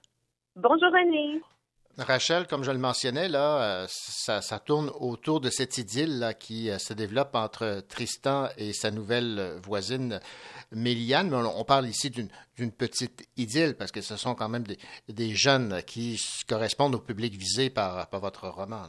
Bonjour 0.56 0.90
René. 0.90 1.40
Rachel, 1.98 2.46
comme 2.46 2.64
je 2.64 2.70
le 2.70 2.78
mentionnais, 2.78 3.28
là, 3.28 3.82
euh, 3.82 3.86
ça, 3.88 4.58
tourne 4.58 4.90
autour 4.98 5.40
de 5.40 5.50
cette 5.50 5.76
idylle 5.76 6.34
qui 6.40 6.70
euh, 6.70 6.78
se 6.78 6.94
développe 6.94 7.34
entre 7.34 7.82
Tristan 7.86 8.48
et 8.56 8.72
sa 8.72 8.90
nouvelle 8.90 9.58
voisine 9.62 10.18
Méliane. 10.72 11.28
Mais 11.28 11.36
on, 11.36 11.64
parle 11.64 11.86
ici 11.86 12.10
d'une 12.10 12.72
petite 12.72 13.28
idylle 13.36 13.76
parce 13.76 13.92
que 13.92 14.00
ce 14.00 14.16
sont 14.16 14.34
quand 14.34 14.48
même 14.48 14.64
des, 15.08 15.30
jeunes 15.34 15.82
qui 15.86 16.18
correspondent 16.48 16.94
au 16.94 17.00
public 17.00 17.34
visé 17.34 17.68
par, 17.68 18.08
votre 18.12 18.48
roman. 18.48 18.84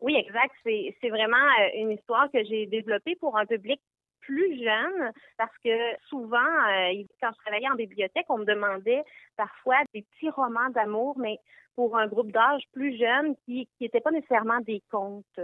Oui, 0.00 0.16
exact. 0.16 0.52
C'est 0.64 0.96
c'est 1.00 1.10
vraiment 1.10 1.36
euh, 1.36 1.68
une 1.82 1.92
histoire 1.92 2.30
que 2.32 2.42
j'ai 2.44 2.66
développée 2.66 3.16
pour 3.16 3.36
un 3.36 3.46
public 3.46 3.80
plus 4.20 4.62
jeune 4.62 5.12
parce 5.36 5.56
que 5.64 5.70
souvent, 6.08 6.38
euh, 6.38 7.02
quand 7.20 7.30
je 7.32 7.38
travaillais 7.44 7.70
en 7.70 7.74
bibliothèque, 7.74 8.26
on 8.28 8.38
me 8.38 8.44
demandait 8.44 9.02
parfois 9.36 9.76
des 9.94 10.02
petits 10.02 10.30
romans 10.30 10.70
d'amour, 10.70 11.18
mais 11.18 11.38
pour 11.74 11.96
un 11.96 12.06
groupe 12.06 12.32
d'âge 12.32 12.62
plus 12.72 12.98
jeune 12.98 13.34
qui 13.44 13.68
n'étaient 13.80 14.00
pas 14.00 14.10
nécessairement 14.10 14.60
des 14.60 14.82
contes. 14.90 15.40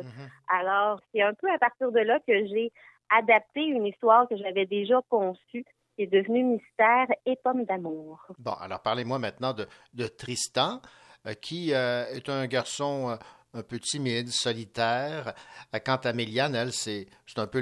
Alors, 0.49 1.01
c'est 1.13 1.23
un 1.23 1.35
peu 1.35 1.51
à 1.51 1.59
partir 1.59 1.93
de 1.93 2.01
là 2.01 2.19
que 2.27 2.47
j'ai 2.47 2.73
adapté 3.11 3.63
une 3.63 3.87
histoire 3.87 4.29
que 4.29 4.37
j'avais 4.37 4.67
déjà 4.67 5.01
conçue 5.09 5.65
qui 5.95 6.03
est 6.03 6.07
devenue 6.07 6.45
Mystère 6.45 7.07
et 7.25 7.37
Pomme 7.43 7.65
d'amour. 7.65 8.27
Bon, 8.39 8.53
alors 8.53 8.83
parlez-moi 8.83 9.19
maintenant 9.19 9.55
de, 9.55 9.67
de 9.95 10.07
Tristan, 10.07 10.81
euh, 11.27 11.33
qui 11.33 11.73
euh, 11.73 12.05
est 12.13 12.29
un 12.29 12.47
garçon 12.47 13.17
un 13.57 13.63
peu 13.63 13.79
timide, 13.79 14.29
solitaire. 14.29 15.35
Euh, 15.75 15.79
Quant 15.85 15.97
à 15.97 16.13
Méliane, 16.13 16.55
elle, 16.55 16.73
c'est 16.73 17.07
un 17.37 17.47
peu 17.47 17.61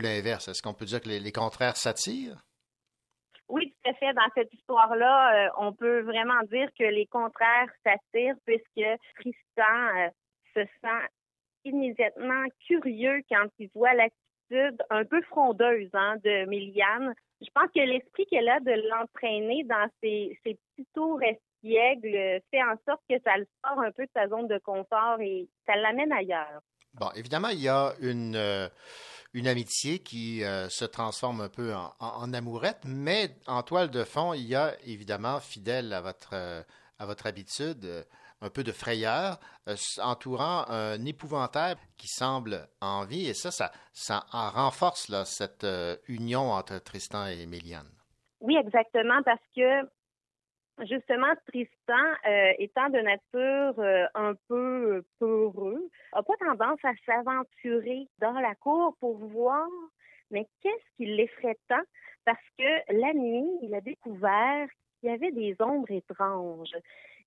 l'inverse. 0.00 0.48
Est-ce 0.48 0.62
qu'on 0.62 0.74
peut 0.74 0.86
dire 0.86 1.00
que 1.00 1.08
les, 1.08 1.20
les 1.20 1.32
contraires 1.32 1.76
s'attirent? 1.76 2.42
Oui, 3.48 3.70
tout 3.70 3.90
à 3.90 3.94
fait. 3.94 4.12
Dans 4.12 4.28
cette 4.34 4.52
histoire-là, 4.52 5.46
euh, 5.46 5.50
on 5.58 5.72
peut 5.72 6.00
vraiment 6.00 6.40
dire 6.50 6.68
que 6.78 6.84
les 6.84 7.06
contraires 7.06 7.70
s'attirent 7.84 8.36
puisque 8.44 8.88
Tristan 9.16 9.96
euh, 9.96 10.08
se 10.54 10.64
sent 10.82 11.06
immédiatement 11.64 12.44
curieux 12.66 13.22
quand 13.30 13.46
il 13.58 13.68
voit 13.74 13.94
l'attitude 13.94 14.82
un 14.90 15.04
peu 15.04 15.20
frondeuse 15.22 15.90
hein, 15.94 16.16
de 16.24 16.46
Méliane. 16.46 17.14
Je 17.40 17.48
pense 17.54 17.70
que 17.74 17.80
l'esprit 17.80 18.26
qu'elle 18.26 18.48
a 18.48 18.60
de 18.60 18.88
l'entraîner 18.88 19.64
dans 19.64 19.88
ses, 20.02 20.38
ses 20.44 20.54
petits 20.54 20.88
tours 20.94 21.20
euh, 21.64 22.40
fait 22.50 22.62
en 22.62 22.76
sorte 22.86 23.02
que 23.08 23.16
ça 23.24 23.36
le 23.36 23.46
sort 23.64 23.80
un 23.80 23.90
peu 23.92 24.04
de 24.04 24.10
sa 24.14 24.28
zone 24.28 24.48
de 24.48 24.58
confort 24.58 25.20
et 25.20 25.48
ça 25.66 25.74
l'amène 25.76 26.12
ailleurs. 26.12 26.60
Bon, 26.94 27.10
évidemment, 27.14 27.48
il 27.48 27.60
y 27.60 27.68
a 27.68 27.92
une, 28.00 28.36
euh, 28.36 28.68
une 29.34 29.48
amitié 29.48 29.98
qui 29.98 30.42
euh, 30.44 30.68
se 30.68 30.84
transforme 30.84 31.40
un 31.42 31.48
peu 31.48 31.74
en, 31.74 31.92
en- 32.00 32.22
en 32.22 32.32
amourette, 32.32 32.80
mais 32.86 33.30
en 33.46 33.62
toile 33.62 33.90
de 33.90 34.02
fond, 34.04 34.32
il 34.32 34.46
y 34.46 34.54
a 34.54 34.72
évidemment, 34.86 35.40
fidèle 35.40 35.92
à 35.92 36.00
votre, 36.00 36.30
euh, 36.32 36.62
à 36.98 37.04
votre 37.06 37.26
habitude, 37.26 38.06
un 38.40 38.50
peu 38.50 38.62
de 38.64 38.72
frayeur 38.72 39.38
entourant 40.02 40.64
un 40.68 41.02
épouvantail 41.04 41.74
qui 41.96 42.06
semble 42.06 42.68
en 42.80 43.04
vie, 43.04 43.28
et 43.28 43.34
ça, 43.34 43.50
ça, 43.50 43.72
ça 43.92 44.24
en 44.32 44.50
renforce 44.50 45.08
là, 45.08 45.24
cette 45.24 45.66
union 46.08 46.52
entre 46.52 46.78
Tristan 46.78 47.26
et 47.26 47.46
Méliane. 47.46 47.90
Oui, 48.40 48.56
exactement, 48.56 49.22
parce 49.24 49.40
que 49.56 49.82
justement, 50.84 51.32
Tristan, 51.46 51.94
euh, 52.26 52.52
étant 52.58 52.88
de 52.90 52.98
nature 52.98 53.78
euh, 53.78 54.06
un 54.14 54.34
peu 54.48 55.02
peureux, 55.18 55.88
a 56.12 56.22
pas 56.22 56.34
tendance 56.38 56.80
à 56.84 56.92
s'aventurer 57.04 58.06
dans 58.18 58.38
la 58.38 58.54
cour 58.54 58.96
pour 59.00 59.16
voir, 59.16 59.68
mais 60.30 60.46
qu'est-ce 60.62 60.96
qui 60.96 61.06
l'effraie 61.06 61.56
tant? 61.68 61.82
Parce 62.24 62.38
que 62.58 62.92
la 62.92 63.14
nuit, 63.14 63.48
il 63.62 63.74
a 63.74 63.80
découvert 63.80 64.68
qu'il 65.00 65.10
y 65.10 65.12
avait 65.12 65.32
des 65.32 65.56
ombres 65.60 65.90
étranges. 65.90 66.74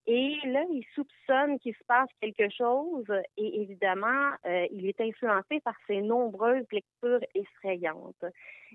Et 0.08 0.38
là, 0.46 0.64
il 0.72 0.84
soupçonne 0.96 1.60
qu'il 1.60 1.76
se 1.76 1.84
passe 1.88 2.10
quelque 2.20 2.50
chose 2.50 3.06
et 3.38 3.62
évidemment, 3.62 4.32
euh, 4.46 4.66
il 4.72 4.88
est 4.88 5.00
influencé 5.02 5.60
par 5.60 5.76
ses 5.88 6.02
nombreuses 6.02 6.66
lectures 6.72 7.20
effrayantes. 7.36 8.26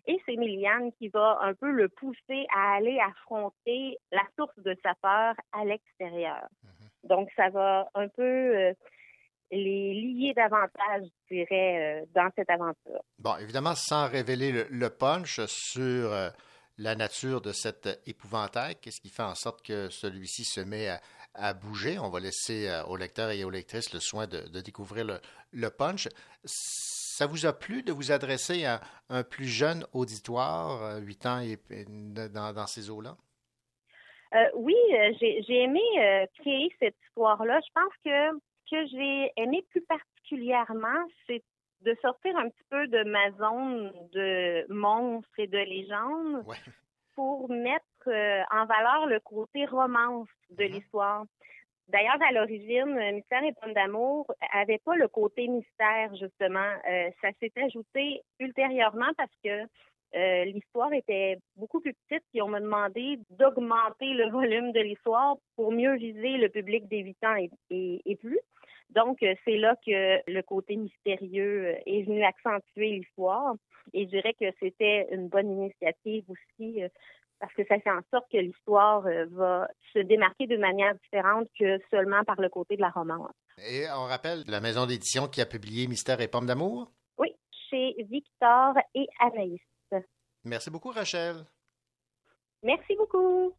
Et 0.06 0.20
c'est 0.26 0.36
Méliane 0.36 0.92
qui 0.92 1.08
va 1.08 1.38
un 1.42 1.54
peu 1.54 1.70
le 1.70 1.88
pousser 1.88 2.46
à 2.54 2.74
aller 2.74 2.98
affronter 3.00 3.98
la 4.12 4.22
source 4.38 4.58
de 4.58 4.76
sa 4.82 4.94
peur 5.02 5.34
à 5.52 5.64
l'extérieur. 5.64 6.46
Donc, 7.02 7.28
ça 7.36 7.50
va 7.50 7.88
un 7.94 8.08
peu 8.08 8.22
euh, 8.22 8.72
les 9.50 9.94
lier 9.94 10.34
davantage, 10.34 11.06
je 11.30 11.34
dirais, 11.34 12.02
euh, 12.02 12.06
dans 12.14 12.30
cette 12.36 12.50
aventure. 12.50 13.02
Bon, 13.18 13.36
évidemment, 13.40 13.74
sans 13.74 14.08
révéler 14.08 14.52
le, 14.52 14.66
le 14.70 14.90
punch 14.90 15.40
sur 15.46 16.12
euh, 16.12 16.30
la 16.78 16.94
nature 16.94 17.40
de 17.40 17.52
cet 17.52 17.88
épouvantail, 18.06 18.76
qu'est-ce 18.76 19.00
qui 19.00 19.08
fait 19.08 19.22
en 19.22 19.34
sorte 19.34 19.64
que 19.64 19.88
celui-ci 19.90 20.44
se 20.44 20.60
met 20.60 20.88
à, 21.34 21.54
bouger? 21.54 21.98
On 21.98 22.10
va 22.10 22.20
laisser 22.20 22.68
euh, 22.68 22.84
aux 22.84 22.96
lecteurs 22.96 23.30
et 23.30 23.44
aux 23.44 23.50
lectrices 23.50 23.92
le 23.92 24.00
soin 24.00 24.26
de, 24.26 24.60
découvrir 24.60 25.04
le, 25.52 25.70
punch. 25.70 26.08
Ça 26.44 27.26
vous 27.26 27.46
a 27.46 27.52
plu 27.52 27.82
de 27.82 27.92
vous 27.92 28.12
adresser 28.12 28.64
à 28.64 28.80
un 29.08 29.22
plus 29.22 29.46
jeune 29.46 29.86
auditoire, 29.92 30.82
euh, 30.82 30.98
8 30.98 31.26
ans 31.26 31.40
et, 31.40 31.58
dans, 31.88 32.52
dans 32.52 32.66
ces 32.66 32.90
eaux-là? 32.90 33.16
Euh, 34.34 34.48
oui, 34.54 34.74
euh, 34.92 35.12
j'ai 35.20 35.62
aimé 35.62 35.80
euh, 35.98 36.26
créer 36.40 36.68
cette 36.80 36.96
histoire-là. 37.06 37.60
Je 37.60 37.72
pense 37.72 37.92
que 38.04 38.38
ce 38.64 38.70
que 38.70 38.86
j'ai 38.88 39.32
aimé 39.36 39.64
plus 39.70 39.82
particulièrement, 39.82 41.06
c'est 41.26 41.42
de 41.84 41.94
sortir 42.02 42.36
un 42.36 42.48
petit 42.48 42.64
peu 42.70 42.86
de 42.88 43.04
ma 43.04 43.30
zone 43.32 43.92
de 44.12 44.64
monstres 44.72 45.38
et 45.38 45.46
de 45.46 45.58
légendes 45.58 46.42
pour 47.14 47.48
mettre 47.50 47.84
euh, 48.08 48.42
en 48.50 48.66
valeur 48.66 49.06
le 49.06 49.20
côté 49.20 49.66
romance 49.66 50.28
de 50.50 50.64
l'histoire. 50.64 51.24
D'ailleurs, 51.88 52.16
à 52.28 52.32
l'origine, 52.32 52.94
Mystère 53.12 53.44
et 53.44 53.52
Pomme 53.60 53.74
d'amour 53.74 54.26
avait 54.52 54.78
pas 54.84 54.96
le 54.96 55.06
côté 55.08 55.46
mystère, 55.48 56.14
justement. 56.16 56.72
Euh, 56.90 57.10
ça 57.20 57.28
s'est 57.38 57.52
ajouté 57.62 58.22
ultérieurement 58.40 59.12
parce 59.18 59.30
que 59.44 59.64
euh, 60.16 60.44
l'histoire 60.44 60.92
était 60.94 61.36
beaucoup 61.56 61.80
plus 61.80 61.92
petite 62.08 62.24
et 62.32 62.40
on 62.40 62.48
m'a 62.48 62.60
demandé 62.60 63.18
d'augmenter 63.30 64.14
le 64.14 64.30
volume 64.30 64.72
de 64.72 64.80
l'histoire 64.80 65.36
pour 65.56 65.72
mieux 65.72 65.96
viser 65.96 66.38
le 66.38 66.48
public 66.48 66.88
des 66.88 67.00
8 67.00 67.24
ans 67.24 67.36
et, 67.36 67.50
et- 67.70 68.00
et 68.06 68.16
plus. 68.16 68.40
Donc, 68.90 69.22
euh, 69.22 69.34
c'est 69.44 69.56
là 69.56 69.76
que 69.84 70.30
le 70.30 70.42
côté 70.42 70.76
mystérieux 70.76 71.66
euh, 71.66 71.82
est 71.86 72.02
venu 72.02 72.24
accentuer 72.24 72.90
l'histoire. 72.90 73.54
Et 73.92 74.04
je 74.04 74.10
dirais 74.10 74.34
que 74.34 74.46
c'était 74.60 75.08
une 75.10 75.28
bonne 75.28 75.50
initiative 75.50 76.24
aussi 76.28 76.82
euh, 76.82 76.88
parce 77.40 77.52
que 77.54 77.64
ça 77.66 77.78
fait 77.80 77.90
en 77.90 78.00
sorte 78.10 78.30
que 78.30 78.38
l'histoire 78.38 79.02
va 79.32 79.68
se 79.92 79.98
démarquer 79.98 80.46
d'une 80.46 80.60
manière 80.60 80.94
différente 80.94 81.48
que 81.58 81.78
seulement 81.90 82.24
par 82.24 82.40
le 82.40 82.48
côté 82.48 82.76
de 82.76 82.80
la 82.80 82.90
romance. 82.90 83.32
Et 83.58 83.84
on 83.94 84.04
rappelle 84.04 84.44
la 84.46 84.60
maison 84.60 84.86
d'édition 84.86 85.26
qui 85.26 85.42
a 85.42 85.46
publié 85.46 85.86
Mystère 85.86 86.20
et 86.20 86.28
Pommes 86.28 86.46
d'amour? 86.46 86.90
Oui, 87.18 87.34
chez 87.68 87.96
Victor 88.08 88.74
et 88.94 89.06
Anaïs. 89.20 89.60
Merci 90.44 90.70
beaucoup, 90.70 90.90
Rachel. 90.90 91.36
Merci 92.62 92.94
beaucoup. 92.96 93.52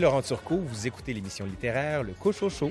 Laurent 0.00 0.22
Turcot, 0.22 0.60
vous 0.64 0.86
écoutez 0.86 1.12
l'émission 1.12 1.44
littéraire 1.44 2.02
Le 2.02 2.12
Cochon 2.12 2.48
Show. 2.48 2.70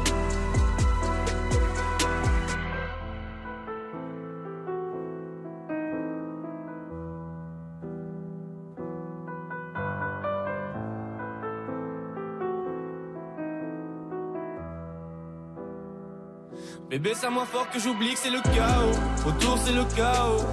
Bébé, 16.91 17.13
ça 17.15 17.29
moins 17.29 17.45
fort 17.45 17.69
que 17.69 17.79
j'oublie 17.79 18.15
que 18.15 18.19
c'est 18.19 18.29
le 18.29 18.41
chaos. 18.41 18.91
Autour, 19.25 19.57
c'est 19.63 19.71
le 19.71 19.85
chaos. 19.95 20.43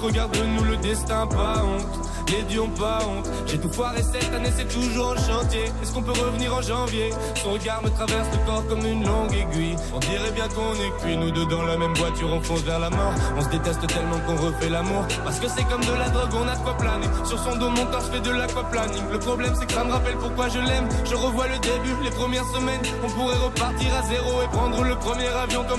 Regarde-nous 0.00 0.62
le 0.62 0.76
destin, 0.76 1.26
pas 1.26 1.64
honte. 1.64 2.08
Les 2.30 2.42
dieux 2.44 2.62
ont 2.62 2.68
pas 2.68 3.00
honte. 3.04 3.28
J'ai 3.46 3.58
tout 3.58 3.68
foiré 3.68 4.00
cette 4.00 4.32
année, 4.32 4.52
c'est 4.56 4.68
toujours 4.68 5.08
en 5.08 5.16
chantier. 5.16 5.64
Est-ce 5.82 5.92
qu'on 5.92 6.02
peut 6.02 6.12
revenir 6.12 6.54
en 6.54 6.62
janvier? 6.62 7.10
Son 7.42 7.50
regard 7.50 7.82
me 7.82 7.90
traverse 7.90 8.28
le 8.30 8.38
corps 8.46 8.64
comme 8.68 8.86
une 8.86 9.04
longue 9.04 9.34
aiguille. 9.34 9.74
On 9.92 9.98
dirait 9.98 10.30
bien 10.30 10.46
qu'on 10.48 10.74
est 10.74 10.92
cuits, 11.02 11.16
nous 11.16 11.32
deux 11.32 11.44
dans 11.46 11.64
la 11.64 11.76
même 11.76 11.92
voiture, 11.94 12.28
on 12.32 12.40
fonce 12.40 12.60
vers 12.60 12.78
la 12.78 12.90
mort. 12.90 13.12
On 13.36 13.42
se 13.42 13.48
déteste 13.48 13.84
tellement 13.88 14.20
qu'on 14.20 14.36
refait 14.36 14.68
l'amour. 14.68 15.04
Parce 15.24 15.40
que 15.40 15.48
c'est 15.48 15.64
comme 15.64 15.84
de 15.84 15.92
la 15.92 16.08
drogue, 16.08 16.30
on 16.40 16.46
a 16.46 16.54
de 16.54 16.62
quoi 16.62 16.76
planer. 16.76 17.08
Sur 17.24 17.38
son 17.40 17.56
dos, 17.56 17.68
mon 17.68 17.84
corps, 17.86 18.00
je 18.06 18.12
fais 18.12 18.20
de 18.20 18.30
l'aquaplaning. 18.30 19.10
Le 19.10 19.18
problème, 19.18 19.54
c'est 19.58 19.66
que 19.66 19.72
ça 19.72 19.82
me 19.82 19.90
rappelle 19.90 20.16
pourquoi 20.18 20.48
je 20.48 20.60
l'aime. 20.60 20.88
Je 21.04 21.16
revois 21.16 21.48
le 21.48 21.58
début, 21.58 21.96
les 22.04 22.10
premières 22.10 22.46
semaines. 22.54 22.80
On 23.02 23.08
pourrait 23.08 23.38
repartir 23.38 23.88
à 23.98 24.02
zéro 24.06 24.42
et 24.42 24.48
prendre 24.52 24.84
le 24.84 24.94
premier 24.96 25.26
avion 25.26 25.64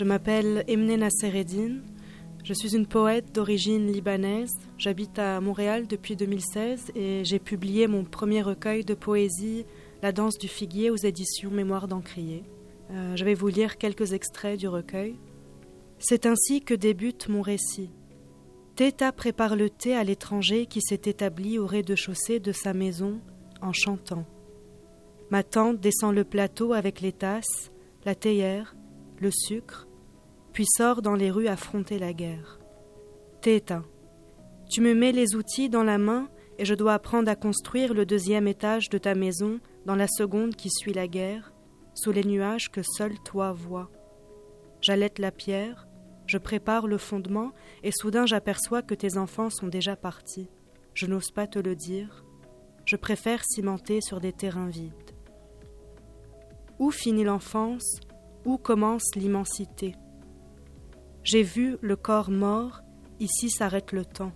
je 0.00 0.04
m'appelle 0.06 0.64
Emne 0.66 0.96
Nassereddin. 0.96 1.82
Je 2.42 2.54
suis 2.54 2.74
une 2.74 2.86
poète 2.86 3.34
d'origine 3.34 3.92
libanaise. 3.92 4.56
J'habite 4.78 5.18
à 5.18 5.42
Montréal 5.42 5.86
depuis 5.86 6.16
2016 6.16 6.92
et 6.94 7.22
j'ai 7.22 7.38
publié 7.38 7.86
mon 7.86 8.04
premier 8.04 8.40
recueil 8.40 8.82
de 8.82 8.94
poésie, 8.94 9.66
La 10.02 10.12
danse 10.12 10.38
du 10.38 10.48
figuier, 10.48 10.88
aux 10.88 10.96
éditions 10.96 11.50
Mémoire 11.50 11.86
d'Encrier. 11.86 12.44
Euh, 12.90 13.14
je 13.14 13.26
vais 13.26 13.34
vous 13.34 13.48
lire 13.48 13.76
quelques 13.76 14.14
extraits 14.14 14.58
du 14.58 14.68
recueil. 14.68 15.16
C'est 15.98 16.24
ainsi 16.24 16.62
que 16.62 16.72
débute 16.72 17.28
mon 17.28 17.42
récit. 17.42 17.90
Teta 18.76 19.12
prépare 19.12 19.54
le 19.54 19.68
thé 19.68 19.94
à 19.94 20.02
l'étranger 20.02 20.64
qui 20.64 20.80
s'est 20.80 21.02
établi 21.04 21.58
au 21.58 21.66
rez-de-chaussée 21.66 22.40
de 22.40 22.52
sa 22.52 22.72
maison 22.72 23.20
en 23.60 23.74
chantant. 23.74 24.24
Ma 25.28 25.42
tante 25.42 25.78
descend 25.78 26.14
le 26.14 26.24
plateau 26.24 26.72
avec 26.72 27.02
les 27.02 27.12
tasses, 27.12 27.70
la 28.06 28.14
théière, 28.14 28.74
le 29.20 29.30
sucre, 29.30 29.86
puis 30.52 30.66
sort 30.66 31.02
dans 31.02 31.14
les 31.14 31.30
rues 31.30 31.48
affronter 31.48 31.98
la 31.98 32.12
guerre. 32.12 32.58
Teta, 33.40 33.82
tu 34.68 34.80
me 34.80 34.94
mets 34.94 35.12
les 35.12 35.34
outils 35.34 35.68
dans 35.68 35.82
la 35.82 35.98
main 35.98 36.28
et 36.58 36.64
je 36.64 36.74
dois 36.74 36.94
apprendre 36.94 37.30
à 37.30 37.36
construire 37.36 37.94
le 37.94 38.06
deuxième 38.06 38.46
étage 38.46 38.88
de 38.88 38.98
ta 38.98 39.14
maison 39.14 39.60
dans 39.86 39.96
la 39.96 40.06
seconde 40.08 40.54
qui 40.54 40.70
suit 40.70 40.92
la 40.92 41.08
guerre, 41.08 41.52
sous 41.94 42.12
les 42.12 42.24
nuages 42.24 42.70
que 42.70 42.82
seul 42.82 43.18
toi 43.24 43.52
vois. 43.52 43.90
J'allaite 44.80 45.18
la 45.18 45.32
pierre, 45.32 45.88
je 46.26 46.38
prépare 46.38 46.86
le 46.86 46.98
fondement 46.98 47.52
et 47.82 47.90
soudain 47.90 48.26
j'aperçois 48.26 48.82
que 48.82 48.94
tes 48.94 49.16
enfants 49.16 49.50
sont 49.50 49.68
déjà 49.68 49.96
partis. 49.96 50.48
Je 50.94 51.06
n'ose 51.06 51.30
pas 51.30 51.46
te 51.46 51.58
le 51.58 51.74
dire. 51.74 52.24
Je 52.84 52.96
préfère 52.96 53.44
cimenter 53.44 54.00
sur 54.00 54.20
des 54.20 54.32
terrains 54.32 54.68
vides. 54.68 54.92
Où 56.78 56.90
finit 56.90 57.24
l'enfance? 57.24 58.00
Où 58.44 58.58
commence 58.58 59.14
l'immensité? 59.16 59.94
J'ai 61.22 61.42
vu 61.42 61.76
le 61.82 61.96
corps 61.96 62.30
mort, 62.30 62.80
ici 63.18 63.50
s'arrête 63.50 63.92
le 63.92 64.04
temps. 64.04 64.32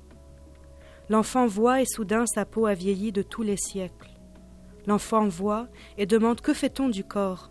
L'enfant 1.09 1.47
voit 1.47 1.81
et 1.81 1.87
soudain 1.87 2.27
sa 2.27 2.45
peau 2.45 2.67
a 2.67 2.75
vieilli 2.75 3.13
de 3.13 3.23
tous 3.23 3.43
les 3.43 3.57
siècles. 3.57 4.11
L'enfant 4.87 5.27
voit 5.29 5.69
et 5.97 6.07
demande 6.07 6.41
que 6.41 6.53
fait-on 6.53 6.89
du 6.89 7.05
corps? 7.05 7.51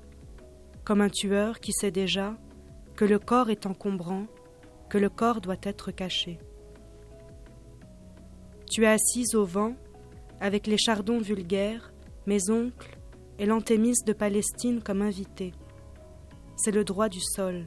Comme 0.83 1.01
un 1.01 1.09
tueur 1.09 1.59
qui 1.59 1.71
sait 1.71 1.91
déjà 1.91 2.35
que 2.95 3.05
le 3.05 3.17
corps 3.17 3.49
est 3.49 3.65
encombrant, 3.65 4.27
que 4.89 4.97
le 4.97 5.09
corps 5.09 5.41
doit 5.41 5.57
être 5.63 5.91
caché. 5.91 6.37
Tu 8.69 8.83
es 8.83 8.87
assise 8.87 9.33
au 9.35 9.45
vent, 9.45 9.75
avec 10.39 10.67
les 10.67 10.77
chardons 10.77 11.19
vulgaires, 11.19 11.91
mes 12.27 12.49
oncles 12.49 12.97
et 13.39 13.45
l'antémis 13.45 13.95
de 14.05 14.13
Palestine 14.13 14.81
comme 14.81 15.01
invité. 15.01 15.53
C'est 16.55 16.71
le 16.71 16.83
droit 16.83 17.09
du 17.09 17.19
sol. 17.19 17.65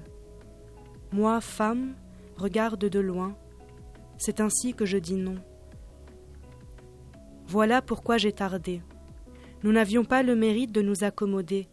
Moi, 1.12 1.40
femme, 1.40 1.94
regarde 2.36 2.84
de 2.88 3.00
loin. 3.00 3.36
C'est 4.18 4.40
ainsi 4.40 4.74
que 4.74 4.84
je 4.84 4.98
dis 4.98 5.14
non. 5.14 5.36
Voilà 7.46 7.80
pourquoi 7.80 8.18
j'ai 8.18 8.32
tardé. 8.32 8.82
Nous 9.62 9.72
n'avions 9.72 10.04
pas 10.04 10.22
le 10.22 10.34
mérite 10.34 10.72
de 10.72 10.82
nous 10.82 11.04
accommoder. 11.04 11.68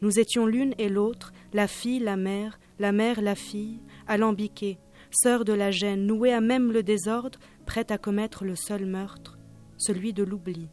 Nous 0.00 0.20
étions 0.20 0.46
l'une 0.46 0.74
et 0.78 0.88
l'autre, 0.88 1.32
la 1.52 1.66
fille, 1.66 1.98
la 1.98 2.16
mère, 2.16 2.60
la 2.78 2.92
mère, 2.92 3.20
la 3.20 3.34
fille, 3.34 3.80
alambiquées, 4.06 4.78
sœurs 5.10 5.44
de 5.44 5.52
la 5.52 5.70
gêne, 5.70 6.06
nouées 6.06 6.32
à 6.32 6.40
même 6.40 6.72
le 6.72 6.82
désordre, 6.82 7.38
prêtes 7.66 7.90
à 7.90 7.98
commettre 7.98 8.44
le 8.44 8.54
seul 8.54 8.86
meurtre, 8.86 9.38
celui 9.76 10.12
de 10.12 10.22
l'oubli. 10.22 10.68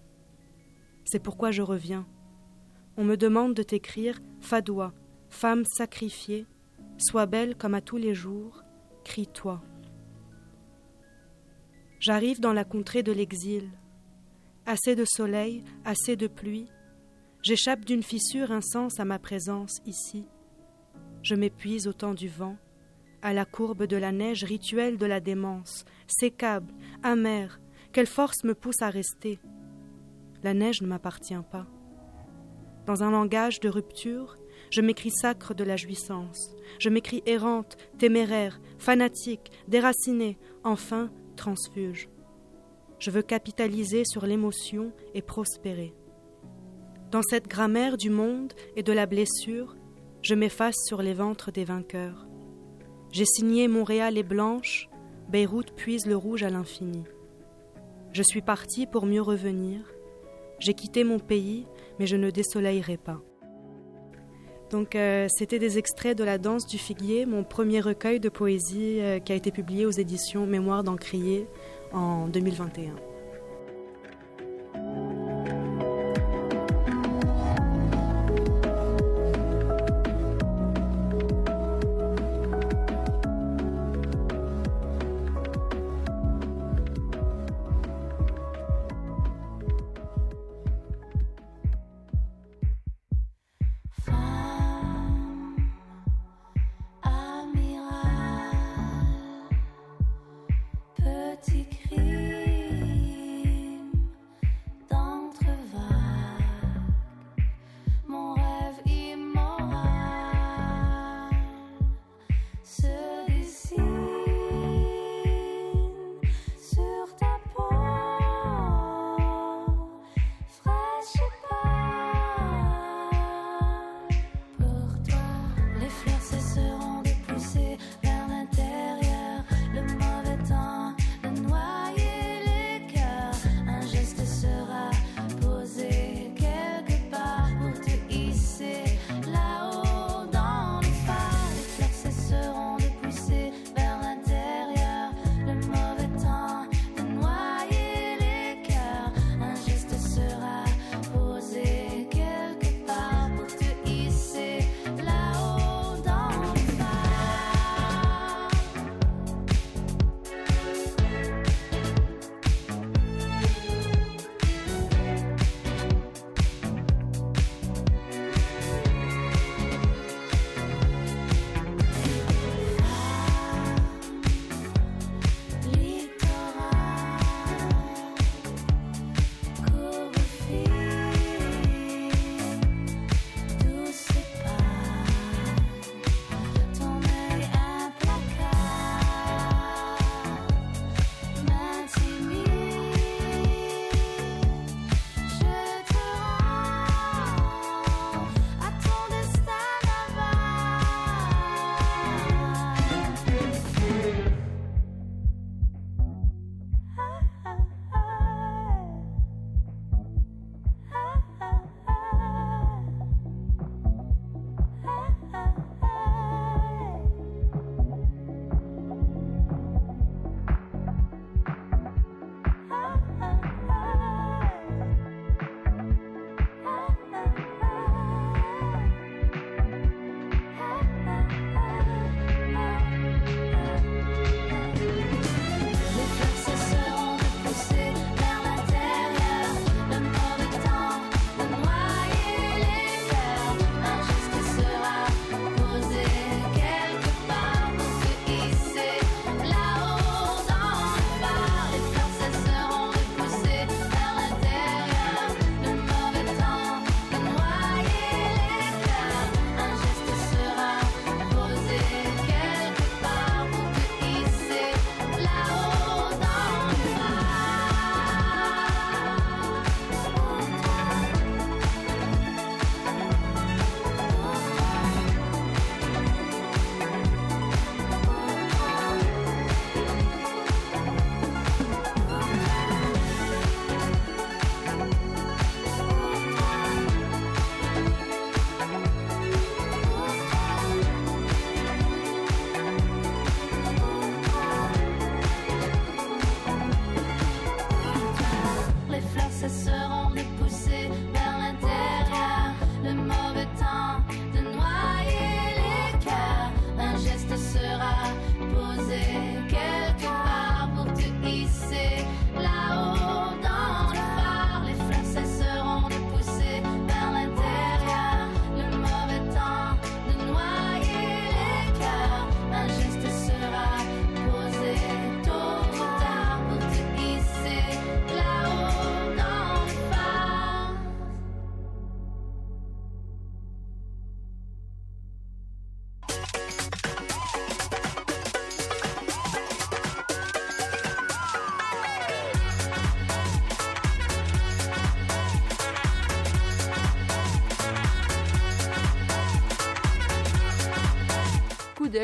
C'est 1.05 1.19
pourquoi 1.19 1.51
je 1.51 1.61
reviens. 1.61 2.05
On 2.97 3.03
me 3.03 3.17
demande 3.17 3.53
de 3.53 3.63
t'écrire 3.63 4.21
Fadoua, 4.41 4.93
femme 5.29 5.65
sacrifiée, 5.65 6.45
sois 6.97 7.25
belle 7.25 7.55
comme 7.55 7.73
à 7.73 7.81
tous 7.81 7.97
les 7.97 8.15
jours, 8.15 8.63
crie-toi. 9.03 9.61
J'arrive 11.99 12.39
dans 12.39 12.53
la 12.53 12.63
contrée 12.63 13.03
de 13.03 13.11
l'exil. 13.11 13.69
Assez 14.65 14.95
de 14.95 15.05
soleil, 15.05 15.63
assez 15.83 16.15
de 16.15 16.27
pluie. 16.27 16.67
J'échappe 17.41 17.85
d'une 17.85 18.03
fissure 18.03 18.51
incense 18.51 18.99
à 18.99 19.05
ma 19.05 19.19
présence 19.19 19.79
ici. 19.85 20.25
Je 21.21 21.35
m'épuise 21.35 21.87
au 21.87 21.93
temps 21.93 22.13
du 22.13 22.27
vent, 22.27 22.57
à 23.21 23.33
la 23.33 23.45
courbe 23.45 23.85
de 23.85 23.97
la 23.97 24.11
neige 24.11 24.43
rituelle 24.43 24.97
de 24.97 25.05
la 25.05 25.19
démence, 25.19 25.85
sécable, 26.07 26.71
amère, 27.01 27.59
quelle 27.91 28.07
force 28.07 28.43
me 28.43 28.53
pousse 28.53 28.81
à 28.81 28.89
rester 28.89 29.39
La 30.43 30.53
neige 30.53 30.81
ne 30.81 30.87
m'appartient 30.87 31.33
pas. 31.51 31.65
Dans 32.85 33.03
un 33.03 33.09
langage 33.09 33.59
de 33.59 33.69
rupture, 33.69 34.37
je 34.71 34.81
m'écris 34.81 35.11
sacre 35.11 35.53
de 35.53 35.63
la 35.63 35.77
jouissance, 35.77 36.55
je 36.79 36.89
m'écris 36.89 37.23
errante, 37.25 37.77
téméraire, 37.97 38.59
fanatique, 38.77 39.51
déracinée, 39.67 40.37
enfin 40.63 41.09
transfuge. 41.35 42.09
Je 42.99 43.11
veux 43.11 43.21
capitaliser 43.21 44.03
sur 44.05 44.25
l'émotion 44.25 44.91
et 45.13 45.21
prospérer. 45.21 45.93
Dans 47.11 47.21
cette 47.21 47.47
grammaire 47.47 47.97
du 47.97 48.09
monde 48.09 48.53
et 48.75 48.83
de 48.83 48.93
la 48.93 49.05
blessure, 49.05 49.75
je 50.21 50.33
m'efface 50.33 50.75
sur 50.87 51.01
les 51.01 51.13
ventres 51.13 51.51
des 51.51 51.65
vainqueurs. 51.65 52.27
J'ai 53.11 53.25
signé 53.25 53.67
Montréal 53.67 54.17
est 54.17 54.23
blanche, 54.23 54.89
Beyrouth 55.29 55.73
puise 55.75 56.05
le 56.05 56.15
rouge 56.15 56.43
à 56.43 56.49
l'infini. 56.49 57.03
Je 58.11 58.23
suis 58.23 58.41
parti 58.41 58.87
pour 58.87 59.05
mieux 59.05 59.21
revenir. 59.21 59.81
J'ai 60.59 60.73
quitté 60.73 61.03
mon 61.03 61.19
pays, 61.19 61.67
mais 61.99 62.07
je 62.07 62.15
ne 62.15 62.29
désoleillerai 62.29 62.97
pas. 62.97 63.21
Donc, 64.75 64.93
euh, 64.97 65.27
c'était 65.29 65.57
des 65.57 65.77
extraits 65.77 66.17
de 66.17 66.25
La 66.25 66.37
danse 66.37 66.67
du 66.67 66.77
figuier, 66.77 67.25
mon 67.25 67.45
premier 67.45 67.79
recueil 67.79 68.19
de 68.19 68.27
poésie 68.27 68.99
euh, 68.99 69.19
qui 69.19 69.31
a 69.31 69.35
été 69.35 69.49
publié 69.49 69.85
aux 69.85 69.91
éditions 69.91 70.45
Mémoire 70.45 70.83
d'Encrier 70.83 71.47
en 71.93 72.27
2021. 72.27 73.14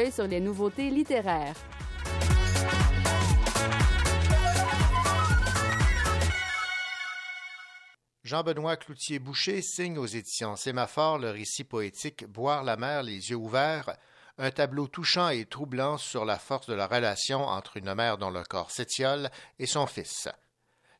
Sur 0.09 0.25
les 0.25 0.39
nouveautés 0.39 0.89
littéraires. 0.89 1.55
Jean-Benoît 8.23 8.77
Cloutier-Boucher 8.77 9.61
signe 9.61 9.97
aux 9.97 10.05
éditions 10.05 10.55
Sémaphore 10.55 11.17
le 11.17 11.31
récit 11.31 11.65
poétique 11.65 12.25
Boire 12.25 12.63
la 12.63 12.77
mer 12.77 13.03
les 13.03 13.29
yeux 13.29 13.35
ouverts, 13.35 13.97
un 14.37 14.51
tableau 14.51 14.87
touchant 14.87 15.29
et 15.29 15.45
troublant 15.45 15.97
sur 15.97 16.23
la 16.23 16.39
force 16.39 16.67
de 16.67 16.73
la 16.73 16.87
relation 16.87 17.45
entre 17.45 17.77
une 17.77 17.93
mère 17.93 18.17
dont 18.17 18.29
le 18.29 18.43
corps 18.43 18.71
s'étiole 18.71 19.29
et 19.59 19.65
son 19.65 19.85
fils. 19.85 20.29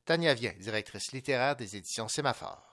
Tania 0.04 0.34
Vien, 0.34 0.54
directrice 0.60 1.14
littéraire 1.14 1.56
des 1.56 1.78
éditions 1.78 2.08
Sémaphore. 2.08 2.71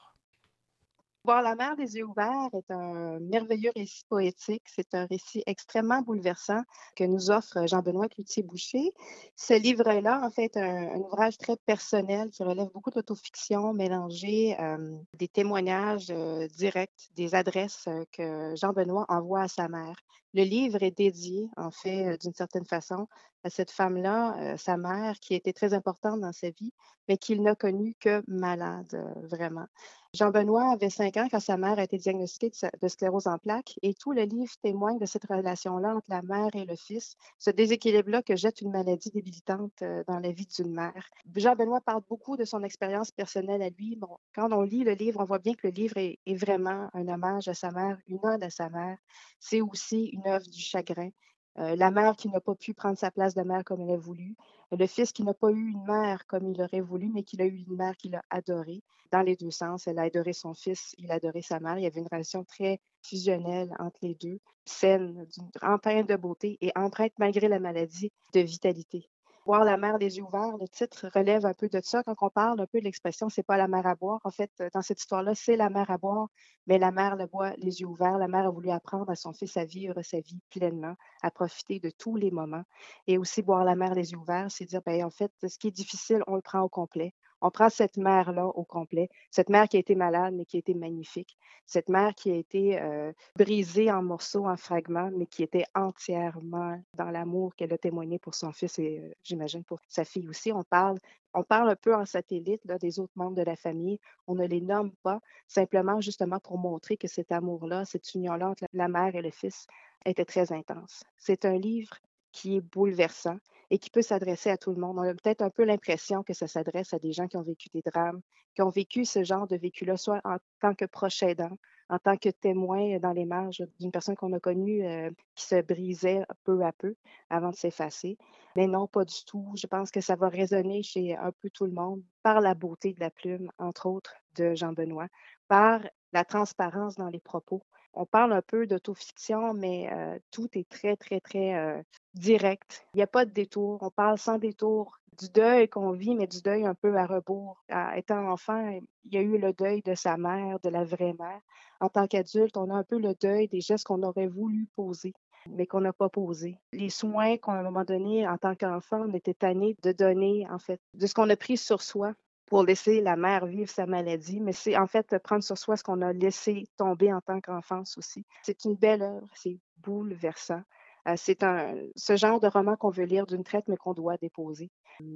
Voir 1.25 1.43
la 1.43 1.57
mer 1.57 1.77
des 1.77 1.97
yeux 1.97 2.05
ouverts 2.05 2.49
est 2.53 2.71
un 2.71 3.19
merveilleux 3.21 3.73
récit 3.75 4.05
poétique. 4.09 4.63
C'est 4.67 4.95
un 4.95 5.07
récit 5.07 5.43
extrêmement 5.47 6.01
bouleversant 6.01 6.63
que 6.97 7.05
nous 7.05 7.31
offre 7.31 7.67
Jean-Benoît 7.67 8.09
Cloutier-Boucher. 8.09 8.93
Ce 9.37 9.55
livre-là, 9.55 10.21
en 10.25 10.31
fait, 10.31 10.57
est 10.57 10.61
un, 10.61 10.97
ouvrage 10.97 11.37
très 11.37 11.57
personnel 11.57 12.31
qui 12.31 12.43
relève 12.45 12.69
beaucoup 12.73 12.91
d'autofiction 12.91 13.73
mélangée, 13.75 14.57
euh, 14.61 14.97
des 15.19 15.29
témoignages 15.29 16.11
euh, 16.11 16.47
directs, 16.57 17.11
des 17.15 17.35
adresses 17.35 17.87
euh, 17.89 18.05
que 18.13 18.55
Jean-Benoît 18.57 19.05
envoie 19.09 19.43
à 19.43 19.49
sa 19.49 19.69
mère. 19.69 19.97
Le 20.35 20.43
livre 20.43 20.83
est 20.83 20.97
dédié, 20.97 21.49
en 21.57 21.71
fait, 21.71 22.19
d'une 22.21 22.35
certaine 22.35 22.67
façon, 22.67 23.09
à 23.45 23.51
cette 23.51 23.71
femme-là, 23.71 24.57
sa 24.57 24.77
mère, 24.77 25.19
qui 25.21 25.35
était 25.35 25.53
très 25.53 25.73
importante 25.73 26.21
dans 26.21 26.33
sa 26.33 26.51
vie, 26.51 26.73
mais 27.09 27.17
qu'il 27.17 27.43
n'a 27.43 27.55
connue 27.55 27.95
que 28.01 28.23
malade, 28.27 29.01
vraiment. 29.23 29.67
Jean-Benoît 30.15 30.73
avait 30.73 30.89
cinq 30.89 31.19
ans 31.19 31.29
quand 31.31 31.39
sa 31.39 31.59
mère 31.59 31.79
a 31.79 31.83
été 31.83 31.99
diagnostiquée 31.99 32.51
de 32.81 32.89
sclérose 32.89 33.27
en 33.27 33.37
plaques 33.37 33.75
et 33.83 33.93
tout 33.93 34.13
le 34.13 34.23
livre 34.23 34.51
témoigne 34.63 34.99
de 34.99 35.05
cette 35.05 35.27
relation-là 35.27 35.97
entre 35.97 36.07
la 36.09 36.23
mère 36.23 36.49
et 36.55 36.65
le 36.65 36.77
fils, 36.77 37.15
ce 37.39 37.51
déséquilibre-là 37.51 38.23
que 38.23 38.35
jette 38.35 38.63
une 38.63 38.71
maladie 38.71 39.11
débilitante 39.11 39.83
euh, 39.83 40.03
dans 40.09 40.19
la 40.19 40.33
vie 40.33 40.47
d'une 40.57 40.73
mère. 40.73 41.11
Jean-Benoît 41.37 41.83
parle 41.83 42.01
beaucoup 42.09 42.39
de 42.39 42.45
son 42.45 42.63
expérience 42.63 43.11
personnelle 43.11 43.61
à 43.61 43.69
lui. 43.69 43.97
Bon, 43.97 44.17
quand 44.35 44.51
on 44.51 44.63
lit 44.63 44.83
le 44.83 44.93
livre, 44.93 45.21
on 45.21 45.27
voit 45.27 45.41
bien 45.41 45.53
que 45.53 45.67
le 45.67 45.75
livre 45.75 45.99
est, 45.99 46.19
vraiment 46.35 46.89
un 46.95 47.07
hommage 47.09 47.49
à 47.49 47.55
sa 47.55 47.71
mère, 47.71 47.99
une 48.07 48.21
ode 48.23 48.43
à 48.43 48.51
sa 48.51 48.71
mère. 48.71 48.97
C'est 49.41 49.61
aussi 49.61 50.18
œuvre 50.27 50.47
du 50.47 50.61
chagrin. 50.61 51.11
Euh, 51.59 51.75
la 51.75 51.91
mère 51.91 52.15
qui 52.15 52.29
n'a 52.29 52.41
pas 52.41 52.55
pu 52.55 52.73
prendre 52.73 52.97
sa 52.97 53.11
place 53.11 53.35
de 53.35 53.43
mère 53.43 53.65
comme 53.65 53.81
elle 53.81 53.91
a 53.91 53.97
voulu, 53.97 54.37
le 54.71 54.87
fils 54.87 55.13
qui 55.13 55.25
n'a 55.25 55.35
pas 55.35 55.51
eu 55.51 55.71
une 55.71 55.85
mère 55.85 56.27
comme 56.27 56.47
il 56.47 56.63
aurait 56.63 56.81
voulu, 56.81 57.11
mais 57.13 57.25
qui 57.25 57.41
a 57.41 57.47
eu 57.47 57.65
une 57.69 57.77
mère 57.77 57.97
qui 57.97 58.11
l'a 58.11 58.23
adoré. 58.31 58.83
Dans 59.11 59.23
les 59.23 59.35
deux 59.35 59.51
sens, 59.51 59.87
elle 59.87 59.99
a 59.99 60.03
adoré 60.03 60.33
son 60.35 60.55
fils, 60.55 60.95
il 60.99 61.11
a 61.11 61.15
adoré 61.15 61.43
sa 61.43 61.59
mère. 61.59 61.79
Il 61.79 61.83
y 61.83 61.87
avait 61.87 62.01
une 62.01 62.09
relation 62.11 62.45
très 62.45 62.81
fusionnelle 63.03 63.75
entre 63.79 63.99
les 64.03 64.15
deux, 64.15 64.39
saine, 64.65 65.27
empreinte 65.63 66.09
de 66.09 66.17
beauté 66.17 66.59
et 66.61 66.71
empreinte, 66.77 67.13
malgré 67.19 67.49
la 67.49 67.59
maladie, 67.59 68.13
de 68.35 68.41
vitalité 68.41 69.09
boire 69.49 69.65
la 69.65 69.79
mer 69.79 69.97
les 69.97 70.19
yeux 70.19 70.25
ouverts, 70.25 70.59
le 70.59 70.69
titre 70.69 71.09
relève 71.15 71.47
un 71.47 71.55
peu 71.55 71.71
de 71.71 71.81
ça. 71.83 72.03
Quand 72.03 72.15
on 72.21 72.29
parle 72.29 72.61
un 72.61 72.67
peu 72.67 72.81
de 72.81 72.85
l'expression, 72.85 73.31
c'est 73.31 73.43
pas 73.43 73.57
la 73.57 73.67
mer 73.67 73.87
à 73.87 73.95
boire. 73.95 74.21
En 74.25 74.31
fait, 74.31 74.51
dans 74.75 74.83
cette 74.83 75.01
histoire-là, 75.01 75.35
c'est 75.35 75.57
la 75.57 75.71
mer 75.71 75.91
à 75.91 75.97
boire, 75.97 76.29
mais 76.67 76.77
la 76.77 76.91
mère 76.91 77.17
le 77.17 77.25
boit 77.25 77.55
les 77.57 77.81
yeux 77.81 77.87
ouverts. 77.87 78.19
La 78.19 78.29
mère 78.29 78.47
a 78.47 78.51
voulu 78.51 78.69
apprendre 78.69 79.09
à 79.09 79.15
son 79.15 79.33
fils 79.33 79.57
à 79.57 79.65
vivre 79.65 80.03
sa 80.03 80.21
vie 80.21 80.39
pleinement, 80.51 80.97
à 81.23 81.31
profiter 81.31 81.81
de 81.81 81.89
tous 81.89 82.15
les 82.17 82.31
moments. 82.31 82.65
Et 83.07 83.17
aussi 83.17 83.41
boire 83.41 83.65
la 83.65 83.75
mer 83.75 83.95
les 83.95 84.13
yeux 84.13 84.19
ouverts, 84.19 84.51
c'est 84.51 84.67
dire, 84.67 84.83
ben, 84.85 85.03
en 85.03 85.11
fait, 85.11 85.33
ce 85.41 85.59
qui 85.59 85.69
est 85.69 85.71
difficile, 85.71 86.23
on 86.27 86.35
le 86.35 86.43
prend 86.43 86.61
au 86.61 86.69
complet 86.69 87.15
on 87.41 87.51
prend 87.51 87.69
cette 87.69 87.97
mère-là 87.97 88.47
au 88.47 88.65
complet, 88.65 89.09
cette 89.31 89.49
mère 89.49 89.69
qui 89.69 89.77
a 89.77 89.81
été 89.81 89.95
malade, 89.95 90.35
mais 90.35 90.45
qui 90.45 90.57
a 90.57 90.61
été 90.61 90.75
magnifique, 90.75 91.37
cette 91.67 91.89
mère 91.89 92.15
qui 92.15 92.31
a 92.31 92.35
été 92.35 92.81
euh, 92.81 93.13
brisée 93.37 93.91
en 93.91 94.03
morceaux, 94.03 94.47
en 94.47 94.57
fragments, 94.57 95.11
mais 95.17 95.27
qui 95.27 95.43
était 95.43 95.65
entièrement 95.75 96.81
dans 96.95 97.11
l'amour 97.11 97.55
qu'elle 97.55 97.73
a 97.73 97.79
témoigné 97.79 98.19
pour 98.19 98.35
son 98.35 98.53
fils 98.53 98.79
et 98.79 99.01
euh, 99.01 99.15
j'imagine 99.23 99.65
pour 99.65 99.79
sa 99.89 100.05
fille 100.05 100.29
aussi. 100.29 100.53
On 100.53 100.65
parle, 100.65 100.99
on 101.35 101.45
parle 101.45 101.71
un 101.71 101.77
peu 101.77 101.95
en 101.95 102.07
satellite 102.07 102.67
des 102.67 103.01
autres 103.01 103.13
membres 103.17 103.37
de 103.37 103.43
la 103.43 103.57
famille. 103.57 103.99
On 104.27 104.35
ne 104.35 104.47
les 104.47 104.61
nomme 104.61 104.93
pas, 105.03 105.21
simplement 105.47 106.01
justement 106.01 106.41
pour 106.41 106.59
montrer 106.59 106.97
que 106.97 107.09
cet 107.09 107.33
amour-là, 107.33 107.85
cette 107.85 108.15
union-là 108.15 108.51
entre 108.51 108.65
la 108.73 108.89
mère 108.89 109.15
et 109.15 109.23
le 109.23 109.31
fils 109.31 109.67
était 110.05 110.25
très 110.25 110.53
intense. 110.53 111.05
C'est 111.17 111.45
un 111.45 111.57
livre 111.57 111.97
qui 112.33 112.57
est 112.57 112.61
bouleversant 112.61 113.39
et 113.71 113.79
qui 113.79 113.91
peut 113.91 114.03
s'adresser 114.03 114.51
à 114.51 114.57
tout 114.57 114.73
le 114.73 114.81
monde. 114.81 114.99
On 114.99 115.03
a 115.03 115.15
peut-être 115.15 115.43
un 115.43 115.51
peu 115.51 115.65
l'impression 115.65 116.23
que 116.23 116.33
ça 116.33 116.47
s'adresse 116.47 116.95
à 116.95 116.99
des 116.99 117.13
gens 117.13 117.27
qui 117.27 117.37
ont 117.37 117.43
vécu 117.43 117.69
des 117.71 117.83
drames, 117.83 118.21
qui 118.55 118.63
ont 118.63 118.71
vécu 118.71 119.05
ce 119.05 119.25
genre 119.25 119.47
de 119.47 119.57
vécu-là, 119.57 119.97
soit 119.97 120.21
en 120.25 120.37
tant 120.61 120.75
que 120.75 120.85
proche 120.85 121.23
aidant, 121.23 121.57
en 121.91 121.99
tant 121.99 122.17
que 122.17 122.29
témoin 122.29 122.99
dans 122.99 123.13
les 123.13 123.25
marges 123.25 123.63
d'une 123.79 123.91
personne 123.91 124.17
qu'on 124.17 124.33
a 124.33 124.41
connue 124.41 124.85
euh, 124.85 125.11
qui 125.35 125.45
se 125.47 125.61
brisait 125.63 126.25
peu 126.45 126.63
à 126.63 126.73
peu 126.73 126.95
avant 127.31 127.51
de 127.51 127.57
s'effacer. 127.57 128.19
Mais 128.57 128.67
non, 128.67 128.87
pas 128.87 129.05
du 129.05 129.25
tout. 129.27 129.53
Je 129.57 129.67
pense 129.67 129.91
que 129.91 130.01
ça 130.01 130.17
va 130.17 130.29
résonner 130.29 130.83
chez 130.83 131.17
un 131.17 131.33
peu 131.33 131.51
tout 131.51 131.67
le 131.67 131.73
monde 131.73 132.03
par 132.23 132.41
la 132.41 132.55
beauté 132.55 132.93
de 132.93 133.01
la 133.01 133.11
plume, 133.11 133.51
entre 133.59 133.87
autres, 133.87 134.15
de 134.37 134.55
Jean 134.55 134.73
Benoît, 134.73 135.09
par 135.49 135.81
la 136.13 136.25
transparence 136.25 136.97
dans 136.97 137.09
les 137.09 137.21
propos, 137.21 137.63
on 137.93 138.07
parle 138.07 138.33
un 138.33 138.43
peu 138.43 138.67
d'autofiction, 138.67 139.55
mais 139.55 139.91
euh, 139.93 140.19
tout 140.31 140.49
est 140.55 140.69
très, 140.69 140.97
très, 140.97 141.21
très 141.21 141.55
euh, 141.55 141.83
direct. 142.15 142.87
Il 142.95 142.99
n'y 142.99 143.03
a 143.03 143.07
pas 143.07 143.25
de 143.25 143.31
détour. 143.31 143.79
On 143.83 143.91
parle 143.91 144.19
sans 144.19 144.39
détour 144.39 144.99
du 145.19 145.29
deuil 145.31 145.69
qu'on 145.69 145.93
vit, 145.93 146.15
mais 146.15 146.27
du 146.27 146.41
deuil 146.43 146.65
un 146.65 146.75
peu 146.75 146.97
à 146.97 147.07
rebours. 147.07 147.65
étant 147.97 148.31
enfant, 148.31 148.69
il 149.05 149.15
y 149.15 149.19
a 149.19 149.21
eu 149.21 149.37
le 149.39 149.53
deuil 149.53 149.83
de 149.83 149.95
sa 149.95 150.17
mère, 150.17 150.61
de 150.61 150.69
la 150.69 150.85
vraie 150.85 151.15
mère. 151.19 151.41
En 151.81 151.89
tant 151.89 152.07
qu'adulte, 152.07 152.57
on 152.57 152.71
a 152.71 152.75
un 152.75 152.85
peu 152.85 152.99
le 152.99 153.15
deuil 153.21 153.49
des 153.49 153.61
gestes 153.61 153.85
qu'on 153.85 154.03
aurait 154.03 154.29
voulu 154.29 154.69
poser 154.77 155.13
mais 155.51 155.67
qu'on 155.67 155.81
n'a 155.81 155.93
pas 155.93 156.09
posé. 156.09 156.59
Les 156.73 156.91
soins 156.91 157.37
qu'à 157.37 157.53
un 157.53 157.63
moment 157.63 157.85
donné, 157.85 158.29
en 158.29 158.39
tant 158.39 158.55
qu'enfant, 158.55 159.07
on 159.09 159.15
était 159.15 159.35
tanné 159.35 159.77
de 159.83 159.93
donner, 159.93 160.47
en 160.51 160.59
fait, 160.59 160.81
de 160.95 161.07
ce 161.07 161.15
qu'on 161.15 161.31
a 161.31 161.37
pris 161.37 161.57
sur 161.57 161.83
soi 161.83 162.15
pour 162.49 162.65
laisser 162.65 163.01
la 163.01 163.17
mère 163.17 163.47
vivre 163.47 163.71
sa 163.71 163.87
maladie, 163.87 164.41
mais 164.41 164.53
c'est 164.53 164.77
en 164.77 164.87
fait 164.87 165.19
prendre 165.19 165.45
sur 165.45 165.59
soi 165.59 165.77
ce 165.77 165.83
qu'on 165.83 166.03
a 166.03 166.13
laissé 166.13 166.67
tomber 166.77 167.13
en 167.13 167.21
tant 167.21 167.41
qu'enfance 167.41 167.99
aussi. 167.99 168.25
C'est 168.43 168.65
une 168.65 168.75
belle 168.75 169.03
œuvre, 169.03 169.29
c'est 169.35 169.59
bouleversant. 169.79 170.63
Euh, 171.07 171.15
c'est 171.17 171.43
un, 171.43 171.75
ce 171.97 172.17
genre 172.17 172.41
de 172.41 172.49
roman 172.49 172.77
qu'on 172.77 172.91
veut 172.91 173.05
lire 173.05 173.27
d'une 173.27 173.45
traite, 173.45 173.69
mais 173.69 173.77
qu'on 173.77 173.95
doit 173.95 174.17
déposer. 174.17 174.71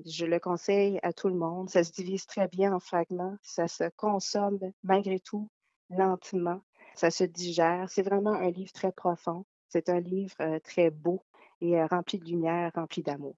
Je 0.06 0.26
le 0.26 0.38
conseille 0.38 1.00
à 1.02 1.12
tout 1.12 1.28
le 1.28 1.34
monde. 1.34 1.68
Ça 1.68 1.82
se 1.82 1.92
divise 1.92 2.26
très 2.26 2.48
bien 2.48 2.72
en 2.72 2.80
fragments. 2.80 3.36
Ça 3.42 3.66
se 3.68 3.84
consomme 3.96 4.58
malgré 4.84 5.18
tout 5.18 5.48
lentement. 5.90 6.60
Ça 6.94 7.10
se 7.10 7.24
digère. 7.24 7.90
C'est 7.90 8.02
vraiment 8.02 8.32
un 8.32 8.50
livre 8.50 8.72
très 8.72 8.92
profond. 8.92 9.44
C'est 9.68 9.88
un 9.88 10.00
livre 10.00 10.34
euh, 10.40 10.58
très 10.60 10.90
beau 10.90 11.22
et 11.60 11.80
euh, 11.80 11.86
rempli 11.86 12.18
de 12.18 12.26
lumière, 12.26 12.70
rempli 12.74 13.02
d'amour. 13.02 13.36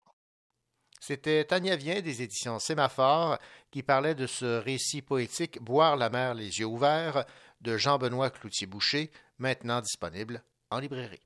C'était 1.06 1.44
Tania 1.44 1.76
Vien 1.76 2.00
des 2.00 2.22
éditions 2.22 2.58
Sémaphore 2.58 3.36
qui 3.70 3.82
parlait 3.82 4.14
de 4.14 4.26
ce 4.26 4.56
récit 4.58 5.02
poétique 5.02 5.60
Boire 5.60 5.98
la 5.98 6.08
mer 6.08 6.32
les 6.32 6.60
yeux 6.60 6.64
ouverts 6.64 7.26
de 7.60 7.76
Jean-Benoît 7.76 8.30
Cloutier-Boucher, 8.30 9.10
maintenant 9.36 9.82
disponible 9.82 10.42
en 10.70 10.78
librairie. 10.78 11.20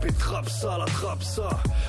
Bap 0.00 0.10
et 0.10 0.50
ça, 0.50 0.78
la 0.78 0.84
trap 0.86 1.22
ça. 1.22 1.48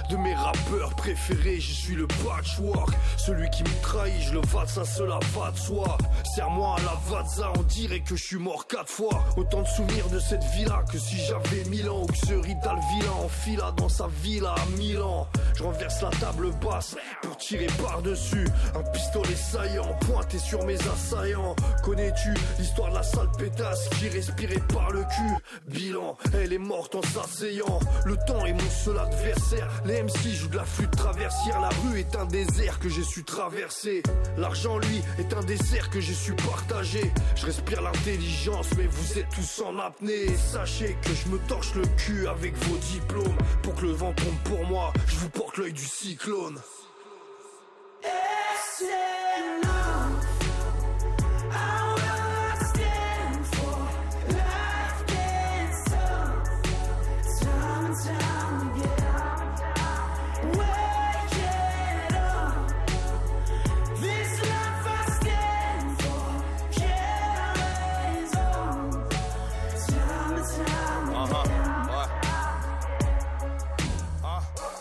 De 0.10 0.18
mes 0.18 0.34
rappeurs 0.34 0.94
préférés, 0.96 1.60
je 1.60 1.74
suis 1.74 1.96
le 1.96 2.08
patchwork. 2.08 2.94
Celui 3.18 3.50
qui 3.50 3.64
me 3.64 3.82
trahit, 3.82 4.22
je 4.22 4.34
le 4.34 4.42
ça, 4.68 4.86
cela 4.86 5.20
va 5.36 5.52
de 5.52 5.58
soi. 5.58 5.98
Serre-moi 6.36 6.76
à 6.78 6.82
la 6.82 6.98
vadza, 7.10 7.52
on 7.58 7.64
dirait 7.64 8.02
que 8.02 8.16
je 8.16 8.24
suis 8.24 8.38
mort 8.38 8.68
quatre 8.68 8.90
fois. 8.90 9.24
Autant 9.38 9.62
de 9.62 9.68
souvenirs 9.68 10.10
de 10.10 10.20
cette 10.20 10.44
villa 10.56 10.84
que 10.92 10.98
si 10.98 11.18
j'avais 11.18 11.64
mille 11.70 11.90
ans. 11.90 12.04
Ou 12.04 12.06
que 12.06 12.18
ce 12.18 12.34
Rital 12.34 12.80
vilain 12.94 13.12
enfila 13.26 13.72
dans 13.78 13.90
sa 13.90 14.08
villa 14.24 14.54
à 14.54 14.78
Milan. 14.78 15.28
Je 15.56 15.64
renverse 15.64 16.02
la 16.02 16.10
table 16.10 16.52
basse 16.64 16.96
pour 17.22 17.38
tirer 17.38 17.68
par-dessus. 17.82 18.48
Un 18.76 18.84
pistolet 18.92 19.36
saillant 19.36 19.94
pointé 20.02 20.40
sur 20.40 20.64
mes 20.66 20.78
assaillants. 20.80 21.56
Connais-tu 21.84 22.34
l'histoire 22.58 22.90
de 22.92 22.96
la 22.96 23.04
sale 23.04 23.30
pétasse 23.38 23.90
qui 24.00 24.10
respirait 24.10 24.62
par 24.74 24.92
le 24.92 25.02
cul? 25.04 25.36
Bilan, 25.68 26.18
elle 26.34 26.54
est 26.54 26.58
morte 26.58 26.96
en 26.96 27.02
s'asseyant 27.02 27.80
Le 28.06 28.16
temps 28.28 28.46
est 28.46 28.54
mon 28.54 28.70
seul 28.70 28.98
adversaire. 28.98 29.70
Les 29.86 30.02
MC 30.04 30.30
jouent 30.34 30.50
de 30.50 30.58
la 30.58 30.66
flûte 30.66 30.92
traversière. 30.92 31.60
La 31.62 31.70
rue 31.70 32.00
est 32.00 32.16
un 32.16 32.26
désert 32.26 32.80
que 32.80 32.90
j'ai 32.90 33.04
su 33.04 33.24
traverser. 33.24 34.04
L'argent, 34.38 34.78
lui, 34.78 35.02
est 35.18 35.34
un 35.34 35.44
dessert 35.44 35.90
que 35.90 36.00
j'ai 36.00 36.14
su 36.14 36.34
partager. 36.34 37.12
Je 37.36 37.46
respire 37.46 37.82
l'intelligence, 37.82 38.68
mais 38.78 38.88
vous 38.88 39.20
êtes 39.20 39.30
tous 39.30 39.62
en 39.62 39.78
apnée. 39.80 40.36
Sachez 40.38 40.98
que 41.02 41.14
je 41.14 41.30
me 41.30 41.38
torche 41.48 41.76
le 41.76 41.84
cul 41.98 42.28
avec 42.28 42.56
vos 42.56 42.78
diplômes. 42.78 43.38
Pour 43.64 43.76
que 43.76 43.86
le 43.86 43.92
vent 43.92 44.14
tombe 44.14 44.40
pour 44.46 44.66
moi, 44.66 44.94
je 45.08 45.16
vous 45.16 45.30
porte 45.30 45.58
l'œil 45.58 45.74
du 45.74 45.86
cyclone. 45.86 46.60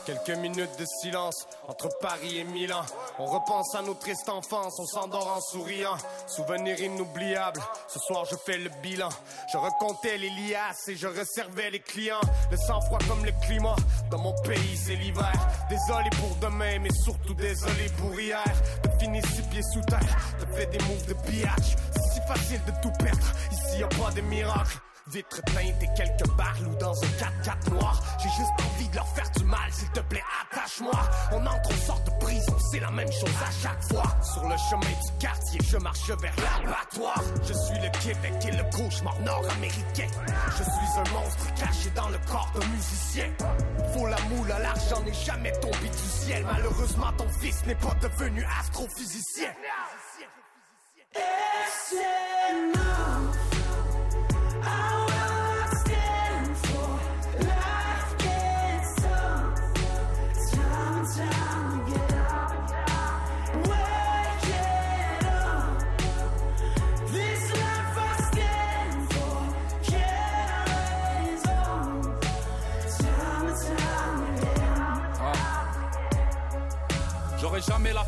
Quelques 0.08 0.38
minutes 0.38 0.78
de 0.78 0.84
silence 0.84 1.46
entre 1.66 1.88
Paris 2.00 2.38
et 2.38 2.44
Milan. 2.44 2.82
On 3.20 3.26
repense 3.26 3.74
à 3.74 3.82
nos 3.82 3.94
triste 3.94 4.28
enfance, 4.28 4.78
on 4.78 4.86
s'endort 4.86 5.26
en 5.36 5.40
souriant. 5.40 5.96
Souvenir 6.28 6.80
inoubliable, 6.80 7.60
ce 7.88 7.98
soir 7.98 8.24
je 8.24 8.36
fais 8.36 8.58
le 8.58 8.70
bilan. 8.80 9.08
Je 9.52 9.58
recomptais 9.58 10.18
les 10.18 10.30
liasses 10.30 10.86
et 10.88 10.94
je 10.94 11.08
reservais 11.08 11.70
les 11.70 11.80
clients. 11.80 12.20
Le 12.50 12.56
sang-froid 12.56 13.00
comme 13.08 13.24
le 13.24 13.32
climat, 13.42 13.74
dans 14.10 14.18
mon 14.18 14.34
pays 14.42 14.76
c'est 14.76 14.94
l'hiver. 14.94 15.32
Désolé 15.68 16.10
pour 16.10 16.36
demain, 16.36 16.78
mais 16.78 16.92
surtout 17.02 17.34
désolé 17.34 17.88
pour 17.98 18.18
hier. 18.20 18.44
De 18.84 18.90
finir 19.00 19.24
six 19.26 19.42
pieds 19.42 19.62
sous 19.62 19.82
terre, 19.82 20.16
de 20.40 20.54
faire 20.54 20.70
des 20.70 20.78
moves 20.84 21.06
de 21.06 21.14
biatch. 21.28 21.76
C'est 21.92 22.14
si 22.14 22.20
facile 22.28 22.60
de 22.66 22.72
tout 22.80 22.92
perdre, 23.02 23.26
ici 23.50 23.80
y 23.80 23.82
a 23.82 23.88
pas 23.88 24.12
de 24.12 24.20
miracle. 24.20 24.78
Vitre 25.10 25.40
teinte 25.42 25.82
et 25.82 25.88
quelques 25.96 26.36
barlous 26.36 26.74
dans 26.78 26.92
un 26.92 27.06
4x4 27.06 27.70
noir. 27.72 28.02
J'ai 28.22 28.28
juste 28.28 28.52
envie 28.58 28.88
de 28.88 28.96
leur 28.96 29.08
faire 29.08 29.30
du 29.36 29.44
mal, 29.44 29.72
s'il 29.72 29.88
te 29.90 30.00
plaît, 30.00 30.22
attache-moi. 30.42 31.00
On 31.32 31.46
entre, 31.46 31.70
on 31.70 31.86
sort 31.86 32.00
de 32.04 32.24
prison, 32.24 32.56
c'est 32.70 32.80
la 32.80 32.90
même 32.90 33.10
chose 33.10 33.30
à 33.42 33.50
chaque 33.62 33.82
fois. 33.84 34.04
Sur 34.22 34.42
le 34.42 34.56
chemin 34.68 34.80
du 34.80 35.18
quartier, 35.18 35.60
je 35.66 35.78
marche 35.78 36.10
vers 36.10 36.34
l'abattoir. 36.36 37.22
Je 37.42 37.54
suis 37.54 37.78
le 37.78 37.90
Québec 38.04 38.34
et 38.48 38.56
le 38.56 38.64
cauchemar 38.70 39.18
nord-américain. 39.20 40.08
Je 40.58 40.62
suis 40.62 40.98
un 40.98 41.10
monstre 41.14 41.54
caché 41.54 41.90
dans 41.94 42.08
le 42.10 42.18
corps 42.30 42.50
d'un 42.54 42.66
musicien. 42.66 43.32
Faut 43.94 44.06
la 44.06 44.20
moule 44.28 44.52
à 44.52 44.58
l'argent 44.58 45.00
n'est 45.06 45.14
jamais 45.14 45.52
tombé 45.52 45.88
du 45.88 46.08
ciel. 46.26 46.44
Malheureusement, 46.44 47.12
ton 47.16 47.28
fils 47.40 47.64
n'est 47.66 47.76
pas 47.76 47.94
devenu 48.02 48.44
astrophysicien. 48.60 49.48
J'aurai 51.90 53.47
jamais 77.60 77.92
la 77.92 78.04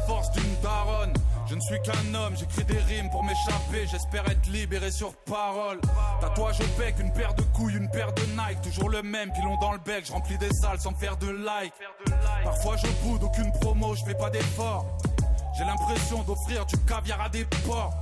suis 1.70 1.82
qu'un 1.82 2.14
homme, 2.14 2.36
j'écris 2.36 2.64
des 2.64 2.78
rimes 2.78 3.10
pour 3.10 3.22
m'échapper, 3.22 3.86
j'espère 3.86 4.28
être 4.28 4.46
libéré 4.48 4.90
sur 4.90 5.14
parole. 5.24 5.80
Tatouage 6.20 6.60
au 6.60 6.78
bec, 6.78 6.96
une 6.98 7.12
paire 7.12 7.34
de 7.34 7.42
couilles, 7.42 7.76
une 7.76 7.88
paire 7.90 8.12
de 8.12 8.22
Nike, 8.22 8.60
toujours 8.62 8.90
le 8.90 9.02
même, 9.02 9.32
pilon 9.32 9.56
dans 9.60 9.72
le 9.72 9.78
bec, 9.78 10.04
je 10.06 10.12
remplis 10.12 10.38
des 10.38 10.52
salles 10.52 10.80
sans 10.80 10.94
faire 10.94 11.16
de 11.16 11.28
like. 11.30 11.72
Parfois 12.42 12.76
je 12.76 12.86
boude, 13.02 13.22
aucune 13.22 13.52
promo, 13.60 13.94
je 13.94 14.04
fais 14.04 14.14
pas 14.14 14.30
d'effort. 14.30 14.86
J'ai 15.56 15.64
l'impression 15.64 16.22
d'offrir 16.22 16.66
du 16.66 16.76
caviar 16.78 17.20
à 17.20 17.28
des 17.28 17.44
porcs. 17.66 17.94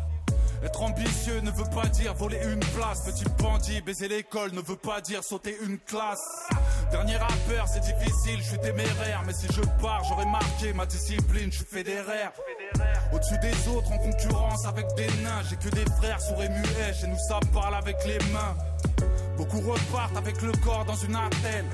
Être 0.63 0.83
ambitieux 0.83 1.41
ne 1.41 1.51
veut 1.51 1.69
pas 1.75 1.87
dire 1.87 2.15
voler 2.15 2.41
une 2.45 2.61
place. 2.61 3.05
Petit 3.05 3.25
bandit, 3.41 3.81
baiser 3.81 4.09
l'école 4.09 4.53
ne 4.53 4.61
veut 4.61 4.77
pas 4.77 5.01
dire 5.01 5.23
sauter 5.23 5.57
une 5.65 5.79
classe. 5.79 6.49
Dernier 6.91 7.17
rappeur, 7.17 7.69
c'est 7.69 7.81
difficile, 7.81 8.39
je 8.39 8.49
suis 8.49 8.59
téméraire. 8.59 9.23
Mais 9.27 9.33
si 9.33 9.47
je 9.53 9.61
pars, 9.81 10.03
j'aurais 10.05 10.27
marqué 10.27 10.73
ma 10.73 10.87
discipline, 10.87 11.51
je 11.53 11.59
suis 11.59 11.65
fédéraire. 11.65 12.33
Au-dessus 13.13 13.39
des 13.41 13.69
autres, 13.69 13.93
en 13.93 13.99
concurrence 13.99 14.67
avec 14.67 14.87
des 14.97 15.07
nains. 15.23 15.43
J'ai 15.49 15.57
que 15.57 15.75
des 15.75 15.85
frères 15.99 16.21
sourds 16.21 16.43
et 16.43 16.49
muets, 16.49 16.95
chez 17.01 17.07
nous 17.07 17.19
ça 17.29 17.39
parle 17.53 17.77
avec 17.77 17.97
les 18.05 18.19
mains. 18.33 18.57
Beaucoup 19.37 19.61
repartent 19.61 20.17
avec 20.17 20.43
le 20.43 20.53
corps 20.65 20.85
dans 20.85 20.97
une 20.97 21.15
attelle. 21.15 21.67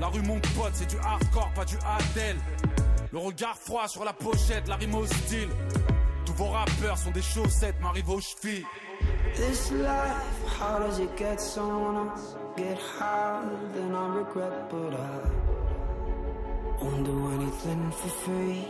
La 0.00 0.06
rue, 0.06 0.22
mon 0.22 0.38
pote, 0.40 0.72
c'est 0.74 0.88
du 0.88 0.96
hardcore, 0.98 1.50
pas 1.54 1.64
du 1.64 1.76
Adèle. 1.76 2.36
Le 3.12 3.18
regard 3.18 3.56
froid 3.56 3.88
sur 3.88 4.04
la 4.04 4.12
pochette, 4.12 4.68
la 4.68 4.76
rime 4.76 4.94
hostile. 4.94 5.48
Tous 6.36 6.42
vos 6.42 6.50
rappeurs 6.50 6.98
sont 6.98 7.10
des 7.12 7.22
chaussettes, 7.22 7.80
m'arrive 7.80 8.10
aux 8.10 8.20
chevilles. 8.20 8.66
This 9.36 9.70
life, 9.70 10.58
how 10.58 10.78
does 10.80 10.98
it 10.98 11.16
get 11.16 11.40
someone 11.40 12.08
else? 12.08 12.36
Get 12.56 12.78
high, 12.98 13.42
then 13.74 13.94
I 13.94 14.16
regret, 14.16 14.68
but 14.70 14.94
I 14.94 15.20
won't 16.82 17.04
do 17.04 17.30
anything 17.34 17.90
for 17.92 18.08
free. 18.08 18.66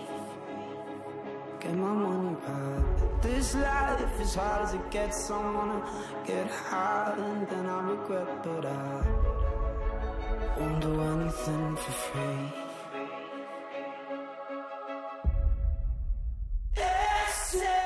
Get 1.61 1.75
my 1.75 1.93
money 1.93 2.37
back. 2.47 3.23
This 3.23 3.55
life 3.55 4.21
is 4.21 4.35
hard 4.35 4.63
as 4.65 4.75
it 4.75 4.91
gets 4.91 5.25
someone. 5.25 5.83
Get 6.27 6.51
high, 6.51 7.15
and 7.17 7.49
then 7.49 7.67
I 7.67 7.81
regret, 7.81 8.43
but 8.43 8.67
I 8.67 9.03
won't 10.59 10.81
do 10.81 11.01
anything 11.01 11.77
for 11.77 11.93
free. 11.93 12.64
It's 17.57 17.84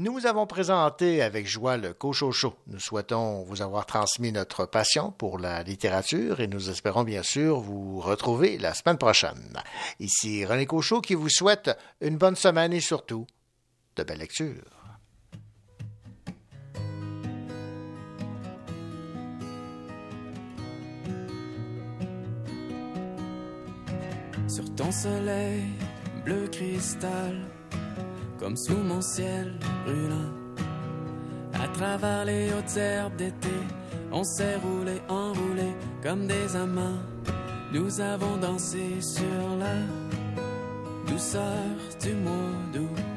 Nous 0.00 0.12
vous 0.12 0.26
avons 0.26 0.46
présenté 0.46 1.22
avec 1.22 1.48
joie 1.48 1.76
le 1.76 1.92
Cochocho. 1.92 2.54
Nous 2.68 2.78
souhaitons 2.78 3.42
vous 3.42 3.62
avoir 3.62 3.84
transmis 3.84 4.30
notre 4.30 4.64
passion 4.64 5.10
pour 5.10 5.40
la 5.40 5.64
littérature 5.64 6.38
et 6.38 6.46
nous 6.46 6.70
espérons 6.70 7.02
bien 7.02 7.24
sûr 7.24 7.58
vous 7.58 7.98
retrouver 7.98 8.58
la 8.58 8.74
semaine 8.74 8.96
prochaine. 8.96 9.60
Ici 9.98 10.44
René 10.44 10.66
Cochot 10.66 11.00
qui 11.00 11.16
vous 11.16 11.28
souhaite 11.28 11.76
une 12.00 12.16
bonne 12.16 12.36
semaine 12.36 12.72
et 12.72 12.78
surtout 12.78 13.26
de 13.96 14.04
belles 14.04 14.20
lectures. 14.20 14.62
Sur 24.46 24.72
ton 24.76 24.92
soleil 24.92 25.64
bleu 26.24 26.46
cristal, 26.46 27.34
comme 28.38 28.56
sous 28.56 28.76
mon 28.76 29.00
ciel 29.00 29.52
brûlant. 29.84 30.30
À 31.54 31.68
travers 31.68 32.24
les 32.24 32.50
hautes 32.52 32.76
herbes 32.76 33.16
d'été, 33.16 33.48
on 34.12 34.24
s'est 34.24 34.56
roulé, 34.56 35.00
enroulé 35.08 35.74
comme 36.02 36.26
des 36.26 36.56
amants. 36.56 37.00
Nous 37.72 38.00
avons 38.00 38.36
dansé 38.38 39.00
sur 39.00 39.56
la 39.58 39.74
douceur 41.10 41.64
du 42.00 42.14
mois 42.14 42.32
d'août. 42.72 43.07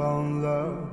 on 0.00 0.42
love. 0.42 0.88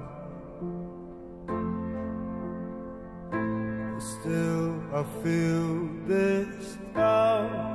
But 3.32 4.00
Still 4.00 4.82
I 4.94 5.04
feel 5.22 5.90
this 6.08 6.78
love 6.96 7.70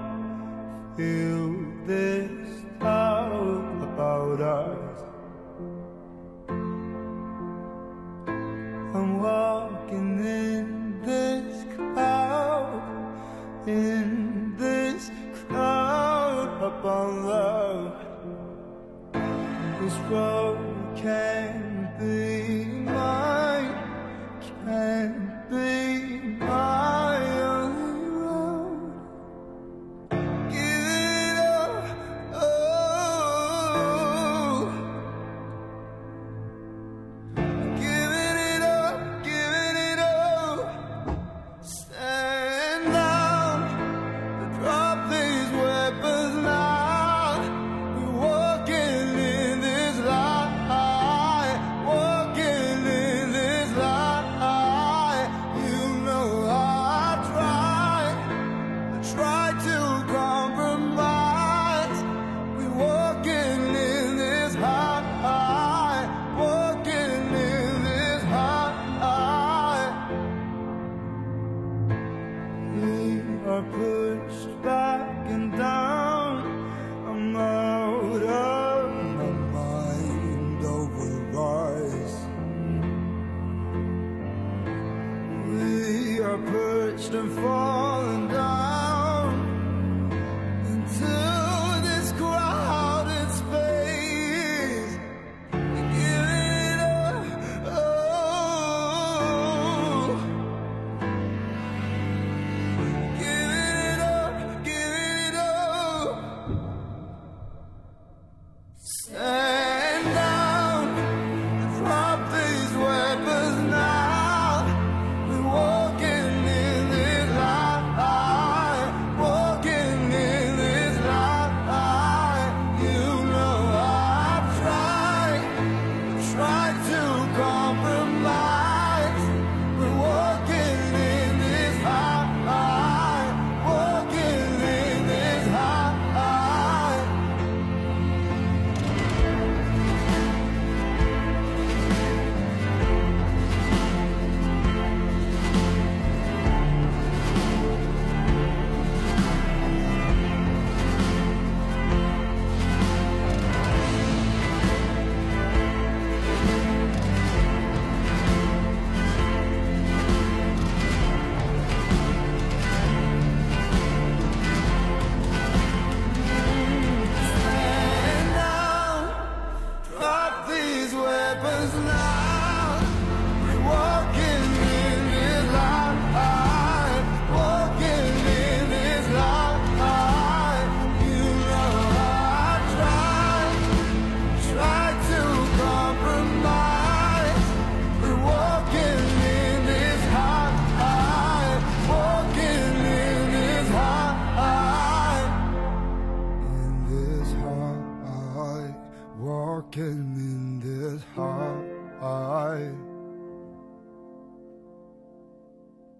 Feel 0.96 1.56
this. 1.86 2.43